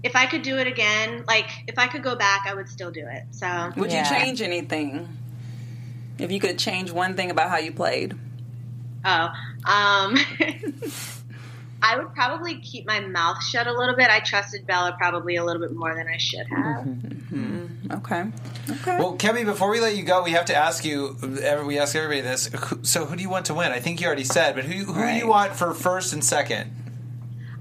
if 0.03 0.15
I 0.15 0.25
could 0.25 0.41
do 0.41 0.57
it 0.57 0.67
again, 0.67 1.23
like 1.27 1.47
if 1.67 1.77
I 1.77 1.87
could 1.87 2.03
go 2.03 2.15
back, 2.15 2.43
I 2.47 2.53
would 2.53 2.69
still 2.69 2.91
do 2.91 3.05
it. 3.09 3.23
So 3.31 3.71
Would 3.77 3.91
Yeah. 3.91 4.11
you 4.11 4.19
change 4.19 4.41
anything? 4.41 5.07
If 6.17 6.31
you 6.31 6.39
could 6.39 6.59
change 6.59 6.91
one 6.91 7.15
thing 7.15 7.31
about 7.31 7.49
how 7.49 7.57
you 7.57 7.71
played. 7.71 8.15
Oh, 9.03 9.29
um, 9.65 10.17
I 11.81 11.97
would 11.97 12.13
probably 12.13 12.59
keep 12.59 12.85
my 12.85 12.99
mouth 12.99 13.43
shut 13.43 13.67
a 13.67 13.73
little 13.73 13.95
bit. 13.95 14.09
I 14.09 14.19
trusted 14.19 14.67
Bella 14.67 14.95
probably 14.97 15.35
a 15.35 15.43
little 15.43 15.61
bit 15.61 15.73
more 15.73 15.95
than 15.95 16.07
I 16.07 16.17
should 16.17 16.45
have. 16.47 16.87
Okay. 17.91 18.25
Okay. 18.69 18.97
well, 18.97 19.17
Kemi, 19.17 19.45
before 19.45 19.69
we 19.69 19.79
let 19.79 19.95
you 19.95 20.03
go, 20.03 20.23
we 20.23 20.31
have 20.31 20.45
to 20.45 20.55
ask 20.55 20.85
you. 20.85 21.17
We 21.21 21.79
ask 21.79 21.95
everybody 21.95 22.21
this. 22.21 22.49
So, 22.83 23.05
who 23.05 23.15
do 23.15 23.21
you 23.21 23.29
want 23.29 23.47
to 23.47 23.53
win? 23.53 23.71
I 23.71 23.79
think 23.79 23.99
you 24.01 24.07
already 24.07 24.23
said, 24.23 24.55
but 24.55 24.65
who 24.65 24.93
who 24.93 25.01
do 25.01 25.13
you 25.13 25.27
want 25.27 25.53
for 25.53 25.73
first 25.73 26.13
and 26.13 26.23
second? 26.23 26.71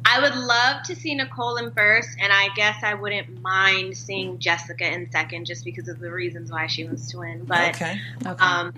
I 0.04 0.20
would 0.20 0.34
love 0.34 0.82
to 0.84 0.96
see 0.96 1.14
Nicole 1.14 1.56
in 1.56 1.70
first, 1.72 2.08
and 2.18 2.32
I 2.32 2.48
guess 2.56 2.82
I 2.82 2.94
wouldn't 2.94 3.42
mind 3.42 3.96
seeing 3.96 4.38
Jessica 4.38 4.92
in 4.92 5.10
second, 5.10 5.46
just 5.46 5.64
because 5.64 5.88
of 5.88 6.00
the 6.00 6.10
reasons 6.10 6.50
why 6.50 6.66
she 6.66 6.84
wants 6.84 7.10
to 7.10 7.18
win. 7.18 7.44
But 7.44 7.76
okay. 7.76 8.00
Okay. 8.26 8.44
um, 8.44 8.74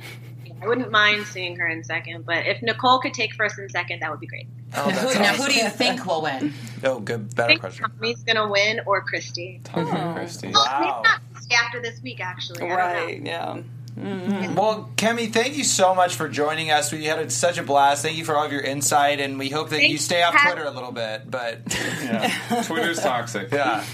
I 0.62 0.68
wouldn't 0.68 0.90
mind 0.90 1.26
seeing 1.26 1.56
her 1.56 1.66
in 1.66 1.82
second. 1.84 2.24
But 2.24 2.46
if 2.46 2.62
Nicole 2.62 3.00
could 3.00 3.14
take 3.14 3.34
first 3.34 3.58
and 3.58 3.70
second, 3.70 4.00
that 4.00 4.10
would 4.10 4.20
be 4.20 4.26
great. 4.26 4.46
Oh, 4.76 4.84
who, 4.84 4.90
that's 5.08 5.14
now, 5.18 5.30
awesome. 5.32 5.44
who 5.44 5.48
do 5.52 5.54
you 5.58 5.68
think 5.70 6.06
will 6.06 6.22
win? 6.22 6.52
Oh, 6.84 6.98
good. 6.98 7.20
I 7.32 7.34
Better 7.34 7.48
think 7.48 7.60
question. 7.60 7.84
Tommy's 7.90 8.22
gonna 8.24 8.48
win 8.50 8.80
or 8.86 9.02
Christie. 9.02 9.60
Tommy 9.64 9.90
and 9.90 10.16
Christie. 10.16 10.48
Well, 10.52 10.64
maybe 10.80 10.86
Wow. 10.90 11.02
not 11.04 11.20
Christie 11.32 11.54
after 11.54 11.80
this 11.80 12.00
week, 12.02 12.20
actually. 12.20 12.62
I 12.62 12.68
don't 12.68 12.78
know. 12.78 13.04
right. 13.06 13.22
Yeah. 13.22 13.62
Mm-hmm. 14.00 14.54
Well, 14.54 14.90
Kemi, 14.96 15.30
thank 15.32 15.56
you 15.56 15.64
so 15.64 15.94
much 15.94 16.14
for 16.16 16.26
joining 16.28 16.70
us. 16.70 16.90
We 16.90 17.04
had 17.04 17.30
such 17.30 17.58
a 17.58 17.62
blast. 17.62 18.02
Thank 18.02 18.16
you 18.16 18.24
for 18.24 18.34
all 18.36 18.46
of 18.46 18.50
your 18.50 18.62
insight, 18.62 19.20
and 19.20 19.38
we 19.38 19.50
hope 19.50 19.68
that 19.70 19.82
you 19.86 19.98
stay 19.98 20.22
off 20.22 20.34
Twitter 20.42 20.64
a 20.64 20.70
little 20.70 20.92
bit. 20.92 21.30
But 21.30 21.60
Yeah. 22.02 22.62
Twitter's 22.66 23.00
toxic. 23.00 23.48
yeah, 23.52 23.84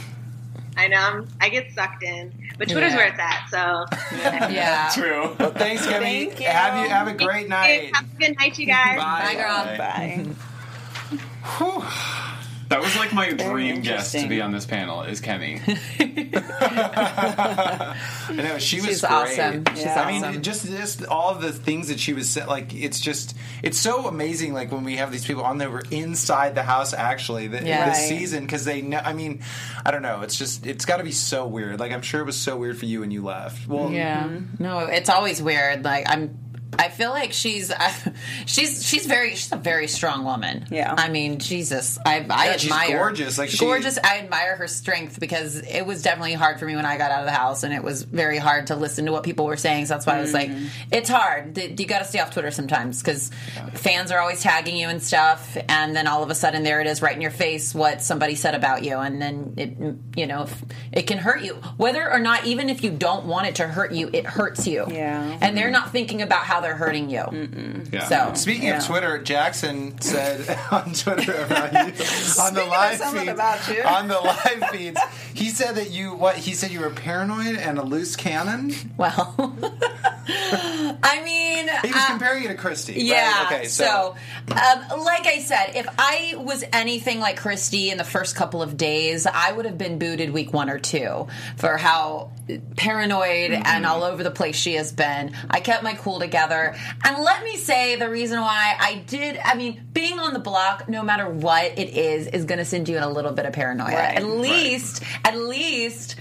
I 0.78 0.86
know 0.88 0.96
I'm, 0.98 1.28
I 1.40 1.48
get 1.48 1.72
sucked 1.72 2.02
in, 2.04 2.32
but 2.56 2.68
Twitter's 2.68 2.92
Yeah. 2.92 2.96
where 2.96 3.08
it's 3.08 3.18
at. 3.18 3.46
So 3.50 3.84
Yeah. 4.52 4.90
True. 4.94 5.34
Well, 5.38 5.50
thanks, 5.50 5.84
Kemi. 5.86 6.00
Thank 6.00 6.40
you. 6.40 6.46
Have 6.46 6.82
you 6.82 6.88
have 6.88 7.08
a 7.08 7.12
great 7.12 7.48
night. 7.48 7.94
have 7.94 8.06
a 8.10 8.16
good 8.18 8.36
night, 8.38 8.58
you 8.58 8.66
guys. 8.66 8.96
Bye, 8.96 9.34
girl. 9.34 9.76
Bye. 9.76 10.26
That 12.68 12.80
was 12.80 12.94
like 12.96 13.12
my 13.14 13.30
dream 13.32 13.80
guest 13.80 14.12
to 14.12 14.28
be 14.28 14.40
on 14.42 14.52
this 14.52 14.66
panel 14.66 15.02
is 15.02 15.20
Kemi. 15.22 15.60
I 16.60 18.32
know 18.34 18.58
she 18.58 18.76
was 18.76 18.86
She's 18.86 19.00
great. 19.00 19.10
awesome. 19.10 19.64
She's 19.74 19.86
I 19.86 20.10
mean, 20.10 20.24
awesome. 20.24 20.42
just 20.42 20.66
just 20.66 21.04
all 21.06 21.34
the 21.34 21.52
things 21.52 21.88
that 21.88 21.98
she 21.98 22.12
was 22.12 22.28
sa- 22.28 22.46
like. 22.46 22.74
It's 22.74 23.00
just 23.00 23.34
it's 23.62 23.78
so 23.78 24.06
amazing. 24.06 24.52
Like 24.52 24.70
when 24.72 24.84
we 24.84 24.96
have 24.96 25.10
these 25.12 25.24
people 25.26 25.44
on 25.44 25.58
there, 25.58 25.70
we're 25.70 25.82
inside 25.90 26.54
the 26.54 26.62
house 26.62 26.92
actually 26.92 27.48
the, 27.48 27.64
Yeah. 27.64 27.88
this 27.88 27.98
Right. 27.98 28.08
season 28.08 28.44
because 28.44 28.64
they 28.64 28.82
know. 28.82 29.00
I 29.02 29.12
mean, 29.14 29.42
I 29.84 29.90
don't 29.90 30.02
know. 30.02 30.20
It's 30.22 30.36
just 30.36 30.66
it's 30.66 30.84
got 30.84 30.98
to 30.98 31.04
be 31.04 31.12
so 31.12 31.46
weird. 31.46 31.80
Like 31.80 31.92
I'm 31.92 32.02
sure 32.02 32.20
it 32.20 32.26
was 32.26 32.36
so 32.36 32.56
weird 32.56 32.76
for 32.78 32.86
you 32.86 33.00
when 33.00 33.10
you 33.10 33.22
left. 33.22 33.66
Well, 33.66 33.90
Yeah. 33.90 34.24
Mm-hmm. 34.24 34.62
No, 34.62 34.80
it's 34.80 35.08
always 35.08 35.42
weird. 35.42 35.84
Like 35.84 36.08
I'm. 36.08 36.38
I 36.76 36.88
feel 36.88 37.10
like 37.10 37.32
she's 37.32 37.72
she's 38.46 38.84
she's 38.86 39.06
very 39.06 39.30
she's 39.34 39.52
a 39.52 39.56
very 39.56 39.88
strong 39.88 40.24
woman. 40.24 40.66
Yeah. 40.70 40.94
I 40.96 41.08
mean, 41.08 41.38
Jesus, 41.38 41.98
I 42.04 42.26
I 42.28 42.46
Yeah, 42.46 42.56
she's 42.56 42.70
admire 42.70 42.98
gorgeous. 42.98 43.38
Like, 43.38 43.50
she- 43.50 43.58
gorgeous. 43.58 43.98
I 44.02 44.18
admire 44.18 44.56
her 44.56 44.68
strength 44.68 45.18
because 45.20 45.56
it 45.56 45.86
was 45.86 46.02
definitely 46.02 46.34
hard 46.34 46.58
for 46.58 46.66
me 46.66 46.76
when 46.76 46.84
I 46.86 46.98
got 46.98 47.10
out 47.10 47.20
of 47.20 47.26
the 47.26 47.32
house, 47.32 47.62
and 47.62 47.72
it 47.72 47.82
was 47.82 48.02
very 48.02 48.38
hard 48.38 48.68
to 48.68 48.76
listen 48.76 49.06
to 49.06 49.12
what 49.12 49.22
people 49.22 49.46
were 49.46 49.56
saying. 49.56 49.86
So 49.86 49.94
that's 49.94 50.06
why 50.06 50.18
I 50.18 50.20
was 50.20 50.32
like, 50.34 50.50
Mm-hmm. 50.50 50.66
it's 50.92 51.08
hard. 51.08 51.56
You 51.58 51.86
got 51.86 51.98
to 52.00 52.04
stay 52.04 52.20
off 52.20 52.32
Twitter 52.32 52.50
sometimes 52.50 53.02
because 53.02 53.30
fans 53.74 54.10
are 54.10 54.18
always 54.20 54.42
tagging 54.42 54.76
you 54.76 54.88
and 54.88 55.02
stuff, 55.02 55.56
and 55.68 55.94
then 55.96 56.06
all 56.06 56.22
of 56.22 56.30
a 56.30 56.34
sudden 56.34 56.62
there 56.64 56.80
it 56.80 56.86
is 56.86 57.02
right 57.02 57.14
in 57.14 57.20
your 57.20 57.30
face 57.30 57.74
what 57.74 58.02
somebody 58.02 58.34
said 58.34 58.54
about 58.54 58.84
you, 58.84 58.98
and 58.98 59.20
then 59.20 59.54
it 59.56 60.18
you 60.18 60.26
know 60.26 60.46
it 60.92 61.02
can 61.02 61.18
hurt 61.18 61.42
you 61.42 61.54
whether 61.76 62.10
or 62.10 62.18
not 62.18 62.44
even 62.46 62.68
if 62.68 62.82
you 62.84 62.90
don't 62.90 63.26
want 63.26 63.46
it 63.46 63.56
to 63.56 63.66
hurt 63.66 63.92
you, 63.92 64.10
it 64.12 64.26
hurts 64.26 64.66
you. 64.66 64.86
Yeah. 64.88 65.38
and 65.40 65.56
they're 65.56 65.70
not 65.70 65.92
thinking 65.92 66.22
about 66.22 66.44
how 66.44 66.57
they're 66.60 66.74
hurting 66.76 67.10
you. 67.10 67.24
Yeah. 67.92 68.04
So 68.08 68.34
Speaking 68.34 68.68
Yeah. 68.68 68.78
of 68.78 68.86
Twitter, 68.86 69.18
Jackson 69.22 70.00
said 70.00 70.58
on 70.70 70.92
Twitter 70.92 71.34
about 71.44 71.72
you 71.72 71.78
on 72.42 72.54
the 72.54 72.64
live 72.68 72.98
something 72.98 73.20
feeds. 73.20 73.32
about 73.32 73.68
you. 73.68 73.82
On 73.82 74.08
the 74.08 74.18
live 74.20 74.64
feeds, 74.70 75.00
he 75.34 75.48
said 75.50 75.76
that 75.76 75.90
you 75.90 76.14
what? 76.14 76.36
He 76.36 76.54
said 76.54 76.70
you 76.70 76.80
were 76.80 76.90
paranoid 76.90 77.56
and 77.56 77.78
a 77.78 77.82
loose 77.82 78.16
cannon. 78.16 78.72
well, 78.96 79.34
I 80.30 81.22
mean, 81.24 81.68
He 81.82 81.92
was 81.92 82.02
uh, 82.02 82.06
comparing 82.08 82.42
you 82.42 82.48
to 82.48 82.54
Christie. 82.54 82.92
right? 82.94 83.02
Yeah. 83.02 83.44
Okay. 83.46 83.64
So, 83.66 84.14
um, 84.50 85.00
like 85.00 85.26
I 85.26 85.38
said, 85.40 85.72
if 85.74 85.86
I 85.98 86.34
was 86.36 86.64
anything 86.72 87.20
like 87.20 87.36
Christie 87.38 87.90
in 87.90 87.98
the 87.98 88.04
first 88.04 88.36
couple 88.36 88.62
of 88.62 88.76
days, 88.76 89.26
I 89.26 89.52
would 89.52 89.64
have 89.64 89.78
been 89.78 89.98
booted 89.98 90.30
week 90.32 90.52
one 90.52 90.68
or 90.70 90.78
two 90.78 91.28
for 91.56 91.76
how 91.76 92.30
paranoid 92.76 93.28
Mm-hmm. 93.28 93.62
and 93.66 93.86
all 93.86 94.02
over 94.04 94.22
the 94.22 94.30
place 94.30 94.56
she 94.56 94.74
has 94.74 94.90
been. 94.92 95.32
I 95.50 95.60
kept 95.60 95.82
my 95.82 95.94
cool 95.94 96.18
together. 96.18 96.47
And 96.50 97.22
let 97.22 97.42
me 97.44 97.56
say 97.56 97.96
the 97.96 98.08
reason 98.10 98.40
why 98.40 98.74
I 98.78 99.02
did, 99.06 99.38
I 99.44 99.54
mean, 99.54 99.82
being 99.92 100.18
on 100.18 100.32
the 100.32 100.38
block, 100.38 100.88
no 100.88 101.02
matter 101.02 101.28
what 101.28 101.78
it 101.78 101.90
is, 101.90 102.26
is 102.28 102.44
going 102.44 102.58
to 102.58 102.64
send 102.64 102.88
you 102.88 102.96
in 102.96 103.02
a 103.02 103.10
little 103.10 103.32
bit 103.32 103.46
of 103.46 103.52
paranoia. 103.52 103.94
Right. 103.94 104.16
At 104.16 104.24
least, 104.24 105.02
at 105.24 105.36
least. 105.38 106.16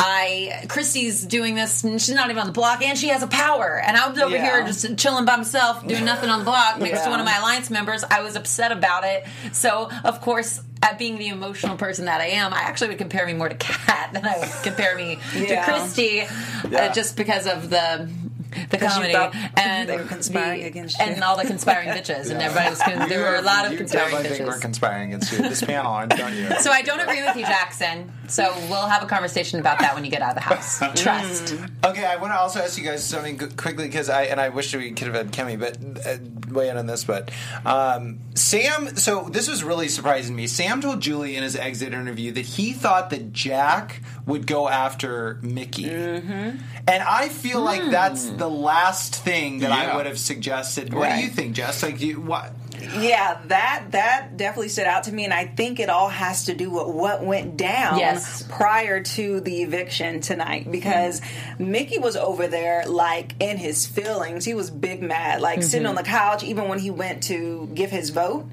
I 0.00 0.64
Christie's 0.68 1.24
doing 1.24 1.56
this 1.56 1.82
and 1.82 2.00
she's 2.00 2.14
not 2.14 2.30
even 2.30 2.38
on 2.38 2.46
the 2.46 2.52
block 2.52 2.82
and 2.82 2.96
she 2.96 3.08
has 3.08 3.24
a 3.24 3.26
power 3.26 3.82
and 3.84 3.96
I 3.96 4.08
was 4.08 4.16
over 4.20 4.32
Yeah. 4.36 4.44
here 4.58 4.64
just 4.64 4.96
chilling 4.96 5.24
by 5.24 5.34
myself 5.34 5.84
doing 5.84 6.04
nothing 6.04 6.30
on 6.30 6.38
the 6.38 6.44
block 6.44 6.78
next 6.80 7.02
to 7.02 7.10
one 7.10 7.18
of 7.18 7.26
my 7.26 7.36
alliance 7.36 7.68
members 7.68 8.04
I 8.04 8.22
was 8.22 8.36
upset 8.36 8.70
about 8.70 9.02
it 9.02 9.26
so 9.50 9.90
of 10.04 10.20
course 10.20 10.62
at 10.84 11.00
being 11.00 11.18
the 11.18 11.26
emotional 11.26 11.76
person 11.76 12.04
that 12.04 12.20
I 12.20 12.26
am 12.26 12.54
I 12.54 12.60
actually 12.60 12.90
would 12.90 12.98
compare 12.98 13.26
me 13.26 13.32
more 13.32 13.48
to 13.48 13.56
Kat 13.56 14.12
than 14.12 14.24
I 14.24 14.38
would 14.38 14.48
compare 14.62 14.94
me 14.96 15.18
Yeah. 15.34 15.64
to 15.66 15.72
Christie 15.72 16.24
Yeah. 16.70 16.78
uh, 16.84 16.92
just 16.94 17.16
because 17.16 17.48
of 17.48 17.68
the 17.68 18.08
the 18.70 18.78
comedy 18.78 19.14
and 19.56 19.88
they 19.88 19.96
were 19.96 20.04
conspiring 20.04 20.60
the- 20.60 20.66
against 20.66 20.98
you. 20.98 21.04
and 21.04 21.22
all 21.22 21.36
the 21.36 21.44
conspiring 21.44 21.88
bitches 21.88 22.30
and 22.30 22.40
everybody 22.42 22.70
was 22.70 22.80
con- 22.82 23.08
there 23.08 23.20
were 23.20 23.36
a 23.36 23.42
lot 23.42 23.66
of 23.66 23.72
you 23.72 23.78
conspiring 23.78 24.10
definitely 24.12 24.36
think 24.36 24.48
we're 24.48 24.56
bitches 24.56 24.60
conspiring 24.62 25.08
against 25.14 25.32
you. 25.32 25.38
This 25.38 25.62
panel, 25.62 26.06
don't 26.08 26.34
you? 26.34 26.48
so 26.60 26.70
I 26.70 26.82
don't 26.82 27.00
agree 27.00 27.22
with 27.22 27.36
you 27.36 27.42
Jackson 27.44 28.12
so 28.28 28.52
we'll 28.68 28.86
have 28.86 29.02
a 29.02 29.06
conversation 29.06 29.60
about 29.60 29.78
that 29.80 29.94
when 29.94 30.04
you 30.04 30.10
get 30.10 30.22
out 30.22 30.30
of 30.30 30.34
the 30.36 30.40
house 30.42 30.78
trust 30.94 31.54
Okay, 31.84 32.04
I 32.04 32.16
want 32.16 32.32
to 32.32 32.38
also 32.38 32.60
ask 32.60 32.76
you 32.76 32.84
guys 32.84 33.04
something 33.04 33.38
quickly 33.56 33.86
because 33.86 34.08
I 34.10 34.24
and 34.24 34.40
I 34.40 34.48
wish 34.50 34.74
we 34.74 34.90
could 34.92 35.06
have 35.08 35.16
had 35.16 35.32
Kemi, 35.32 35.58
but 35.58 35.78
uh, 36.06 36.18
weigh 36.52 36.68
in 36.68 36.76
on 36.76 36.86
this. 36.86 37.04
But 37.04 37.30
um, 37.64 38.18
Sam, 38.34 38.96
so 38.96 39.28
this 39.30 39.48
was 39.48 39.62
really 39.64 39.88
surprising 39.88 40.34
me. 40.34 40.46
Sam 40.46 40.80
told 40.80 41.00
Julie 41.00 41.36
in 41.36 41.42
his 41.42 41.56
exit 41.56 41.92
interview 41.94 42.32
that 42.32 42.44
he 42.44 42.72
thought 42.72 43.10
that 43.10 43.32
Jack 43.32 44.02
would 44.28 44.46
go 44.46 44.68
after 44.68 45.38
Michie, 45.42 45.88
Mm-hmm. 45.88 46.58
and 46.86 47.02
I 47.02 47.28
feel 47.28 47.60
like 47.60 47.82
hmm. 47.82 47.90
that's 47.90 48.26
the 48.26 48.48
last 48.48 49.16
thing 49.16 49.60
that 49.60 49.72
I 49.72 49.96
would 49.96 50.06
have 50.06 50.18
suggested. 50.18 50.92
What 50.92 51.14
do 51.16 51.22
you 51.22 51.28
think, 51.28 51.56
Jess? 51.56 51.82
Like, 51.82 52.00
you, 52.00 52.20
what? 52.20 52.52
Yeah, 52.80 53.40
that 53.46 53.86
that 53.90 54.36
definitely 54.36 54.68
stood 54.68 54.86
out 54.86 55.04
to 55.04 55.12
me, 55.12 55.24
and 55.24 55.34
I 55.34 55.46
think 55.46 55.80
it 55.80 55.88
all 55.88 56.08
has 56.08 56.44
to 56.44 56.54
do 56.54 56.70
with 56.70 56.86
what 56.86 57.24
went 57.24 57.56
down 57.56 57.98
Yes. 57.98 58.44
prior 58.48 59.02
to 59.02 59.40
the 59.40 59.62
eviction 59.62 60.20
tonight. 60.20 60.70
Because 60.70 61.20
mm-hmm. 61.20 61.72
Michie 61.72 61.98
was 61.98 62.14
over 62.14 62.46
there, 62.46 62.86
like 62.86 63.34
in 63.40 63.56
his 63.56 63.86
feelings. 63.86 64.44
He 64.44 64.54
was 64.54 64.70
big 64.70 65.02
mad, 65.02 65.40
like 65.40 65.62
sitting 65.62 65.86
mm-hmm. 65.86 65.90
on 65.90 65.94
the 65.96 66.08
couch. 66.08 66.44
Even 66.44 66.68
when 66.68 66.78
he 66.78 66.90
went 66.90 67.24
to 67.24 67.68
give 67.74 67.90
his 67.90 68.10
vote, 68.10 68.46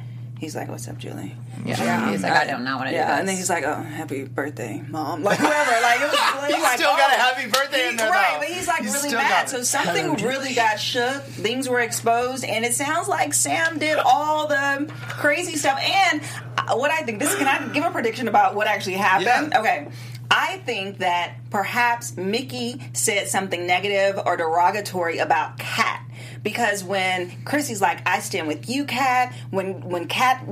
he's 0.45 0.55
like, 0.55 0.69
"What's 0.69 0.87
up, 0.87 0.97
Julie?" 0.97 1.35
yeah, 1.65 2.11
he's 2.11 2.21
like 2.21 2.33
I 2.33 2.45
don't 2.45 2.63
know 2.63 2.77
what 2.77 2.85
to 2.85 2.91
do 2.91 2.95
Yeah, 2.95 3.19
and 3.19 3.27
then 3.27 3.35
he's 3.35 3.49
like, 3.49 3.63
"Oh, 3.63 3.81
happy 3.81 4.23
birthday, 4.23 4.83
mom!" 4.87 5.23
Like 5.23 5.39
whoever, 5.39 5.81
like 5.81 5.99
it 5.99 6.09
was 6.11 6.19
really 6.49 6.61
like, 6.61 6.77
still 6.77 6.91
got 6.91 7.11
a 7.11 7.15
oh. 7.15 7.17
happy 7.17 7.49
birthday 7.49 7.89
in 7.89 7.97
there, 7.97 8.09
right? 8.09 8.33
though. 8.33 8.39
But 8.39 8.49
he's 8.49 8.67
like 8.67 8.83
really 8.83 9.11
mad. 9.13 9.49
So 9.49 9.63
something 9.63 10.13
really 10.25 10.53
got 10.53 10.79
shook. 10.79 11.23
Things 11.23 11.67
were 11.67 11.79
exposed, 11.79 12.45
and 12.45 12.63
it 12.63 12.75
sounds 12.75 13.07
like 13.07 13.33
Sam 13.33 13.79
did 13.79 13.97
all 13.97 14.47
the 14.47 14.91
crazy 15.09 15.55
stuff. 15.57 15.79
And 15.81 16.21
uh, 16.57 16.75
what 16.75 16.91
I 16.91 17.01
think 17.01 17.19
this 17.19 17.35
can 17.35 17.47
I 17.47 17.73
give 17.73 17.83
a 17.83 17.91
prediction 17.91 18.27
about 18.27 18.55
what 18.55 18.67
actually 18.67 18.95
happened? 18.95 19.51
Yeah. 19.51 19.59
Okay. 19.59 19.87
I 20.29 20.57
think 20.65 20.99
that 20.99 21.35
perhaps 21.49 22.17
Michie 22.17 22.81
said 22.93 23.27
something 23.27 23.67
negative 23.67 24.21
or 24.25 24.37
derogatory 24.37 25.19
about 25.19 25.57
Kat. 25.59 26.04
Because 26.45 26.83
when 26.83 27.31
Chrissy's 27.43 27.81
like, 27.81 28.07
I 28.07 28.19
stand 28.19 28.47
with 28.47 28.69
you, 28.69 28.85
Kat, 28.85 29.33
when 29.49 29.81
when 29.89 30.07
Kat 30.07 30.45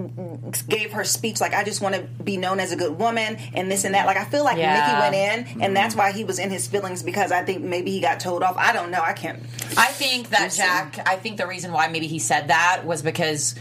gave 0.68 0.94
her 0.94 1.04
speech, 1.04 1.39
like, 1.39 1.54
I 1.54 1.64
just 1.64 1.82
want 1.82 1.94
to 1.94 2.02
be 2.24 2.36
known 2.36 2.60
as 2.60 2.72
a 2.72 2.76
good 2.76 2.98
woman 2.98 3.38
and 3.54 3.70
this 3.70 3.86
and 3.86 3.94
that, 3.94 4.08
like, 4.08 4.18
I 4.18 4.26
feel 4.26 4.44
like 4.44 4.58
Yeah. 4.58 4.74
Michie 4.74 5.00
went 5.00 5.14
in 5.14 5.39
and 5.39 5.62
mm-hmm. 5.62 5.74
that's 5.76 5.96
why 5.96 6.12
he 6.12 6.24
was 6.24 6.39
in 6.39 6.50
his 6.50 6.68
feelings 6.68 7.04
because 7.04 7.32
I 7.32 7.44
think 7.44 7.62
maybe 7.64 7.91
he 7.91 8.00
got 8.00 8.20
told 8.20 8.41
off. 8.41 8.58
I 8.58 8.74
don't 8.74 8.89
know. 8.89 9.04
I 9.04 9.14
can't. 9.14 9.38
I 9.78 9.86
think 9.86 10.32
that 10.32 10.52
Jack. 10.52 10.98
I 11.08 11.16
think 11.16 11.38
the 11.38 11.46
reason 11.46 11.72
why 11.72 11.88
maybe 11.89 12.08
he 12.08 12.18
said 12.18 12.48
that 12.48 12.86
was 12.86 13.04
because 13.04 13.54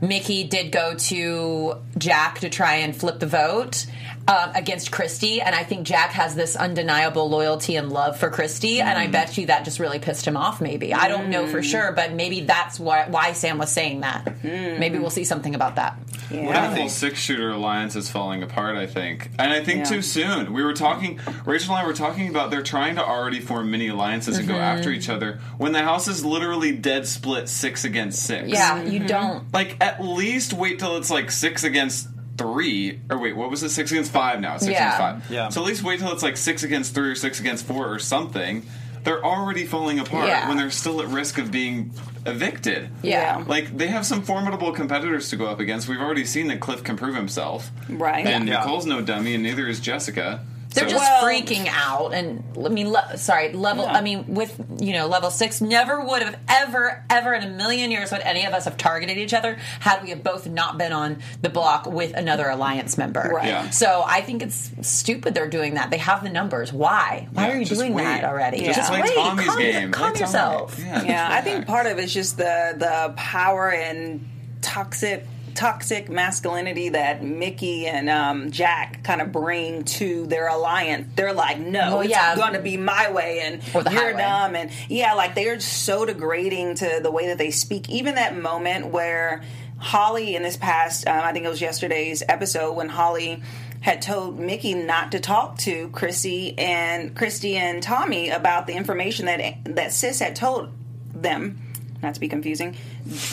Michie 0.00 0.44
did 0.44 0.70
go 0.70 0.94
to 0.94 1.78
Jack 1.98 2.38
to 2.40 2.48
try 2.48 2.76
and 2.76 2.94
flip 2.94 3.18
the 3.18 3.26
vote. 3.26 3.86
Um, 4.28 4.50
against 4.56 4.90
Christie, 4.90 5.40
and 5.40 5.54
I 5.54 5.62
think 5.62 5.86
Jack 5.86 6.10
has 6.10 6.34
this 6.34 6.56
undeniable 6.56 7.30
loyalty 7.30 7.76
and 7.76 7.92
love 7.92 8.18
for 8.18 8.28
Christie, 8.28 8.80
and 8.80 8.98
I 8.98 9.06
mm. 9.06 9.12
bet 9.12 9.38
you 9.38 9.46
that 9.46 9.64
just 9.64 9.78
really 9.78 10.00
pissed 10.00 10.26
him 10.26 10.36
off. 10.36 10.60
Maybe 10.60 10.92
I 10.92 11.06
don't 11.06 11.30
know 11.30 11.46
for 11.46 11.60
mm. 11.60 11.64
sure, 11.64 11.92
but 11.92 12.12
maybe 12.12 12.40
that's 12.40 12.80
why, 12.80 13.06
why 13.08 13.34
Sam 13.34 13.58
was 13.58 13.70
saying 13.70 14.00
that. 14.00 14.24
Mm. 14.42 14.80
Maybe 14.80 14.98
we'll 14.98 15.10
see 15.10 15.22
something 15.22 15.54
about 15.54 15.76
that. 15.76 15.96
The 16.28 16.42
whole 16.42 16.88
six 16.88 17.20
shooter 17.20 17.50
alliance 17.50 17.94
is 17.94 18.10
falling 18.10 18.42
apart, 18.42 18.76
I 18.76 18.86
think. 18.86 19.30
And 19.38 19.52
I 19.52 19.62
think 19.62 19.78
Yeah. 19.78 19.84
too 19.84 20.02
soon. 20.02 20.52
We 20.52 20.64
were 20.64 20.74
talking, 20.74 21.20
Rachel 21.44 21.76
and 21.76 21.84
I 21.84 21.86
were 21.86 21.94
talking 21.94 22.28
about 22.28 22.50
they're 22.50 22.62
trying 22.62 22.96
to 22.96 23.04
already 23.04 23.38
form 23.38 23.70
mini 23.70 23.86
alliances 23.88 24.38
and 24.38 24.48
go 24.48 24.54
mm-hmm. 24.54 24.62
after 24.62 24.90
each 24.90 25.08
other 25.08 25.38
when 25.56 25.70
the 25.70 25.82
house 25.82 26.08
is 26.08 26.24
literally 26.24 26.72
dead 26.72 27.06
split 27.06 27.48
six 27.48 27.84
against 27.84 28.24
six. 28.24 28.48
Yeah, 28.48 28.82
you 28.82 28.98
mm-hmm. 28.98 29.06
don't. 29.06 29.54
Like, 29.54 29.76
at 29.80 30.02
least 30.02 30.52
wait 30.52 30.80
till 30.80 30.96
it's 30.96 31.12
like 31.12 31.30
six 31.30 31.62
against 31.62 32.08
three. 32.36 33.00
Or 33.10 33.18
wait, 33.18 33.36
what 33.36 33.50
was 33.50 33.62
it? 33.62 33.70
Six 33.70 33.90
against 33.92 34.12
five 34.12 34.40
now. 34.40 34.56
Six 34.58 34.72
Yeah. 34.72 34.78
against 34.96 34.98
five. 34.98 35.30
Yeah. 35.30 35.48
So 35.48 35.60
at 35.62 35.66
least 35.66 35.82
wait 35.82 36.00
till 36.00 36.12
it's 36.12 36.22
like 36.22 36.36
six 36.36 36.62
against 36.62 36.94
three 36.94 37.10
or 37.10 37.14
six 37.14 37.40
against 37.40 37.66
four 37.66 37.92
or 37.92 37.98
something. 37.98 38.64
They're 39.04 39.24
already 39.24 39.64
falling 39.64 40.00
apart 40.00 40.26
Yeah. 40.26 40.48
when 40.48 40.56
they're 40.56 40.70
still 40.70 41.00
at 41.00 41.06
risk 41.06 41.38
of 41.38 41.52
being 41.52 41.92
evicted. 42.26 42.88
Yeah. 43.02 43.44
Like 43.46 43.76
they 43.76 43.86
have 43.86 44.04
some 44.04 44.22
formidable 44.22 44.72
competitors 44.72 45.28
to 45.30 45.36
go 45.36 45.46
up 45.46 45.60
against. 45.60 45.88
We've 45.88 46.00
already 46.00 46.24
seen 46.24 46.48
that 46.48 46.58
Cliff 46.60 46.82
can 46.82 46.96
prove 46.96 47.14
himself, 47.14 47.70
Right. 47.88 48.26
and 48.26 48.48
Yeah. 48.48 48.58
Nicole's 48.58 48.84
no 48.84 49.00
dummy, 49.00 49.34
and 49.34 49.44
neither 49.44 49.68
is 49.68 49.78
Jessica. 49.78 50.40
They're 50.76 50.88
So- 50.88 50.96
just 50.96 51.02
Well- 51.10 51.24
freaking 51.24 51.68
out, 51.74 52.12
and 52.14 52.44
I 52.64 52.68
mean, 52.68 52.92
le- 52.92 53.16
sorry, 53.18 53.52
level. 53.52 53.84
Yeah. 53.84 53.92
I 53.94 54.00
mean, 54.02 54.26
with 54.34 54.54
you 54.78 54.92
know, 54.92 55.06
level 55.06 55.30
six 55.30 55.60
never 55.60 56.00
would 56.00 56.22
have 56.22 56.36
ever, 56.48 57.02
ever 57.10 57.32
in 57.34 57.42
a 57.42 57.48
million 57.48 57.90
years 57.90 58.12
would 58.12 58.20
any 58.20 58.44
of 58.44 58.52
us 58.54 58.66
have 58.66 58.76
targeted 58.76 59.16
each 59.18 59.32
other 59.34 59.56
had 59.80 60.02
we 60.02 60.10
have 60.10 60.22
both 60.22 60.46
not 60.46 60.76
been 60.78 60.92
on 60.92 61.18
the 61.42 61.48
block 61.48 61.86
with 61.86 62.14
another 62.14 62.48
alliance 62.48 62.96
member. 62.98 63.28
Right. 63.34 63.48
Yeah. 63.48 63.70
So 63.70 64.04
I 64.06 64.20
think 64.20 64.42
it's 64.42 64.70
stupid 64.82 65.34
they're 65.34 65.48
doing 65.48 65.74
that. 65.74 65.90
They 65.90 65.96
have 65.98 66.22
the 66.22 66.28
numbers. 66.30 66.72
Why? 66.72 67.26
Why 67.32 67.46
Yeah, 67.48 67.52
are 67.54 67.56
you 67.56 67.64
doing 67.64 67.94
wait. 67.94 68.04
that 68.04 68.24
already? 68.24 68.62
Just 68.62 68.76
Just 68.78 68.90
play 68.92 69.00
wait. 69.02 69.14
Tommy's 69.14 69.46
calm, 69.46 69.58
game. 69.58 69.92
calm 69.92 70.12
Play 70.12 70.20
yourself. 70.20 70.76
Tommy. 70.76 70.88
Yeah, 70.88 71.02
Yeah, 71.04 71.28
I 71.30 71.40
think 71.40 71.66
part 71.66 71.86
of 71.86 71.98
it's 71.98 72.12
just 72.12 72.36
the 72.36 72.74
the 72.76 73.14
power 73.16 73.70
and 73.70 74.28
toxic 74.60 75.26
toxic 75.56 76.08
masculinity 76.08 76.90
that 76.90 77.24
Michie 77.24 77.86
and 77.86 78.08
um, 78.08 78.50
Jack 78.50 79.02
kind 79.02 79.20
of 79.20 79.32
bring 79.32 79.84
to 79.84 80.26
their 80.26 80.48
alliance. 80.48 81.08
They're 81.16 81.32
like, 81.32 81.58
no, 81.58 81.80
Well, 81.96 82.00
it's 82.02 82.10
yeah. 82.10 82.36
going 82.36 82.52
to 82.52 82.60
be 82.62 82.76
my 82.76 83.10
way, 83.10 83.40
and 83.40 83.62
you're 83.74 83.82
highway. 83.82 84.16
dumb, 84.16 84.54
and 84.54 84.70
yeah, 84.88 85.14
like 85.14 85.34
they're 85.34 85.58
so 85.58 86.04
degrading 86.04 86.76
to 86.76 87.00
the 87.02 87.10
way 87.10 87.26
that 87.28 87.38
they 87.38 87.50
speak. 87.50 87.88
Even 87.90 88.14
that 88.16 88.36
moment 88.36 88.88
where 88.88 89.42
Holly 89.78 90.36
in 90.36 90.42
this 90.42 90.56
past, 90.56 91.06
um, 91.06 91.20
I 91.24 91.32
think 91.32 91.44
it 91.44 91.48
was 91.48 91.60
yesterday's 91.60 92.22
episode 92.28 92.72
when 92.74 92.88
Holly 92.88 93.42
had 93.80 94.02
told 94.02 94.38
Michie 94.38 94.74
not 94.74 95.12
to 95.12 95.20
talk 95.20 95.58
to 95.58 95.88
Chrissy 95.90 96.58
and 96.58 97.14
Christie 97.14 97.56
and 97.56 97.82
Tommy 97.82 98.30
about 98.30 98.66
the 98.66 98.72
information 98.74 99.26
that 99.26 99.40
that 99.74 99.92
Sis 99.92 100.20
had 100.20 100.34
told 100.36 100.70
them. 101.14 101.60
Not 102.06 102.14
to 102.14 102.20
be 102.20 102.28
confusing. 102.28 102.76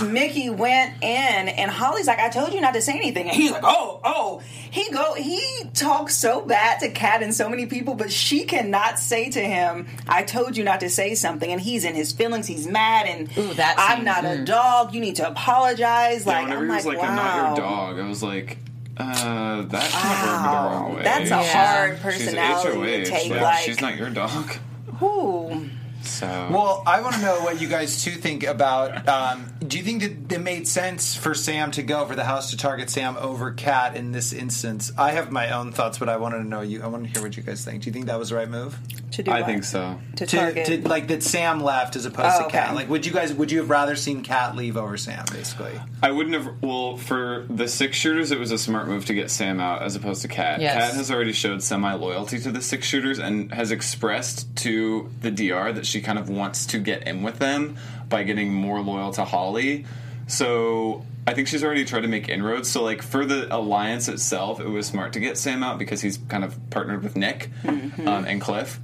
Michie 0.03 0.49
went 0.49 0.95
in 1.03 1.47
and 1.47 1.69
Holly's 1.69 2.07
like, 2.07 2.17
I 2.17 2.29
told 2.29 2.53
you 2.53 2.59
not 2.61 2.73
to 2.73 2.81
say 2.81 2.93
anything. 2.93 3.27
And 3.29 3.35
he's 3.37 3.51
like, 3.51 3.61
Oh, 3.63 3.99
oh. 4.03 4.41
He 4.71 4.89
go 4.91 5.13
he 5.13 5.65
talks 5.75 6.15
so 6.15 6.41
bad 6.41 6.79
to 6.79 6.89
Kat 6.89 7.21
and 7.21 7.35
so 7.35 7.47
many 7.47 7.67
people, 7.67 7.93
but 7.93 8.11
she 8.11 8.45
cannot 8.45 8.97
say 8.97 9.29
to 9.29 9.39
him, 9.39 9.85
I 10.07 10.23
told 10.23 10.57
you 10.57 10.63
not 10.63 10.79
to 10.79 10.89
say 10.89 11.13
something. 11.13 11.51
And 11.51 11.61
he's 11.61 11.85
in 11.85 11.93
his 11.93 12.11
feelings, 12.13 12.47
he's 12.47 12.65
mad 12.65 13.05
and 13.05 13.29
Ooh, 13.37 13.53
that 13.53 13.75
I'm 13.77 13.97
scene. 13.99 14.05
not 14.05 14.25
a 14.25 14.29
Mm. 14.29 14.45
dog. 14.47 14.93
You 14.95 15.01
need 15.01 15.17
to 15.17 15.27
apologize. 15.27 16.25
Yeah, 16.25 16.31
Like 16.33 16.43
whenever 16.45 16.61
I'm 16.63 16.69
he 16.71 16.75
was 16.75 16.85
like, 16.87 16.97
like, 16.97 17.09
"I'm 17.09 17.15
not 17.15 17.25
wow. 17.37 17.47
your 17.49 17.55
dog," 17.57 17.99
I 17.99 18.07
was 18.09 18.23
like, 18.23 18.57
uh, 18.97 19.61
that 19.61 19.91
kind 19.91 20.13
of 20.17 20.25
rubbed 20.25 20.43
me 20.43 20.49
the 20.49 20.75
wrong 20.75 20.95
way. 20.95 21.03
That's 21.03 21.25
a 21.29 21.35
Yeah. 21.35 21.43
hard 21.43 21.91
She's 21.93 22.01
personality 22.25 23.03
to 23.03 23.11
HOH, 23.11 23.17
take. 23.19 23.29
but 23.29 23.41
Like, 23.43 23.59
she's 23.65 23.81
not 23.81 23.95
your 23.97 24.09
dog. 24.09 24.51
Ooh. 25.03 25.69
So 26.13 26.47
Well, 26.51 26.83
I 26.85 27.01
want 27.01 27.15
to 27.15 27.21
know 27.21 27.41
what 27.41 27.59
you 27.61 27.67
guys 27.67 28.03
too 28.03 28.11
think 28.11 28.43
about. 28.43 29.07
Um, 29.07 29.45
do 29.65 29.77
you 29.77 29.83
think 29.83 30.01
that 30.27 30.35
it 30.37 30.41
made 30.41 30.67
sense 30.67 31.15
for 31.15 31.33
Sam 31.33 31.71
to 31.71 31.83
go 31.83 32.05
for 32.05 32.15
the 32.15 32.23
house 32.23 32.51
to 32.51 32.57
target 32.57 32.89
Sam 32.89 33.17
over 33.17 33.51
Kat 33.51 33.95
in 33.95 34.11
this 34.11 34.31
instance? 34.33 34.91
I 34.97 35.11
have 35.11 35.31
my 35.31 35.51
own 35.51 35.71
thoughts, 35.71 35.97
but 35.97 36.09
I 36.09 36.17
wanted 36.17 36.37
to 36.39 36.43
know 36.47 36.61
you. 36.61 36.81
I 36.83 36.87
want 36.87 37.03
to 37.05 37.09
hear 37.09 37.21
what 37.21 37.35
you 37.37 37.43
guys 37.43 37.65
think. 37.65 37.83
Do 37.83 37.87
you 37.89 37.93
think 37.93 38.05
that 38.05 38.19
was 38.19 38.29
the 38.29 38.35
right 38.35 38.49
move? 38.49 38.77
To 39.11 39.23
do 39.23 39.31
I 39.31 39.39
what? 39.41 39.45
think 39.45 39.63
so. 39.63 39.99
To 40.17 40.25
To, 40.25 40.37
target. 40.37 40.65
to 40.67 40.87
like 40.87 41.07
that 41.07 41.23
Sam 41.23 41.61
left 41.61 41.95
as 41.95 42.05
opposed 42.05 42.35
Oh, 42.41 42.45
to 42.45 42.49
Kat. 42.49 42.67
okay. 42.67 42.75
Like, 42.75 42.89
would 42.89 43.05
you 43.05 43.11
guys 43.11 43.33
would 43.33 43.51
you 43.51 43.59
have 43.59 43.69
rather 43.69 43.95
seen 43.95 44.23
Kat 44.23 44.55
leave 44.55 44.75
over 44.77 44.97
Sam? 44.97 45.25
Basically, 45.31 45.79
I 46.01 46.11
wouldn't 46.11 46.35
have. 46.35 46.61
Well, 46.61 46.97
for 46.97 47.45
the 47.49 47.67
six 47.67 47.97
shooters, 47.97 48.31
it 48.31 48.39
was 48.39 48.51
a 48.51 48.57
smart 48.57 48.87
move 48.87 49.05
to 49.05 49.13
get 49.13 49.29
Sam 49.31 49.59
out 49.59 49.81
as 49.83 49.95
opposed 49.95 50.21
to 50.23 50.27
Kat. 50.27 50.61
Yes. 50.61 50.73
Kat 50.73 50.93
has 50.95 51.11
already 51.11 51.33
showed 51.33 51.61
semi 51.63 51.93
loyalty 51.93 52.39
to 52.39 52.51
the 52.51 52.61
six 52.61 52.85
shooters 52.87 53.19
and 53.19 53.51
has 53.53 53.71
expressed 53.71 54.55
to 54.57 55.09
the 55.21 55.29
DR 55.31 55.71
that 55.73 55.85
she 55.85 56.01
kind 56.03 56.19
of 56.19 56.29
wants 56.29 56.65
to 56.67 56.77
get 56.79 57.07
in 57.07 57.23
with 57.23 57.39
them 57.39 57.77
by 58.09 58.23
getting 58.23 58.53
more 58.53 58.81
loyal 58.81 59.11
to 59.13 59.25
Holly. 59.25 59.85
So 60.27 61.05
I 61.25 61.33
think 61.33 61.47
she's 61.47 61.63
already 61.63 61.85
tried 61.85 62.01
to 62.01 62.07
make 62.07 62.29
inroads. 62.29 62.69
So 62.69 62.83
like 62.83 63.01
for 63.01 63.25
the 63.25 63.53
alliance 63.55 64.07
itself, 64.07 64.59
it 64.59 64.67
was 64.67 64.85
smart 64.87 65.13
to 65.13 65.19
get 65.19 65.37
Sam 65.37 65.63
out 65.63 65.79
because 65.79 66.01
he's 66.01 66.17
kind 66.17 66.43
of 66.43 66.57
partnered 66.69 67.03
with 67.03 67.15
Nick 67.15 67.49
um, 67.65 68.25
and 68.25 68.39
Cliff. 68.41 68.79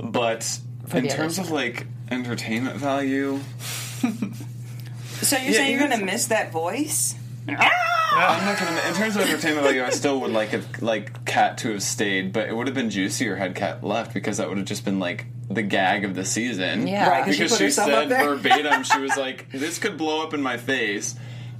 But 0.00 0.60
in 0.94 1.08
terms 1.08 1.38
of 1.38 1.50
like 1.50 1.86
entertainment 2.10 2.76
value, 2.76 3.40
so 4.00 5.36
you're 5.36 5.46
Yeah, 5.46 5.52
saying 5.52 5.70
you're 5.70 5.86
going 5.88 5.98
to 5.98 6.04
miss 6.04 6.26
that 6.26 6.52
voice? 6.52 7.14
I'm 8.14 8.44
not 8.44 8.58
gonna. 8.58 8.80
In 8.88 8.94
terms 8.94 9.16
of 9.16 9.22
entertainment 9.22 9.66
value, 9.66 9.82
I 9.82 9.90
still 9.90 10.20
would 10.20 10.30
like 10.32 10.52
if 10.52 10.82
like 10.82 11.24
Kat 11.24 11.58
to 11.58 11.72
have 11.72 11.82
stayed, 11.82 12.32
but 12.32 12.48
it 12.48 12.54
would 12.54 12.66
have 12.66 12.74
been 12.74 12.90
juicier 12.90 13.36
had 13.36 13.54
Kat 13.54 13.82
left 13.82 14.14
because 14.14 14.36
that 14.36 14.48
would 14.48 14.58
have 14.58 14.66
just 14.66 14.84
been 14.84 14.98
like 14.98 15.26
the 15.54 15.62
gag 15.62 16.04
of 16.04 16.14
the 16.14 16.24
season. 16.24 16.86
Yeah. 16.86 17.08
Right, 17.08 17.24
'cause 17.24 17.34
she 17.34 17.42
because 17.42 17.52
put 17.52 17.58
she, 17.58 17.64
herself 17.64 17.88
up 17.90 17.94
said 17.94 18.08
there. 18.10 18.34
verbatim, 18.36 18.82
she 18.84 18.98
was 19.00 19.16
like, 19.16 19.50
"This 19.52 19.78
could 19.78 19.96
blow 19.98 20.22
up 20.22 20.34
in 20.34 20.42
my 20.42 20.56
face." 20.56 21.14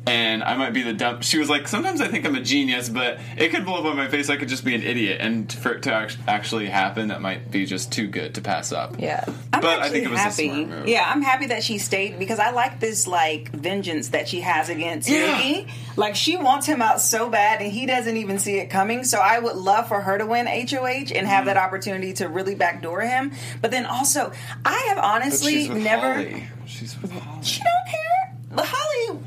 And 0.04 0.42
I 0.42 0.56
might 0.56 0.72
be 0.72 0.82
the 0.82 0.92
dumb. 0.92 1.20
She 1.20 1.38
was 1.38 1.48
like, 1.48 1.68
"Sometimes 1.68 2.00
I 2.00 2.08
think 2.08 2.26
I'm 2.26 2.34
a 2.34 2.40
genius, 2.40 2.88
but 2.88 3.20
it 3.36 3.50
could 3.50 3.64
blow 3.64 3.78
up 3.78 3.84
on 3.84 3.96
my 3.96 4.08
face. 4.08 4.28
I 4.30 4.36
could 4.36 4.48
just 4.48 4.64
be 4.64 4.74
an 4.74 4.82
idiot." 4.82 5.18
And 5.20 5.50
for 5.52 5.74
it 5.74 5.82
to 5.84 5.94
act- 5.94 6.18
actually 6.26 6.66
happen, 6.66 7.08
that 7.08 7.20
might 7.22 7.52
be 7.52 7.66
just 7.66 7.92
too 7.92 8.08
good 8.08 8.34
to 8.34 8.40
pass 8.40 8.72
up. 8.72 8.96
Yeah. 8.98 9.22
I'm 9.52 9.60
But 9.60 9.78
I 9.80 9.90
think 9.90 10.04
it 10.04 10.10
was 10.10 10.18
happy. 10.18 10.68
Yeah, 10.86 11.04
I'm 11.08 11.22
happy 11.22 11.46
that 11.46 11.62
she 11.62 11.78
stayed 11.78 12.18
because 12.18 12.40
I 12.40 12.50
like 12.50 12.80
this 12.80 13.06
like 13.06 13.50
vengeance 13.52 14.08
that 14.08 14.26
she 14.28 14.40
has 14.40 14.68
against 14.68 15.08
Yeah. 15.08 15.62
Like 15.96 16.16
she 16.16 16.36
wants 16.36 16.66
him 16.66 16.82
out 16.82 17.00
so 17.00 17.30
bad, 17.30 17.62
and 17.62 17.70
he 17.70 17.86
doesn't 17.86 18.16
even 18.16 18.40
see 18.40 18.58
it 18.58 18.70
coming. 18.70 19.04
So 19.04 19.18
I 19.20 19.38
would 19.38 19.54
love 19.56 19.86
for 19.86 20.00
her 20.00 20.18
to 20.18 20.26
win 20.26 20.46
HOH 20.48 21.12
and 21.14 21.28
have 21.28 21.44
that 21.44 21.56
Mm-hmm. 21.56 21.64
opportunity 21.66 22.12
to 22.14 22.28
really 22.28 22.56
backdoor 22.56 23.02
him. 23.02 23.30
But 23.60 23.70
then 23.70 23.86
also, 23.86 24.32
I 24.64 24.72
have 24.88 24.96
But 24.96 25.04
honestly 25.04 25.52
she's 25.52 25.68
with 25.68 25.84
never. 25.84 26.14
Holly. 26.14 26.44
She's 26.66 27.00
with 27.00 27.12
Holly. 27.12 27.44
She 27.44 27.60
don't 27.60 27.86
care. 27.86 28.34
The 28.56 28.62
Holly, 28.66 29.18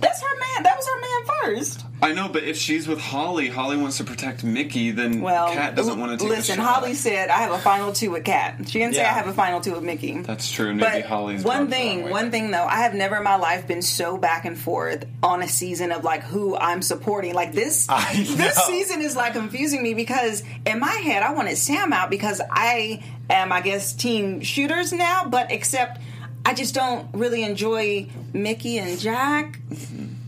that's 0.00 0.22
her 0.22 0.38
man. 0.38 0.62
That 0.64 0.76
was 0.76 0.86
her 0.88 1.00
man 1.00 1.56
first. 1.56 1.84
I 2.02 2.12
know, 2.12 2.28
but 2.28 2.44
if 2.44 2.56
she's 2.56 2.88
with 2.88 2.98
Holly, 2.98 3.48
Holly 3.48 3.76
wants 3.76 3.98
to 3.98 4.04
protect 4.04 4.42
Michie, 4.42 4.90
then 4.90 5.20
Well, 5.20 5.52
Kat 5.52 5.74
doesn't 5.74 5.98
want 6.00 6.12
to 6.12 6.24
take 6.26 6.34
listen. 6.36 6.56
shot. 6.56 6.64
Holly 6.80 6.94
said 6.94 7.28
I 7.28 7.38
have 7.38 7.52
a 7.52 7.58
final 7.58 7.92
two 7.92 8.10
with 8.10 8.24
Kat. 8.24 8.66
She 8.68 8.78
didn't 8.78 8.94
say 8.94 9.04
I 9.04 9.12
have 9.12 9.26
a 9.26 9.34
final 9.34 9.60
two 9.60 9.72
with 9.72 9.82
Michie. 9.82 10.18
That's 10.22 10.50
true. 10.50 10.74
Maybe 10.74 10.80
But 11.02 11.04
Holly's 11.04 11.44
one 11.44 11.58
rubbed 11.58 11.70
the 11.72 11.76
thing, 11.76 11.96
wrong 11.98 12.04
way 12.06 12.10
one 12.12 12.30
thing 12.30 12.50
though, 12.50 12.64
I 12.64 12.76
have 12.76 12.94
never 12.94 13.16
in 13.16 13.22
my 13.24 13.36
life 13.36 13.66
been 13.66 13.82
so 13.82 14.16
back 14.16 14.46
and 14.46 14.58
forth 14.58 15.04
on 15.22 15.42
a 15.42 15.48
season 15.48 15.92
of 15.92 16.02
like 16.02 16.22
who 16.22 16.56
I'm 16.56 16.80
supporting. 16.80 17.34
Like 17.34 17.52
this, 17.52 17.86
I 17.90 18.14
this 18.14 18.56
season 18.66 19.02
is 19.02 19.14
like 19.14 19.34
confusing 19.34 19.82
me 19.82 19.92
because 19.94 20.42
in 20.66 20.80
my 20.80 20.92
head 20.92 21.22
I 21.22 21.34
wanted 21.34 21.56
Sam 21.58 21.92
out 21.92 22.08
because 22.10 22.40
I 22.50 23.02
am, 23.28 23.52
I 23.52 23.60
guess, 23.60 23.92
team 23.92 24.40
shooters 24.40 24.92
now. 24.92 25.26
But 25.28 25.52
except 25.52 26.00
I 26.44 26.54
just 26.54 26.74
don't 26.74 27.08
really 27.14 27.42
enjoy 27.44 28.08
Michie 28.32 28.78
and 28.78 28.98
Jack. 28.98 29.58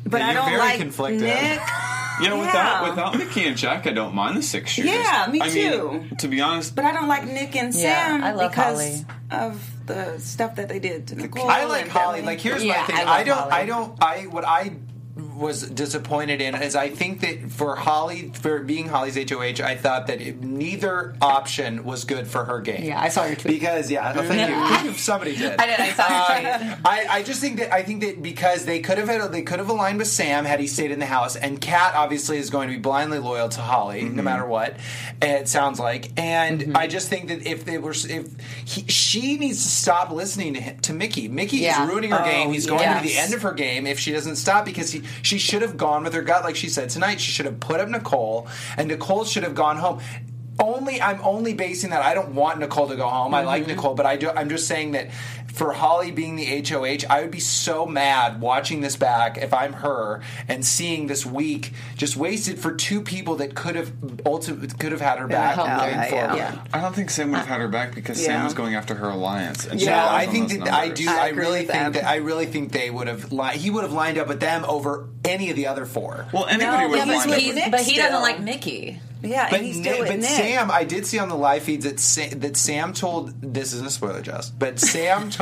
But 0.05 0.21
Yeah, 0.21 0.27
I 0.27 0.33
you're 0.33 0.41
don't 0.43 0.51
very 0.51 0.59
like 0.59 0.79
conflicted. 0.79 1.23
Nick. 1.23 1.61
Yeah, 2.21 2.35
without 2.39 2.55
Yeah. 2.55 2.89
without 2.91 3.17
Michie 3.19 3.45
and 3.47 3.57
Jack, 3.57 3.87
I 3.87 3.91
don't 3.93 4.15
mind 4.15 4.37
the 4.37 4.43
six 4.43 4.71
shooters. 4.71 4.93
Yeah, 4.93 5.27
me 5.31 5.41
I 5.41 5.49
too. 5.49 5.91
Mean, 5.93 6.17
to 6.19 6.29
be 6.29 6.41
honest, 6.41 6.77
But 6.77 6.85
I 6.85 6.93
don't 6.93 7.09
like 7.09 7.25
Nick 7.25 7.57
and 7.57 7.75
Yeah, 7.75 8.07
Sam 8.07 8.23
I 8.25 8.33
love 8.33 8.51
because 8.51 8.79
Holly. 8.79 9.07
of 9.31 9.87
the 9.87 10.19
stuff 10.19 10.57
that 10.57 10.69
they 10.69 10.79
did 10.79 11.07
to 11.09 11.17
Nicole. 11.17 11.49
I 11.49 11.65
like 11.65 11.83
and 11.83 11.91
Holly. 11.91 12.17
Billy. 12.21 12.27
Like 12.27 12.41
here's 12.41 12.63
Yeah, 12.63 12.81
my 12.81 12.87
thing. 12.87 12.97
I 12.97 13.13
I, 13.13 13.25
don't. 13.25 13.39
Holly. 13.39 13.53
I 13.53 13.67
don't. 13.67 14.03
I 14.03 14.19
what 14.27 14.45
I 14.45 14.73
was 15.43 15.69
disappointed 15.69 16.41
in 16.41 16.55
is 16.55 16.75
I 16.75 16.89
think 16.89 17.21
that 17.21 17.51
for 17.51 17.77
Holly 17.77 18.33
for 18.35 18.61
being 18.61 18.89
Holly's 18.89 19.17
HOH, 19.17 19.63
I 19.63 19.77
thought 19.77 20.07
that 20.07 20.21
it, 20.21 20.43
neither 20.43 21.15
option 21.21 21.85
was 21.85 22.05
good 22.05 22.27
for 22.27 22.45
her 22.45 22.61
game. 22.61 22.85
Yeah, 22.85 23.01
I 23.01 23.09
saw 23.09 23.27
your 23.27 23.37
tweet. 23.37 23.61
Because 23.61 23.91
yeah, 23.91 24.15
oh, 24.17 24.23
thank 24.27 24.85
you. 24.85 24.95
Somebody 24.95 25.37
did. 25.37 25.61
I 25.61 25.67
did, 25.67 25.81
I 25.81 25.91
saw 25.93 26.09
your 26.09 26.59
tweet. 26.59 26.71
Uh, 26.71 26.77
I, 26.85 27.07
I 27.11 27.23
just 27.23 27.41
think 27.41 27.59
that 27.59 27.73
I 27.73 27.83
think 27.83 28.03
that 28.03 28.23
because 28.23 28.65
they 28.65 28.81
could 28.81 28.99
have 28.99 29.09
had, 29.09 29.33
they 29.33 29.43
could 29.43 29.59
have 29.59 29.69
aligned 29.69 29.99
with 29.99 30.09
Sam 30.09 30.45
had 30.45 30.61
he 30.61 30.67
stayed 30.67 30.91
in 30.91 30.99
the 30.99 31.07
house, 31.07 31.37
and 31.37 31.61
Kat 31.61 31.95
obviously 31.95 32.39
is 32.39 32.49
going 32.49 32.69
to 32.69 32.75
be 32.75 32.81
blindly 32.81 33.19
loyal 33.19 33.49
to 33.51 33.61
Holly 33.61 34.03
no 34.03 34.09
mm-hmm. 34.09 34.25
matter 34.25 34.47
what. 34.47 34.77
It 35.21 35.49
sounds 35.49 35.79
like, 35.79 36.11
and 36.17 36.61
mm-hmm. 36.61 36.77
I 36.77 36.87
just 36.87 37.09
think 37.09 37.29
that 37.29 37.47
if 37.47 37.65
they 37.65 37.79
were, 37.79 37.93
if 37.93 38.29
he, 38.65 38.87
she 38.87 39.37
needs 39.37 39.63
to 39.63 39.69
stop 39.69 40.11
listening 40.11 40.55
to 40.55 40.61
him, 40.61 40.79
to 40.79 40.93
Michie. 40.93 41.29
Michie 41.29 41.59
Yeah. 41.59 41.83
is 41.83 41.91
ruining 41.91 42.11
her 42.11 42.23
Oh, 42.23 42.25
game. 42.25 42.53
He's 42.53 42.67
going 42.67 42.89
to 42.89 43.01
be 43.03 43.09
the 43.09 43.19
end 43.19 43.35
of 43.35 43.43
her 43.43 43.53
game 43.53 43.87
if 43.87 43.99
she 43.99 44.13
doesn't 44.13 44.37
stop 44.37 44.65
because 44.65 44.93
he, 44.93 45.03
she 45.23 45.32
should 45.39 45.63
have 45.63 45.77
gone 45.77 46.05
with 46.05 46.15
her 46.15 46.23
gut, 46.23 46.45
like 46.45 46.57
she 46.57 46.69
said 46.69 46.91
tonight. 46.91 47.21
She 47.21 47.33
should 47.33 47.47
have 47.47 47.61
put 47.61 47.81
up 47.81 47.89
Nicole, 47.89 48.49
and 48.77 48.89
Nicole 48.89 49.25
should 49.25 49.43
have 49.43 49.55
gone 49.55 49.77
home. 49.77 50.01
Only 50.59 51.01
I'm 51.01 51.21
only 51.23 51.55
basing 51.55 51.91
that. 51.91 52.03
I 52.03 52.15
don't 52.15 52.35
want 52.35 52.61
Nicole 52.61 52.89
to 52.89 52.97
go 52.97 53.09
home. 53.09 53.35
I 53.35 53.39
mm-hmm. 53.39 53.47
like 53.47 53.67
Nicole, 53.67 53.95
but 53.95 54.07
I 54.07 54.17
do. 54.17 54.31
I'm 54.31 54.49
just 54.49 54.69
saying 54.69 54.93
that 54.93 55.09
for 55.53 55.73
Holly 55.73 56.11
being 56.11 56.37
the 56.37 56.45
HOH, 56.69 57.07
I 57.09 57.23
would 57.23 57.31
be 57.31 57.41
so 57.41 57.87
mad 57.87 58.41
watching 58.41 58.81
this 58.81 58.97
back 58.97 59.39
if 59.39 59.53
I'm 59.53 59.73
her 59.75 60.23
and 60.49 60.65
seeing 60.65 61.07
this 61.07 61.25
week 61.27 61.73
just 61.97 62.17
wasted 62.17 62.59
for 62.59 62.75
two 62.75 63.01
people 63.03 63.37
that 63.37 63.55
could 63.55 63.77
have 63.77 63.93
ultimately 64.27 64.69
could 64.69 64.93
have 64.93 65.01
had 65.01 65.19
her 65.19 65.29
back 65.29 65.55
helped 65.55 65.71
moving 65.71 66.11
forward. 66.11 66.37
yeah. 66.37 66.65
I 66.73 66.81
don't 66.81 66.95
think 66.95 67.11
Sam 67.11 67.31
would 67.31 67.39
have 67.39 67.47
had 67.47 67.61
her 67.61 67.69
back 67.69 67.95
because 67.95 68.23
Sam 68.23 68.45
was 68.45 68.55
going 68.55 68.75
after 68.75 68.95
her 68.95 69.09
alliance. 69.11 69.67
And 69.67 69.81
Yeah, 69.81 70.07
I 70.11 70.27
think 70.27 70.49
those 70.51 70.59
that 70.61 70.73
I 70.73 70.89
do. 70.89 71.07
I 71.09 71.27
I, 71.27 71.29
really 71.31 71.61
think 71.61 71.73
that. 71.73 71.93
that 71.95 72.05
I 72.05 72.17
really 72.17 72.47
think 72.47 72.73
they 72.73 72.91
would 72.91 73.07
have. 73.09 73.33
Li- 73.33 73.57
he 73.59 73.71
would 73.71 73.83
have 73.85 73.93
lined 73.93 74.19
up 74.19 74.29
with 74.29 74.41
them 74.41 74.65
over 74.67 75.09
any 75.25 75.51
of 75.51 75.57
the 75.57 75.67
other 75.69 75.87
four. 75.87 76.27
Well, 76.33 76.47
anybody 76.47 76.85
No, 76.85 76.89
would 76.89 76.97
yeah, 76.99 77.05
have 77.05 77.09
but 77.09 77.29
lined 77.29 77.31
he's 77.31 77.33
up 77.33 77.47
with 77.47 77.47
with 77.47 77.65
Nick 77.65 77.71
but 77.71 77.81
he 77.83 77.97
doesn't 77.97 78.21
like 78.23 78.41
Michie. 78.41 79.01
Yeah, 79.25 79.49
But, 79.51 79.61
he's 79.61 79.77
Nick- 79.77 79.85
still 79.87 79.99
with 80.01 80.09
but 80.09 80.19
Nick. 80.19 80.31
Sam, 80.31 80.69
I 80.69 80.83
did 80.83 81.07
see 81.07 81.21
on 81.21 81.29
the 81.29 81.37
live 81.37 81.63
feeds 81.63 81.85
that 81.85 82.01
Sam, 82.01 82.41
that 82.41 82.57
Sam 82.57 82.93
told 82.93 83.41
this 83.41 83.73
isn't 83.73 83.87
a 83.87 83.91
spoiler, 83.91 84.21
just 84.21 84.59
but 84.59 84.81
Sam 84.81 85.31
told 85.31 85.42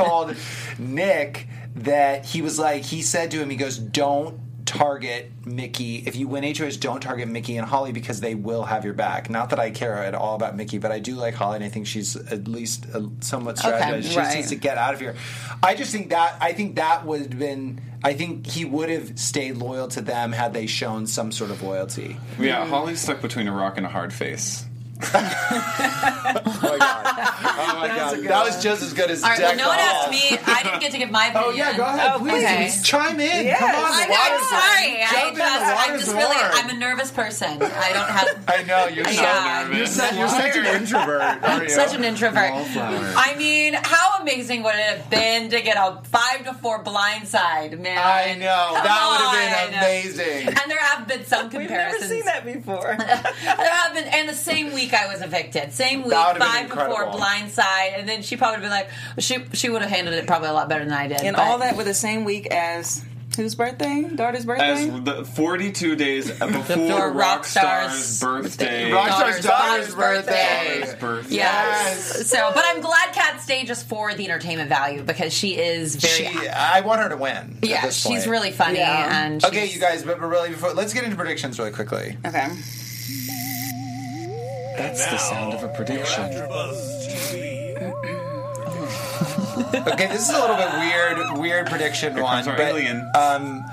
Nick 0.77 1.47
that 1.75 2.25
he 2.25 2.41
was 2.41 2.59
like 2.59 2.83
he 2.83 3.01
said 3.01 3.31
to 3.31 3.37
him, 3.41 3.49
he 3.49 3.55
goes, 3.55 3.77
"Don't 3.77 4.39
target 4.65 5.31
Michie. 5.45 5.97
If 6.05 6.15
you 6.15 6.27
win 6.27 6.43
HOH, 6.43 6.77
don't 6.79 7.01
target 7.01 7.27
Michie 7.27 7.57
and 7.57 7.67
Holly 7.67 7.91
because 7.91 8.21
they 8.21 8.35
will 8.35 8.63
have 8.63 8.85
your 8.85 8.93
back." 8.93 9.29
Not 9.29 9.49
that 9.49 9.59
I 9.59 9.71
care 9.71 9.95
at 9.97 10.15
all 10.15 10.35
about 10.35 10.55
Michie, 10.55 10.77
but 10.77 10.91
I 10.91 10.99
do 10.99 11.15
like 11.15 11.33
Holly, 11.33 11.57
and 11.57 11.65
I 11.65 11.69
think 11.69 11.87
she's 11.87 12.15
at 12.15 12.47
least 12.47 12.85
somewhat 13.21 13.57
strategized. 13.57 14.09
she 14.11 14.17
right. 14.17 14.25
just 14.25 14.35
needs 14.35 14.49
to 14.49 14.55
get 14.55 14.77
out 14.77 14.93
of 14.93 14.99
here. 14.99 15.15
I 15.63 15.75
just 15.75 15.91
think 15.91 16.09
that 16.09 16.37
I 16.41 16.53
think 16.53 16.75
that 16.75 17.05
would 17.05 17.21
have 17.21 17.39
been. 17.39 17.81
I 18.03 18.13
think 18.13 18.47
he 18.47 18.65
would 18.65 18.89
have 18.89 19.19
stayed 19.19 19.57
loyal 19.57 19.87
to 19.89 20.01
them 20.01 20.31
had 20.31 20.53
they 20.53 20.65
shown 20.65 21.05
some 21.05 21.31
sort 21.31 21.51
of 21.51 21.61
loyalty. 21.61 22.17
Yeah, 22.39 22.65
Holly's 22.65 22.99
stuck 22.99 23.21
between 23.21 23.47
a 23.47 23.53
rock 23.53 23.77
and 23.77 23.85
a 23.85 23.89
hard 23.89 24.11
face. 24.11 24.65
Oh 25.03 25.09
my 27.79 27.87
god, 27.87 28.17
oh 28.17 28.21
that 28.23 28.43
was 28.45 28.61
just 28.61 28.81
as 28.83 28.93
good 28.93 29.09
as 29.11 29.23
All 29.23 29.29
right. 29.29 29.39
Well, 29.39 29.55
no 29.57 29.67
one 29.67 29.77
the 29.77 29.83
asked 29.83 30.11
me. 30.11 30.37
I 30.45 30.63
didn't 30.63 30.79
get 30.79 30.91
to 30.91 30.97
give 30.97 31.11
my 31.11 31.27
opinion. 31.27 31.43
Oh 31.47 31.51
yeah, 31.55 31.77
go 31.77 31.83
ahead, 31.83 32.19
please 32.19 32.43
Okay. 32.43 32.71
chime 32.83 33.19
in. 33.19 33.45
Yes. 33.45 33.59
Come 33.59 33.69
on, 33.69 33.75
I'm, 33.77 33.83
I'm 34.03 34.09
water's 34.09 34.49
sorry. 34.49 35.03
I 35.03 35.07
Jump 35.11 35.27
in, 35.27 35.33
the 35.33 35.39
just, 35.41 35.65
I'm 35.65 35.75
water's 35.75 36.01
just 36.05 36.15
really. 36.15 36.35
I'm 36.37 36.69
a 36.69 36.73
nervous 36.79 37.11
person. 37.11 37.61
I 37.61 37.93
don't 37.93 38.09
have. 38.09 38.27
I 38.47 38.63
know 38.63 38.87
you're 38.87 39.05
so 39.05 39.11
Yeah. 39.21 39.61
nervous. 39.63 39.77
You're, 39.77 39.85
such, 39.87 40.15
you're 40.17 40.27
such 40.27 40.55
an 40.57 40.65
introvert. 40.65 41.41
You? 41.63 41.69
Such 41.69 41.93
an 41.95 42.03
introvert. 42.03 42.51
I 42.53 43.35
mean, 43.37 43.73
how 43.81 44.19
amazing 44.21 44.63
would 44.63 44.75
it 44.75 44.85
have 44.97 45.09
been 45.09 45.49
to 45.49 45.61
get 45.61 45.77
a 45.77 45.99
five 46.05 46.43
to 46.45 46.53
four 46.53 46.83
blindside, 46.83 47.79
man? 47.79 47.97
I 47.97 48.35
know 48.37 48.71
Come 48.75 48.83
that 48.83 49.07
would 49.09 49.21
have 49.25 49.33
been 49.69 49.77
amazing. 49.79 50.47
And 50.47 50.69
there 50.71 50.79
have 50.79 51.07
been 51.07 51.25
some 51.25 51.49
comparisons. 51.49 52.09
We've 52.11 52.25
never 52.25 52.25
seen 52.25 52.25
that 52.25 52.45
before. 52.45 52.95
there 52.97 53.73
have 53.73 53.93
been, 53.93 54.05
and 54.07 54.27
the 54.29 54.33
same 54.33 54.73
week 54.73 54.90
I 54.93 55.07
was 55.07 55.21
evicted. 55.21 55.73
Same 55.73 56.01
week, 56.01 56.11
That 56.11 56.33
been 56.33 56.41
five 56.47 56.67
to 56.69 56.73
four 56.75 56.83
incredible. 57.03 57.19
blindside, 57.19 57.97
and 57.99 58.07
then 58.07 58.21
she 58.21 58.37
probably 58.37 58.61
would 58.61 58.71
have 58.71 58.87
been 58.87 58.87
like, 59.15 59.23
she 59.23 59.45
she 59.57 59.69
would 59.69 59.81
have 59.81 59.91
handled 59.91 60.15
it 60.15 60.27
probably 60.27 60.49
a 60.49 60.53
lot 60.53 60.69
better 60.69 60.83
than 60.85 60.93
I 60.93 61.07
did. 61.07 61.21
and 61.21 61.35
but- 61.35 61.43
all 61.43 61.59
that 61.59 61.75
with 61.77 61.85
the 61.87 61.93
same 61.93 62.23
week 62.25 62.47
as 62.47 63.03
whose 63.37 63.55
birthday? 63.55 64.03
Daughter's 64.13 64.45
birthday? 64.45 64.71
As 64.89 65.03
the 65.05 65.23
42 65.23 65.95
days 65.95 66.29
before 66.31 66.49
Before 66.49 67.11
Rockstar's 67.13 67.93
Rockstar's 67.93 68.19
birthday. 68.19 68.91
Rockstar's 68.91 69.39
daughter's 69.41 69.45
daughter's 69.45 69.95
birthday. 69.95 70.79
birthday. 70.81 70.99
birthday. 70.99 71.35
Yes. 71.35 72.29
So, 72.29 72.51
but 72.53 72.63
I'm 72.67 72.81
glad 72.81 73.13
Kat 73.13 73.39
stayed 73.39 73.67
just 73.67 73.87
for 73.87 74.13
the 74.13 74.25
entertainment 74.25 74.67
value 74.67 75.01
because 75.03 75.33
she 75.33 75.55
is 75.57 75.95
very. 75.95 76.27
She, 76.29 76.49
I 76.49 76.81
want 76.81 76.99
her 77.01 77.07
to 77.07 77.15
win. 77.15 77.57
at 77.63 77.69
yeah, 77.69 77.85
this 77.85 77.95
she's 78.05 78.27
really 78.27 78.51
funny 78.51 78.79
Yeah. 78.79 79.23
and. 79.25 79.43
Okay, 79.45 79.65
you 79.69 79.79
guys, 79.79 80.03
but 80.03 80.19
really, 80.19 80.49
before, 80.49 80.73
let's 80.73 80.93
get 80.93 81.05
into 81.05 81.15
predictions 81.15 81.57
really 81.57 81.71
quickly. 81.71 82.17
okay. 82.25 82.47
That's 84.77 85.05
the 85.05 85.17
sound 85.17 85.53
of 85.53 85.63
a 85.63 85.69
prediction. 85.69 86.23
Okay, 89.73 90.07
this 90.07 90.29
is 90.29 90.35
a 90.35 90.39
little 90.39 90.55
bit 90.55 90.71
weird, 90.79 91.39
weird 91.39 91.67
prediction 91.67 92.13
Here 92.13 92.23
one. 92.23 92.43
comes 92.43 92.57
but, 92.57 92.59
alien. 92.59 93.09
Um, 93.15 93.65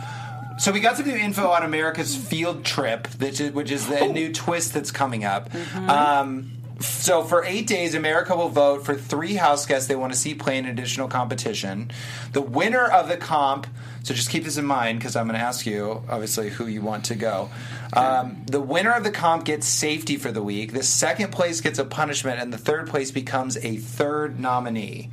so 0.59 0.72
we 0.72 0.80
got 0.80 0.96
some 0.96 1.07
new 1.07 1.16
info 1.16 1.49
on 1.49 1.62
America's 1.62 2.16
field 2.16 2.64
trip, 2.64 3.07
which 3.20 3.40
is, 3.40 3.53
which 3.53 3.70
is 3.70 3.86
the 3.86 4.07
new 4.07 4.32
twist 4.32 4.74
that's 4.74 4.90
coming 4.90 5.24
up. 5.24 5.55
Um, 5.76 6.53
so 6.80 7.22
for 7.22 7.44
eight 7.44 7.66
days, 7.66 7.94
America 7.94 8.36
will 8.36 8.49
vote 8.49 8.84
for 8.84 8.94
three 8.94 9.34
house 9.34 9.66
guests 9.66 9.88
they 9.88 9.96
want 9.96 10.12
to 10.12 10.18
see 10.18 10.34
play 10.34 10.59
an 10.59 10.66
additional 10.66 11.09
competition. 11.09 11.90
The 12.32 12.42
winner 12.42 12.84
of 12.84 13.09
the 13.09 13.16
comp. 13.16 13.66
So 14.03 14.14
just 14.14 14.30
keep 14.30 14.44
this 14.44 14.57
in 14.57 14.64
mind 14.64 14.99
because 14.99 15.16
I'm 15.16 15.26
going 15.26 15.38
to 15.38 15.44
ask 15.44 15.66
you, 15.66 16.03
obviously, 16.09 16.49
who 16.51 16.66
you 16.66 16.80
want 16.82 17.05
to 17.07 17.14
go. 17.14 17.51
Um, 17.92 18.42
the 18.46 18.61
winner 18.61 18.92
of 18.92 19.05
the 19.05 19.11
comp 19.11 19.44
gets 19.44 19.66
safety 19.66 20.16
for 20.16 20.32
the 20.32 20.42
week. 20.42 20.72
The 20.72 20.82
second 20.82 21.32
place 21.32 21.61
gets 21.61 21.78
a 21.78 21.84
punishment, 21.84 22.40
and 22.40 22.53
the 22.53 22.59
third 22.59 22.88
place 22.88 23.11
becomes 23.11 23.57
a 23.59 23.76
third 23.76 24.38
nominee. 24.40 25.11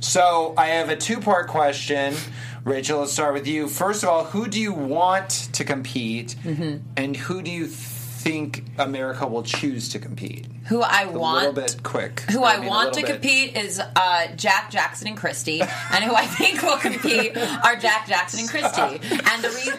So 0.00 0.54
I 0.56 0.66
have 0.66 0.90
a 0.90 0.96
two 0.96 1.20
part 1.20 1.48
question. 1.48 2.14
Rachel, 2.64 3.00
let's 3.00 3.12
start 3.12 3.32
with 3.32 3.46
you. 3.46 3.68
First 3.68 4.02
of 4.02 4.08
all, 4.08 4.24
who 4.24 4.46
do 4.46 4.60
you 4.60 4.72
want 4.72 5.30
to 5.52 5.64
compete, 5.64 6.36
and 6.96 7.16
who 7.16 7.42
do 7.42 7.50
you 7.50 7.66
think 8.26 8.64
America 8.78 9.26
will 9.26 9.42
choose 9.44 9.88
to 9.90 9.98
compete? 10.00 10.46
Who 10.66 10.82
I 10.82 11.02
A 11.02 11.10
want. 11.16 11.38
little 11.38 11.52
bit 11.52 11.82
quick. 11.84 12.20
Who 12.32 12.42
I 12.42 12.54
I, 12.54 12.58
mean, 12.58 12.68
want 12.68 12.92
to 12.94 13.02
bit. 13.02 13.10
compete 13.12 13.56
is 13.56 13.80
uh, 13.80 14.26
Jack 14.36 14.70
Jackson 14.70 15.06
and 15.08 15.16
Christie, 15.16 15.60
and 15.92 16.04
who 16.04 16.12
I 16.14 16.26
think 16.26 16.60
will 16.62 16.76
compete 16.78 17.36
are 17.36 17.76
Jack 17.76 18.08
Jackson 18.08 18.40
and 18.40 18.48
Christie. 18.48 19.00
And 19.32 19.44
the 19.44 19.50
reason, 19.50 19.74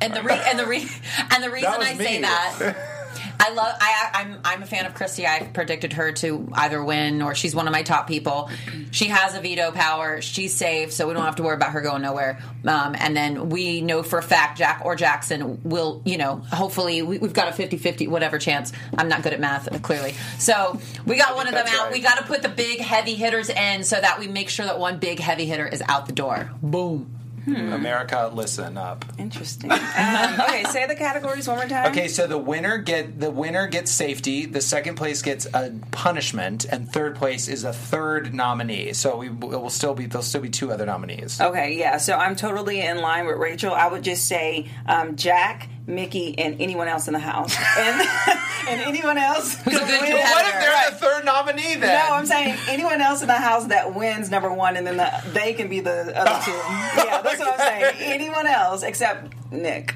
and 0.00 0.12
the 0.14 0.22
re- 0.22 0.42
and 0.46 0.58
the 0.58 0.66
re- 0.66 0.88
and 1.32 1.42
the 1.44 1.50
reason 1.50 1.70
I 1.70 1.94
say 1.94 2.20
that. 2.22 2.76
I 3.40 3.50
love. 3.52 3.76
I, 3.80 4.10
I'm. 4.14 4.38
I'm 4.44 4.62
a 4.62 4.66
fan 4.66 4.86
of 4.86 4.94
Christie. 4.94 5.26
I 5.26 5.44
predicted 5.52 5.94
her 5.94 6.12
to 6.12 6.48
either 6.52 6.82
win 6.82 7.22
or 7.22 7.34
she's 7.34 7.54
one 7.54 7.66
of 7.66 7.72
my 7.72 7.82
top 7.82 8.06
people. 8.06 8.50
She 8.90 9.06
has 9.08 9.34
a 9.34 9.40
veto 9.40 9.70
power. 9.72 10.20
She's 10.20 10.54
safe, 10.54 10.92
so 10.92 11.06
we 11.08 11.14
don't 11.14 11.24
have 11.24 11.36
to 11.36 11.42
worry 11.42 11.54
about 11.56 11.72
her 11.72 11.80
going 11.80 12.02
nowhere. 12.02 12.40
Um, 12.66 12.94
and 12.98 13.16
then 13.16 13.48
we 13.48 13.80
know 13.80 14.02
for 14.02 14.18
a 14.18 14.22
fact 14.22 14.58
Jack 14.58 14.82
or 14.84 14.96
Jackson 14.96 15.60
will. 15.64 16.02
You 16.04 16.18
know, 16.18 16.36
hopefully 16.36 17.02
we, 17.02 17.18
we've 17.18 17.32
got 17.32 17.48
a 17.48 17.62
50-50 17.62 18.08
whatever 18.08 18.38
chance. 18.38 18.72
I'm 18.96 19.08
not 19.08 19.22
good 19.22 19.32
at 19.32 19.40
math, 19.40 19.82
clearly. 19.82 20.14
So 20.38 20.80
we 21.06 21.16
got 21.16 21.36
one 21.36 21.46
of 21.46 21.54
them 21.54 21.66
out. 21.66 21.84
right. 21.84 21.92
We 21.92 22.00
got 22.00 22.18
to 22.18 22.24
put 22.24 22.42
the 22.42 22.48
big 22.48 22.80
heavy 22.80 23.14
hitters 23.14 23.50
in 23.50 23.84
so 23.84 24.00
that 24.00 24.18
we 24.18 24.28
make 24.28 24.48
sure 24.48 24.66
that 24.66 24.78
one 24.78 24.98
big 24.98 25.18
heavy 25.18 25.46
hitter 25.46 25.66
is 25.66 25.82
out 25.88 26.06
the 26.06 26.12
door. 26.12 26.50
Boom. 26.62 27.10
America, 27.46 28.30
listen 28.32 28.76
up. 28.76 29.04
Interesting. 29.18 29.70
Um, 29.72 30.40
okay, 30.40 30.64
say 30.64 30.86
the 30.86 30.94
categories 30.96 31.46
one 31.46 31.58
more 31.58 31.68
time. 31.68 31.90
Okay, 31.90 32.08
so 32.08 32.26
the 32.26 32.38
winner 32.38 32.78
get 32.78 33.20
the 33.20 33.30
winner 33.30 33.66
gets 33.66 33.90
safety. 33.90 34.46
The 34.46 34.60
second 34.60 34.96
place 34.96 35.22
gets 35.22 35.46
a 35.46 35.72
punishment, 35.90 36.64
and 36.64 36.90
third 36.90 37.16
place 37.16 37.48
is 37.48 37.64
a 37.64 37.72
third 37.72 38.34
nominee. 38.34 38.92
So 38.92 39.16
we 39.16 39.28
it 39.28 39.60
will 39.60 39.70
still 39.70 39.94
be 39.94 40.06
there'll 40.06 40.22
still 40.22 40.40
be 40.40 40.50
two 40.50 40.72
other 40.72 40.86
nominees. 40.86 41.40
Okay, 41.40 41.78
yeah. 41.78 41.98
So 41.98 42.14
I'm 42.14 42.36
totally 42.36 42.80
in 42.80 42.98
line 42.98 43.26
with 43.26 43.36
Rachel. 43.36 43.72
I 43.72 43.88
would 43.88 44.02
just 44.02 44.26
say 44.26 44.68
um, 44.86 45.16
Jack, 45.16 45.68
Michie, 45.86 46.38
and 46.38 46.60
anyone 46.60 46.88
else 46.88 47.08
in 47.08 47.12
the 47.12 47.20
house, 47.20 47.54
and 47.78 48.00
and 48.68 48.80
anyone 48.80 49.18
else 49.18 49.54
Who's 49.56 49.74
a 49.74 49.78
good 49.78 50.00
win. 50.00 50.16
What 50.16 50.46
if 50.46 50.60
they're 50.60 50.90
the 50.90 50.96
third 50.96 51.24
nominee 51.24 51.74
then? 51.74 52.08
No, 52.08 52.14
I'm 52.14 52.26
saying 52.26 52.56
anyone 52.68 53.00
else 53.00 53.20
in 53.20 53.28
the 53.28 53.34
house 53.34 53.66
that 53.66 53.94
wins 53.94 54.30
number 54.30 54.52
one, 54.52 54.76
and 54.76 54.86
then 54.86 54.96
the, 54.96 55.10
they 55.32 55.52
can 55.52 55.68
be 55.68 55.80
the 55.80 56.18
other 56.18 56.44
two. 56.44 56.52
Yeah, 57.04 57.20
that's 57.22 57.38
what 57.38 57.52
I'm 57.52 57.58
saying. 57.58 57.94
Anyone 57.98 58.46
else 58.46 58.82
except 58.82 59.34
Nick. 59.52 59.94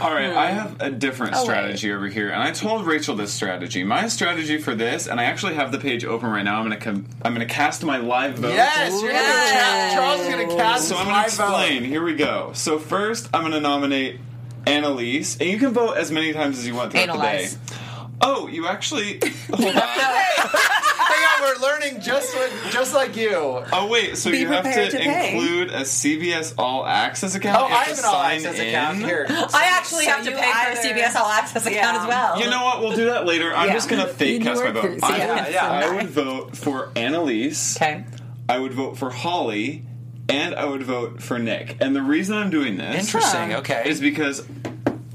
All 0.00 0.12
right, 0.12 0.30
I 0.30 0.50
hmm. 0.50 0.58
have 0.58 0.80
a 0.80 0.90
different 0.90 1.34
Oh, 1.36 1.44
strategy 1.44 1.92
over 1.92 2.08
here, 2.08 2.30
and 2.30 2.42
I 2.42 2.50
told 2.52 2.86
Rachel 2.86 3.14
this 3.14 3.32
strategy. 3.32 3.84
My 3.84 4.08
strategy 4.08 4.58
for 4.58 4.74
this, 4.74 5.06
and 5.06 5.20
I 5.20 5.24
actually 5.24 5.54
have 5.54 5.72
the 5.72 5.78
page 5.78 6.04
open 6.04 6.30
right 6.30 6.42
now. 6.42 6.58
I'm 6.58 6.64
gonna 6.64 6.76
com- 6.76 7.06
I'm 7.22 7.32
gonna 7.32 7.46
cast 7.46 7.84
my 7.84 7.98
live 7.98 8.38
vote. 8.38 8.54
Yes, 8.54 8.92
you're 9.00 9.12
gonna 9.12 9.22
ca- 9.22 9.90
Charles 9.94 10.20
is 10.22 10.28
going 10.28 10.48
to 10.48 10.56
cast. 10.56 10.88
So 10.88 10.96
his 10.96 11.00
I'm 11.00 11.06
gonna 11.06 11.22
live 11.22 11.32
vote. 11.32 11.44
explain. 11.44 11.84
Here 11.84 12.02
we 12.02 12.14
go. 12.14 12.52
So 12.54 12.78
first, 12.78 13.28
I'm 13.32 13.42
gonna 13.42 13.60
nominate 13.60 14.20
Analyse, 14.66 15.36
and 15.40 15.48
you 15.50 15.58
can 15.58 15.72
vote 15.72 15.94
as 15.96 16.10
many 16.10 16.32
times 16.32 16.58
as 16.58 16.66
you 16.66 16.74
want 16.74 16.92
throughout 16.92 17.10
Analyse. 17.10 17.54
the 17.54 17.70
day. 17.74 17.76
Oh, 18.24 18.46
you 18.46 18.68
actually 18.68 19.18
hold 19.52 19.74
on. 19.76 19.82
Hang 19.82 21.24
on, 21.24 21.42
we're 21.42 21.60
learning 21.66 22.00
just 22.00 22.34
like 22.36 22.52
just 22.72 22.94
like 22.94 23.16
you. 23.16 23.32
Oh 23.34 23.88
wait, 23.90 24.16
so 24.16 24.30
Be 24.30 24.38
you 24.38 24.46
have 24.48 24.62
to, 24.64 24.90
to 24.90 25.02
include 25.02 25.70
a 25.70 25.80
CBS 25.80 26.54
All 26.56 26.86
Access 26.86 27.34
account. 27.34 27.60
Oh, 27.60 27.66
I 27.66 27.68
have 27.84 27.86
have 27.88 27.98
an 27.98 28.04
all 28.04 28.14
access 28.22 28.58
in. 28.58 28.68
account 28.68 28.98
here. 28.98 29.26
I 29.30 29.70
actually 29.74 30.04
So 30.04 30.10
have 30.12 30.24
to 30.24 30.30
you 30.30 30.36
pay 30.36 30.42
for 30.42 30.68
a 30.68 30.72
either- 30.72 30.80
CBS 31.00 31.16
All 31.16 31.26
Access 31.28 31.66
account 31.66 31.96
Yeah. 31.96 32.02
as 32.02 32.08
well. 32.08 32.40
You 32.40 32.50
know 32.50 32.64
what? 32.64 32.80
We'll 32.80 32.94
do 32.96 33.06
that 33.06 33.26
later. 33.26 33.52
I'm 33.54 33.68
Yeah. 33.68 33.74
just 33.74 33.88
gonna 33.88 34.06
fake 34.06 34.38
You 34.38 34.44
cast 34.44 34.62
my 34.62 34.70
vote. 34.70 34.98
I, 35.02 35.16
yeah, 35.18 35.48
yeah. 35.48 35.66
I 35.68 35.94
would 35.96 36.08
vote 36.10 36.56
for 36.56 36.90
Analyse. 36.94 37.76
Okay. 37.76 38.04
I 38.48 38.58
would 38.58 38.72
vote 38.72 38.96
for 38.98 39.10
Holly, 39.10 39.84
and 40.32 40.54
I 40.54 40.64
would 40.64 40.82
vote 40.82 41.22
for 41.22 41.38
Nick. 41.38 41.76
And 41.80 41.94
the 41.94 42.02
reason 42.02 42.36
I'm 42.36 42.50
doing 42.50 42.76
this 42.76 43.00
Interesting. 43.06 43.54
Okay. 43.54 43.82
is 43.86 44.00
because 44.00 44.46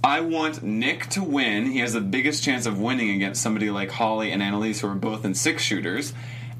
I 0.03 0.21
want 0.21 0.63
Nick 0.63 1.07
to 1.11 1.23
win. 1.23 1.65
He 1.71 1.79
has 1.79 1.93
the 1.93 2.01
biggest 2.01 2.43
chance 2.43 2.65
of 2.65 2.79
winning 2.79 3.09
against 3.09 3.41
somebody 3.41 3.69
like 3.69 3.91
Holly 3.91 4.31
and 4.31 4.41
Analyse, 4.41 4.81
who 4.81 4.87
are 4.87 4.95
both 4.95 5.25
in 5.25 5.33
six 5.33 5.63
shooters. 5.63 6.13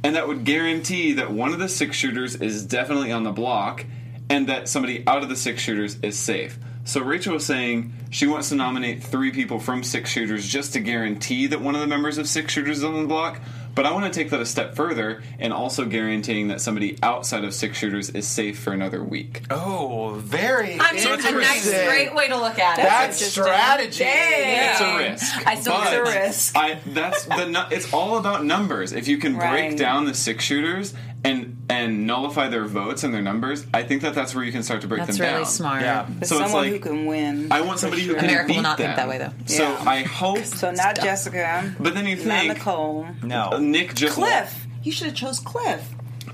And 0.03 0.15
that 0.15 0.27
would 0.27 0.43
guarantee 0.43 1.13
that 1.13 1.31
one 1.31 1.53
of 1.53 1.59
the 1.59 1.69
six 1.69 1.95
shooters 1.95 2.35
is 2.35 2.65
definitely 2.65 3.11
on 3.11 3.23
the 3.23 3.31
block, 3.31 3.85
and 4.29 4.47
that 4.47 4.67
somebody 4.67 5.03
out 5.07 5.23
of 5.23 5.29
the 5.29 5.35
six 5.35 5.61
shooters 5.61 5.97
is 6.01 6.17
safe. 6.17 6.59
So 6.83 7.01
Rachel 7.01 7.33
was 7.33 7.45
saying 7.45 7.93
she 8.09 8.27
wants 8.27 8.49
to 8.49 8.55
nominate 8.55 9.03
three 9.03 9.31
people 9.31 9.59
from 9.59 9.83
six 9.83 10.09
shooters 10.09 10.47
just 10.47 10.73
to 10.73 10.79
guarantee 10.79 11.47
that 11.47 11.61
one 11.61 11.75
of 11.75 11.81
the 11.81 11.87
members 11.87 12.17
of 12.17 12.27
six 12.29 12.53
shooters 12.53 12.77
is 12.77 12.83
on 12.83 13.01
the 13.01 13.07
block. 13.07 13.41
But 13.77 13.85
I 13.85 13.91
want 13.91 14.11
to 14.11 14.19
take 14.19 14.31
that 14.31 14.41
a 14.41 14.45
step 14.45 14.73
further 14.73 15.21
and 15.37 15.53
also 15.53 15.85
guaranteeing 15.85 16.47
that 16.47 16.61
somebody 16.61 16.97
outside 17.03 17.43
of 17.43 17.53
six 17.53 17.77
shooters 17.77 18.09
is 18.09 18.27
safe 18.27 18.57
for 18.57 18.73
another 18.73 19.03
week. 19.03 19.43
Oh, 19.51 20.15
very 20.17 20.79
I 20.79 20.93
mean, 20.93 21.07
interesting. 21.07 21.35
a 21.35 21.39
nice, 21.39 21.69
great 21.69 22.15
way 22.15 22.27
to 22.27 22.37
look 22.37 22.57
at 22.57 22.79
it. 22.79 22.81
That's 22.81 23.21
interesting. 23.21 23.43
strategy. 23.43 24.03
It's 24.07 24.81
a 24.81 24.97
risk. 24.97 25.47
I 25.47 25.55
still 25.61 25.73
but 25.73 25.93
it's 25.93 26.09
a 26.09 26.19
risk. 26.19 26.57
I 26.57 26.79
that's 26.87 27.25
the 27.25 27.67
it's 27.69 27.93
all 27.93 28.17
about 28.17 28.43
numbers. 28.43 28.93
If 28.93 29.07
you 29.07 29.19
can 29.19 29.35
break 29.35 29.77
down 29.77 30.05
the 30.05 30.15
six 30.15 30.43
shooters 30.43 30.95
and 31.23 31.57
and 31.69 32.07
nullify 32.07 32.47
their 32.47 32.65
votes 32.65 33.03
and 33.03 33.13
their 33.13 33.21
numbers, 33.21 33.65
I 33.73 33.83
think 33.83 34.01
that 34.03 34.13
that's 34.15 34.33
where 34.33 34.43
you 34.43 34.51
can 34.51 34.63
start 34.63 34.81
to 34.81 34.87
break 34.87 35.05
That's 35.05 35.17
them 35.17 35.25
really 35.27 35.43
down. 35.43 35.45
smart. 35.51 35.81
Yeah. 35.81 36.05
But 36.07 36.27
So 36.27 36.35
it's 36.35 36.45
someone 36.45 36.63
like- 36.63 36.71
who 36.73 36.79
can 36.79 37.05
win. 37.05 37.51
I 37.51 37.61
want 37.61 37.79
somebody 37.79 38.03
who 38.03 38.15
can 38.15 38.25
America 38.25 38.47
will 38.49 38.55
beat 38.55 38.61
not 38.61 38.77
think 38.77 38.95
that 38.95 39.07
way, 39.09 39.17
though. 39.17 39.33
So 39.47 39.63
Yeah. 39.63 39.83
I 39.85 40.03
hope. 40.03 40.43
so 40.45 40.71
not 40.71 40.95
Jessica. 40.95 41.73
But 41.79 41.93
then 41.95 42.05
you 42.07 42.15
think 42.15 42.27
not 42.27 42.39
think 42.41 42.53
Nicole. 42.59 43.07
No. 43.23 43.57
Nick 43.59 43.95
just 43.95 44.13
Cliff. 44.15 44.65
You 44.83 44.91
should 44.91 45.07
have 45.07 45.15
chose 45.15 45.39
Cliff. 45.39 45.81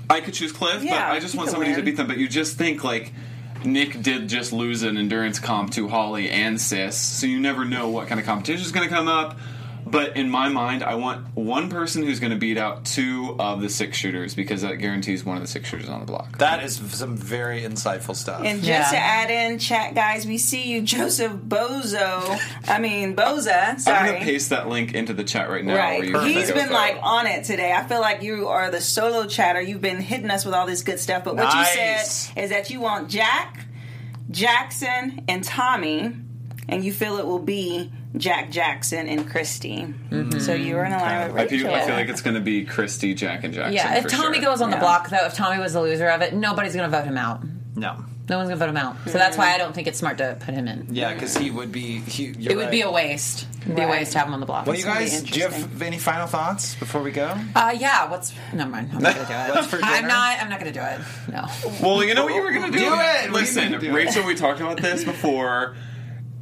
I 0.08 0.20
could 0.20 0.34
choose 0.34 0.52
Cliff, 0.52 0.82
but 0.82 0.92
I 0.92 1.18
just 1.18 1.34
want 1.34 1.48
could 1.48 1.52
somebody 1.54 1.74
to 1.74 1.82
beat 1.82 1.96
them. 1.96 2.06
But 2.06 2.18
you 2.18 2.28
just 2.28 2.56
think 2.56 2.84
like 2.84 3.12
Nick 3.64 4.02
did 4.02 4.28
just 4.28 4.52
lose 4.52 4.82
an 4.82 4.96
endurance 4.98 5.38
comp 5.40 5.70
to 5.72 5.88
Holly 5.88 6.30
and 6.30 6.60
Sis, 6.60 6.96
so 6.96 7.26
you 7.26 7.40
never 7.40 7.64
know 7.64 7.88
what 7.88 8.06
kind 8.06 8.20
of 8.20 8.26
competition 8.26 8.64
is 8.64 8.70
going 8.70 8.86
to 8.88 8.94
come 8.94 9.08
up. 9.08 9.38
But 9.94 10.16
in 10.16 10.28
my 10.28 10.48
mind, 10.48 10.82
I 10.82 10.96
want 10.96 11.34
one 11.34 11.70
person 11.70 12.02
who's 12.02 12.20
going 12.20 12.32
to 12.32 12.38
beat 12.38 12.58
out 12.58 12.84
two 12.84 13.36
of 13.38 13.62
the 13.62 13.68
six 13.70 13.96
shooters 13.96 14.34
because 14.34 14.62
that 14.62 14.74
guarantees 14.76 15.24
one 15.24 15.36
of 15.36 15.42
the 15.42 15.48
six 15.48 15.68
shooters 15.68 15.88
on 15.88 16.00
the 16.00 16.06
block. 16.06 16.38
That 16.38 16.62
is 16.62 16.76
some 16.76 17.16
very 17.16 17.62
insightful 17.62 18.14
stuff. 18.16 18.42
And 18.44 18.58
just 18.62 18.68
Yeah. 18.68 18.90
to 18.90 18.96
add 18.98 19.30
in, 19.30 19.58
chat 19.58 19.94
guys, 19.94 20.26
we 20.26 20.36
see 20.38 20.68
you, 20.70 20.82
Joseph 20.94 21.32
Bozo. 21.32 22.38
I 22.68 22.78
mean 22.78 23.14
Boza. 23.16 23.78
Sorry. 23.80 23.96
I'm 23.96 24.06
going 24.06 24.18
to 24.18 24.24
paste 24.24 24.50
that 24.50 24.68
link 24.68 24.94
into 24.94 25.14
the 25.14 25.24
chat 25.24 25.48
right 25.48 25.64
now. 25.64 25.76
Right. 25.76 25.98
Where 26.12 26.26
you 26.26 26.34
can 26.44 26.54
been 26.54 26.66
follow. 26.68 26.72
like 26.78 26.98
on 27.02 27.26
it 27.26 27.44
today. 27.44 27.72
I 27.72 27.86
feel 27.86 28.00
like 28.00 28.22
you 28.22 28.48
are 28.48 28.70
the 28.70 28.80
solo 28.80 29.26
chatter. 29.26 29.60
You've 29.60 29.80
been 29.80 30.00
hitting 30.00 30.30
us 30.30 30.44
with 30.44 30.54
all 30.54 30.66
this 30.66 30.82
good 30.82 30.98
stuff. 31.00 31.24
But 31.24 31.36
what 31.36 31.44
Nice. 31.44 31.74
you 31.74 32.32
said 32.34 32.42
is 32.44 32.50
that 32.50 32.70
you 32.70 32.80
want 32.80 33.08
Jack, 33.08 33.66
Jackson, 34.30 35.24
and 35.28 35.44
Tommy, 35.44 36.12
and 36.68 36.84
you 36.84 36.92
feel 36.92 37.18
it 37.18 37.26
will 37.26 37.38
be 37.38 37.92
Jack 38.16 38.50
Jackson 38.50 39.08
and 39.08 39.28
Christie. 39.28 39.92
So 40.38 40.54
you're 40.54 40.84
in 40.84 40.92
line 40.92 41.32
with 41.32 41.42
I 41.42 41.46
feel, 41.48 41.66
Rachel. 41.66 41.74
I 41.74 41.86
feel 41.86 41.94
like 41.96 42.08
it's 42.08 42.22
going 42.22 42.34
to 42.34 42.40
be 42.40 42.64
Christie, 42.64 43.14
Jack, 43.14 43.44
and 43.44 43.52
Jackson. 43.52 43.74
Yeah, 43.74 43.96
if 43.96 44.04
for 44.04 44.10
Tommy 44.10 44.36
sure. 44.36 44.50
goes 44.50 44.60
on 44.60 44.70
the 44.70 44.76
block, 44.76 45.10
though, 45.10 45.26
if 45.26 45.34
Tommy 45.34 45.60
was 45.60 45.72
the 45.72 45.82
loser 45.82 46.08
of 46.08 46.22
it, 46.22 46.34
nobody's 46.34 46.74
going 46.74 46.90
to 46.90 46.96
vote 46.96 47.04
him 47.06 47.16
out. 47.16 47.42
no. 47.74 48.04
No 48.26 48.38
one's 48.38 48.48
going 48.48 48.58
to 48.58 48.64
vote 48.64 48.70
him 48.70 48.78
out. 48.78 48.96
So 49.04 49.18
that's 49.18 49.36
why 49.36 49.52
I 49.52 49.58
don't 49.58 49.74
think 49.74 49.86
it's 49.86 49.98
smart 49.98 50.16
to 50.16 50.38
put 50.40 50.54
him 50.54 50.66
in. 50.66 50.86
Yeah, 50.90 51.12
because 51.12 51.36
he 51.36 51.50
would 51.50 51.70
be. 51.70 51.98
He, 52.00 52.28
you're 52.38 52.52
It 52.52 52.56
would 52.56 52.70
be 52.70 52.80
a 52.80 52.90
waste. 52.90 53.46
It'd 53.60 53.76
be 53.76 53.82
a 53.82 53.86
waste 53.86 54.12
to 54.12 54.18
have 54.18 54.28
him 54.28 54.32
on 54.32 54.40
the 54.40 54.46
block. 54.46 54.64
Well, 54.66 54.74
you 54.74 54.84
guys, 54.84 55.22
do 55.22 55.38
you 55.38 55.46
have 55.46 55.82
any 55.82 55.98
final 55.98 56.26
thoughts 56.26 56.74
before 56.74 57.02
we 57.02 57.10
go? 57.10 57.36
Uh, 57.54 57.76
yeah. 57.78 58.10
What's? 58.10 58.32
Never 58.54 58.70
mind. 58.70 58.92
I'm 58.94 59.02
not 59.02 59.14
gonna 59.14 59.28
do 59.28 59.34
it. 59.34 59.54
What's 59.54 59.66
for 59.66 59.78
I'm 59.82 60.06
not. 60.06 60.38
I'm 60.40 60.48
not 60.48 60.58
gonna 60.58 60.72
do 60.72 60.80
it. 60.80 61.00
No. 61.30 61.46
Well, 61.82 62.02
you 62.02 62.14
know 62.14 62.24
what 62.24 62.34
you 62.34 62.40
were 62.40 62.52
going 62.52 62.72
to 62.72 62.78
do? 62.78 62.78
Do 62.78 62.86
it! 62.86 62.94
What 62.94 63.20
do 63.20 63.26
you 63.26 63.32
Listen, 63.32 63.72
mean 63.72 63.80
do 63.80 63.86
it? 63.90 63.92
Rachel, 63.92 64.24
we 64.24 64.34
talked 64.34 64.60
about 64.60 64.80
this 64.80 65.04
before. 65.04 65.76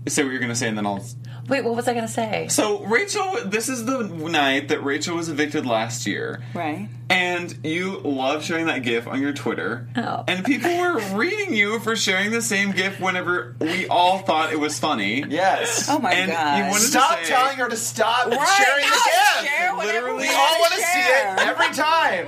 Say 0.09 0.25
what 0.25 0.31
you're 0.31 0.41
going 0.41 0.51
to 0.51 0.57
say, 0.57 0.69
and 0.69 0.77
then 0.77 0.85
I'll. 0.87 1.05
Wait. 1.49 1.65
What 1.65 1.75
was 1.75 1.89
I 1.89 1.95
gonna 1.95 2.07
say? 2.09 2.47
So, 2.49 2.85
Rachel, 2.85 3.37
this 3.45 3.69
is 3.69 3.85
the 3.85 4.03
night 4.05 4.69
that 4.69 4.83
Rachel 4.85 5.17
was 5.17 5.29
evicted 5.29 5.67
last 5.67 6.07
year. 6.07 6.41
Right. 6.55 6.89
And 7.11 7.59
you 7.65 7.99
love 7.99 8.45
sharing 8.45 8.67
that 8.67 8.83
GIF 8.85 9.09
on 9.09 9.21
your 9.21 9.33
Twitter. 9.33 9.89
Oh. 9.97 10.23
And 10.29 10.45
people 10.45 10.71
were 10.79 10.99
reading 11.17 11.53
you 11.53 11.81
for 11.81 11.97
sharing 11.97 12.31
the 12.31 12.41
same 12.43 12.71
GIF 12.71 13.01
whenever 13.01 13.57
we 13.61 13.87
all 13.89 14.19
thought 14.19 14.53
it 14.53 14.61
was 14.61 14.79
funny. 14.79 15.25
Yes. 15.29 15.89
Oh 15.91 15.99
my 15.99 16.13
And 16.13 16.31
you 16.31 16.37
god. 16.37 16.71
wanted 16.71 16.81
to 16.85 16.87
Stop 16.91 17.19
say- 17.19 17.29
telling 17.29 17.57
her 17.59 17.69
to 17.69 17.77
stop 17.77 18.27
Right. 18.29 18.49
sharing 18.57 18.87
the 18.87 18.93
GIF. 19.05 19.51
share 19.51 19.77
Literally, 19.77 20.17
we 20.23 20.23
We 20.23 20.29
all 20.29 20.35
wanna 20.61 20.61
want 20.61 20.73
see 20.75 21.01
it 21.01 21.39
every 21.41 21.75
time. 21.75 22.27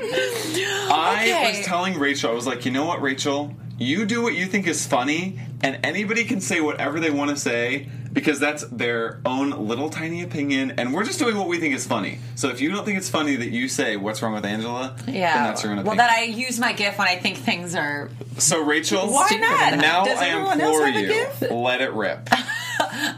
I 0.93 1.21
Okay. 1.23 1.57
was 1.59 1.67
telling 1.67 1.99
Rachel, 1.99 2.31
I 2.31 2.35
was 2.35 2.47
like, 2.47 2.65
you 2.65 2.73
know 2.73 2.85
what, 2.85 3.01
Rachel? 3.01 3.55
You 3.79 4.07
do 4.07 4.23
what 4.23 4.35
you 4.35 4.47
think 4.47 4.67
is 4.69 4.87
funny, 4.87 5.41
and 5.63 5.81
anybody 5.85 6.25
can 6.25 6.41
say 6.41 6.61
whatever 6.61 7.01
they 7.01 7.11
want 7.11 7.31
to 7.31 7.37
say 7.37 7.89
because 8.13 8.39
that's 8.39 8.63
their 8.69 9.21
own 9.27 9.51
little 9.67 9.91
tiny 9.91 10.23
opinion, 10.23 10.75
and 10.79 10.95
we're 10.95 11.03
just 11.05 11.19
doing 11.19 11.37
what 11.37 11.49
we 11.49 11.59
think 11.59 11.75
is 11.75 11.85
funny. 11.85 12.19
So 12.37 12.49
if 12.51 12.61
you 12.61 12.71
don't 12.71 12.85
think 12.85 12.97
it's 12.99 13.09
funny 13.09 13.35
that 13.35 13.51
you 13.51 13.67
say, 13.69 13.97
what's 13.97 14.23
wrong 14.23 14.35
with 14.35 14.45
Angela? 14.45 14.95
Yeah. 15.09 15.35
Then 15.35 15.45
that's 15.45 15.65
your 15.65 15.73
own 15.73 15.79
well, 15.79 15.87
opinion. 15.95 16.07
that 16.07 16.11
I 16.11 16.23
use 16.23 16.61
my 16.61 16.73
GIF 16.73 16.97
when 16.97 17.09
I 17.09 17.17
think 17.17 17.39
things 17.39 17.75
are. 17.75 18.11
so, 18.39 18.63
Rachel, 18.63 19.11
Why 19.13 19.27
Stupid. 19.27 19.41
not? 19.43 19.79
now 19.79 20.05
Does 20.05 20.21
I 20.21 20.29
everyone 20.29 20.61
else 20.61 20.77
implore 20.77 20.89
you, 21.03 21.09
gift? 21.09 21.51
let 21.51 21.81
it 21.81 21.93
rip. 21.93 22.29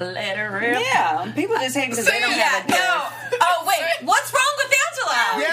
Let 0.00 0.38
it 0.38 0.42
rip. 0.42 0.80
Yeah, 0.80 1.32
people 1.34 1.56
just 1.56 1.76
hate 1.76 1.90
because 1.90 2.06
they 2.06 2.20
don't 2.20 2.30
yeah, 2.30 2.48
have 2.48 2.64
a 2.64 2.68
gift. 2.68 2.78
no. 2.80 3.08
Oh 3.40 3.64
wait, 3.66 4.06
what's 4.06 4.32
wrong 4.32 4.52
with 4.58 4.72
Angela? 4.72 5.46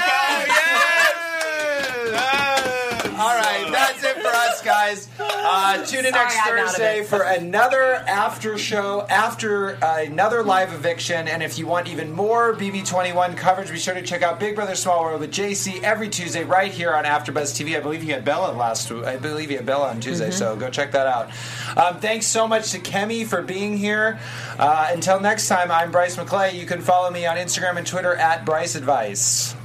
All 3.20 3.36
right, 3.38 3.66
that's 3.72 4.04
it 4.04 4.16
for 4.22 4.28
us, 4.28 4.53
guys. 4.64 5.08
Uh, 5.20 5.86
tune 5.86 6.06
in 6.06 6.14
Sorry, 6.14 6.26
next 6.26 6.38
I'm 6.38 6.58
out 6.58 6.66
of 6.66 6.70
Thursday 6.72 7.00
it. 7.00 7.06
for 7.08 7.22
another 7.24 7.82
after 7.96 8.58
show, 8.58 9.06
after 9.10 9.76
uh, 9.84 10.02
another 10.04 10.44
live 10.44 10.74
eviction. 10.74 11.28
And 11.28 11.44
if 11.44 11.58
you 11.60 11.68
want 11.68 11.88
even 11.88 12.12
more 12.12 12.54
BB21 12.54 13.36
coverage, 13.38 13.70
be 13.70 13.78
sure 13.78 13.94
to 13.94 14.02
check 14.02 14.22
out 14.22 14.40
Big 14.40 14.56
Brother 14.56 14.76
Small 14.76 15.02
World 15.04 15.22
with 15.22 15.32
JC 15.32 15.82
every 15.84 16.10
Tuesday 16.10 16.44
right 16.44 16.72
here 16.72 16.94
on 16.94 17.04
AfterBuzz 17.06 17.54
TV. 17.54 17.76
I 17.78 17.80
believe 17.80 18.04
you 18.04 18.14
had 18.14 18.24
Bella 18.26 18.52
last. 18.54 18.90
Week, 18.92 19.04
I 19.06 19.18
believe 19.18 19.52
you 19.52 19.58
had 19.58 19.66
Bella 19.66 19.90
on 19.90 20.00
Tuesday, 20.00 20.30
Mm-hmm. 20.30 20.38
so 20.38 20.56
go 20.56 20.70
check 20.70 20.92
that 20.94 21.08
out. 21.08 21.30
Um, 21.78 22.00
thanks 22.00 22.26
so 22.28 22.48
much 22.48 22.72
to 22.72 22.80
Kemi 22.80 23.26
for 23.28 23.42
being 23.42 23.78
here. 23.78 24.20
Uh, 24.58 24.90
until 24.92 25.20
next 25.20 25.48
time, 25.48 25.72
I'm 25.72 25.92
Bryce 25.92 26.16
McClay. 26.16 26.54
You 26.54 26.66
can 26.66 26.82
follow 26.82 27.10
me 27.12 27.26
on 27.26 27.38
Instagram 27.38 27.78
and 27.78 27.86
Twitter 27.88 28.16
at 28.16 28.46
Bryce 28.46 28.76
Advice. 28.76 29.56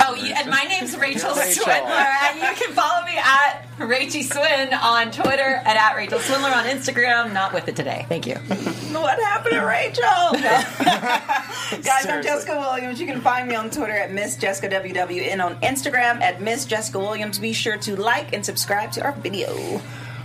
Oh, 0.00 0.14
you, 0.14 0.34
and 0.34 0.50
my 0.50 0.62
name's 0.68 0.96
Rachel, 0.96 1.34
Rachel. 1.34 1.64
Swindler, 1.64 1.90
and 1.90 2.38
you 2.38 2.52
can 2.54 2.72
follow 2.74 3.04
me 3.06 3.16
at 3.16 3.66
Rachie 3.78 4.22
Swin 4.24 4.74
on 4.74 5.10
Twitter 5.10 5.62
and 5.64 5.78
at 5.78 5.94
Rachel 5.96 6.18
Swindler 6.18 6.50
on 6.50 6.64
Instagram. 6.64 7.32
Not 7.32 7.52
with 7.54 7.68
it 7.68 7.76
today. 7.76 8.04
Thank 8.08 8.26
you. 8.26 8.34
What 8.34 9.18
happened 9.20 9.54
to 9.54 9.60
Rachel? 9.64 10.02
Guys, 11.82 12.06
I'm 12.06 12.22
Jessica 12.22 12.56
Williams. 12.58 13.00
You 13.00 13.06
can 13.06 13.20
find 13.20 13.48
me 13.48 13.54
on 13.54 13.70
Twitter 13.70 13.92
at 13.92 14.12
Miss 14.12 14.36
Jessica 14.36 14.68
WW 14.74 15.28
and 15.30 15.40
on 15.42 15.56
Instagram 15.60 16.20
at 16.20 16.40
Miss 16.40 16.64
Jessica 16.64 16.98
Williams. 16.98 17.38
Be 17.38 17.52
sure 17.52 17.76
to 17.78 17.96
like 17.96 18.32
and 18.32 18.44
subscribe 18.44 18.92
to 18.92 19.02
our 19.04 19.12
video. 19.12 19.80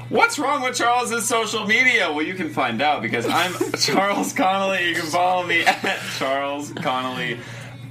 What's 0.10 0.38
wrong 0.38 0.62
with 0.62 0.76
Charles's 0.76 1.26
social 1.26 1.66
media? 1.66 2.12
Well, 2.12 2.26
you 2.26 2.34
can 2.34 2.50
find 2.50 2.82
out 2.82 3.02
because 3.02 3.26
I'm 3.26 3.54
Charles 3.80 4.34
Connolly. 4.34 4.90
You 4.90 4.96
can 4.96 5.06
follow 5.10 5.46
me 5.48 5.62
at 5.64 6.00
Charles 6.18 6.72
Connolly, 6.74 7.40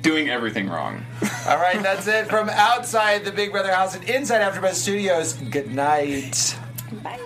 doing 0.02 0.28
everything 0.28 0.68
wrong. 0.68 1.04
All 1.46 1.58
right, 1.58 1.82
that's 1.82 2.06
it 2.06 2.28
from 2.28 2.48
outside 2.48 3.24
the 3.24 3.32
Big 3.32 3.52
Brother 3.52 3.72
house 3.72 3.94
and 3.94 4.08
inside 4.08 4.40
AfterBuzz 4.40 4.74
Studios. 4.74 5.34
Good 5.34 5.72
night. 5.72 6.56
Bye. 7.02 7.18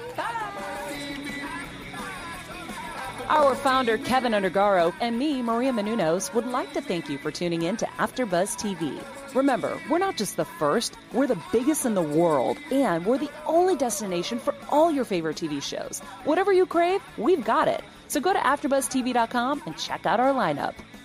Our 3.29 3.55
founder, 3.55 3.97
Kevin 3.97 4.33
Undergaro, 4.33 4.95
and 5.01 5.19
me, 5.19 5.41
Maria 5.41 5.73
Menounos, 5.73 6.33
would 6.35 6.47
like 6.47 6.75
to 6.75 6.83
thank 6.83 7.09
you 7.09 7.17
for 7.17 7.31
tuning 7.31 7.63
in 7.63 7.77
to 7.79 7.87
AfterBuzz 7.87 8.55
TV. 8.57 9.03
Remember, 9.35 9.81
we're 9.89 9.99
not 9.99 10.19
just 10.19 10.37
the 10.37 10.45
first, 10.45 10.95
we're 11.13 11.27
the 11.27 11.41
biggest 11.51 11.87
in 11.87 11.95
the 11.95 12.03
world, 12.03 12.59
and 12.71 13.07
we're 13.07 13.19
the 13.19 13.31
only 13.47 13.77
destination 13.77 14.39
for 14.39 14.55
all 14.69 14.93
your 14.93 15.07
favorite 15.07 15.39
TV 15.39 15.63
shows. 15.63 16.01
Whatever 16.25 16.53
you 16.53 16.67
crave, 16.67 17.01
we've 17.17 17.45
got 17.45 17.67
it. 17.67 17.83
So 18.09 18.21
go 18.21 18.35
to 18.35 18.39
AfterBuzzTV.com 18.39 19.63
and 19.65 19.77
check 19.79 20.05
out 20.05 20.21
our 20.21 20.33
lineup. 20.35 20.75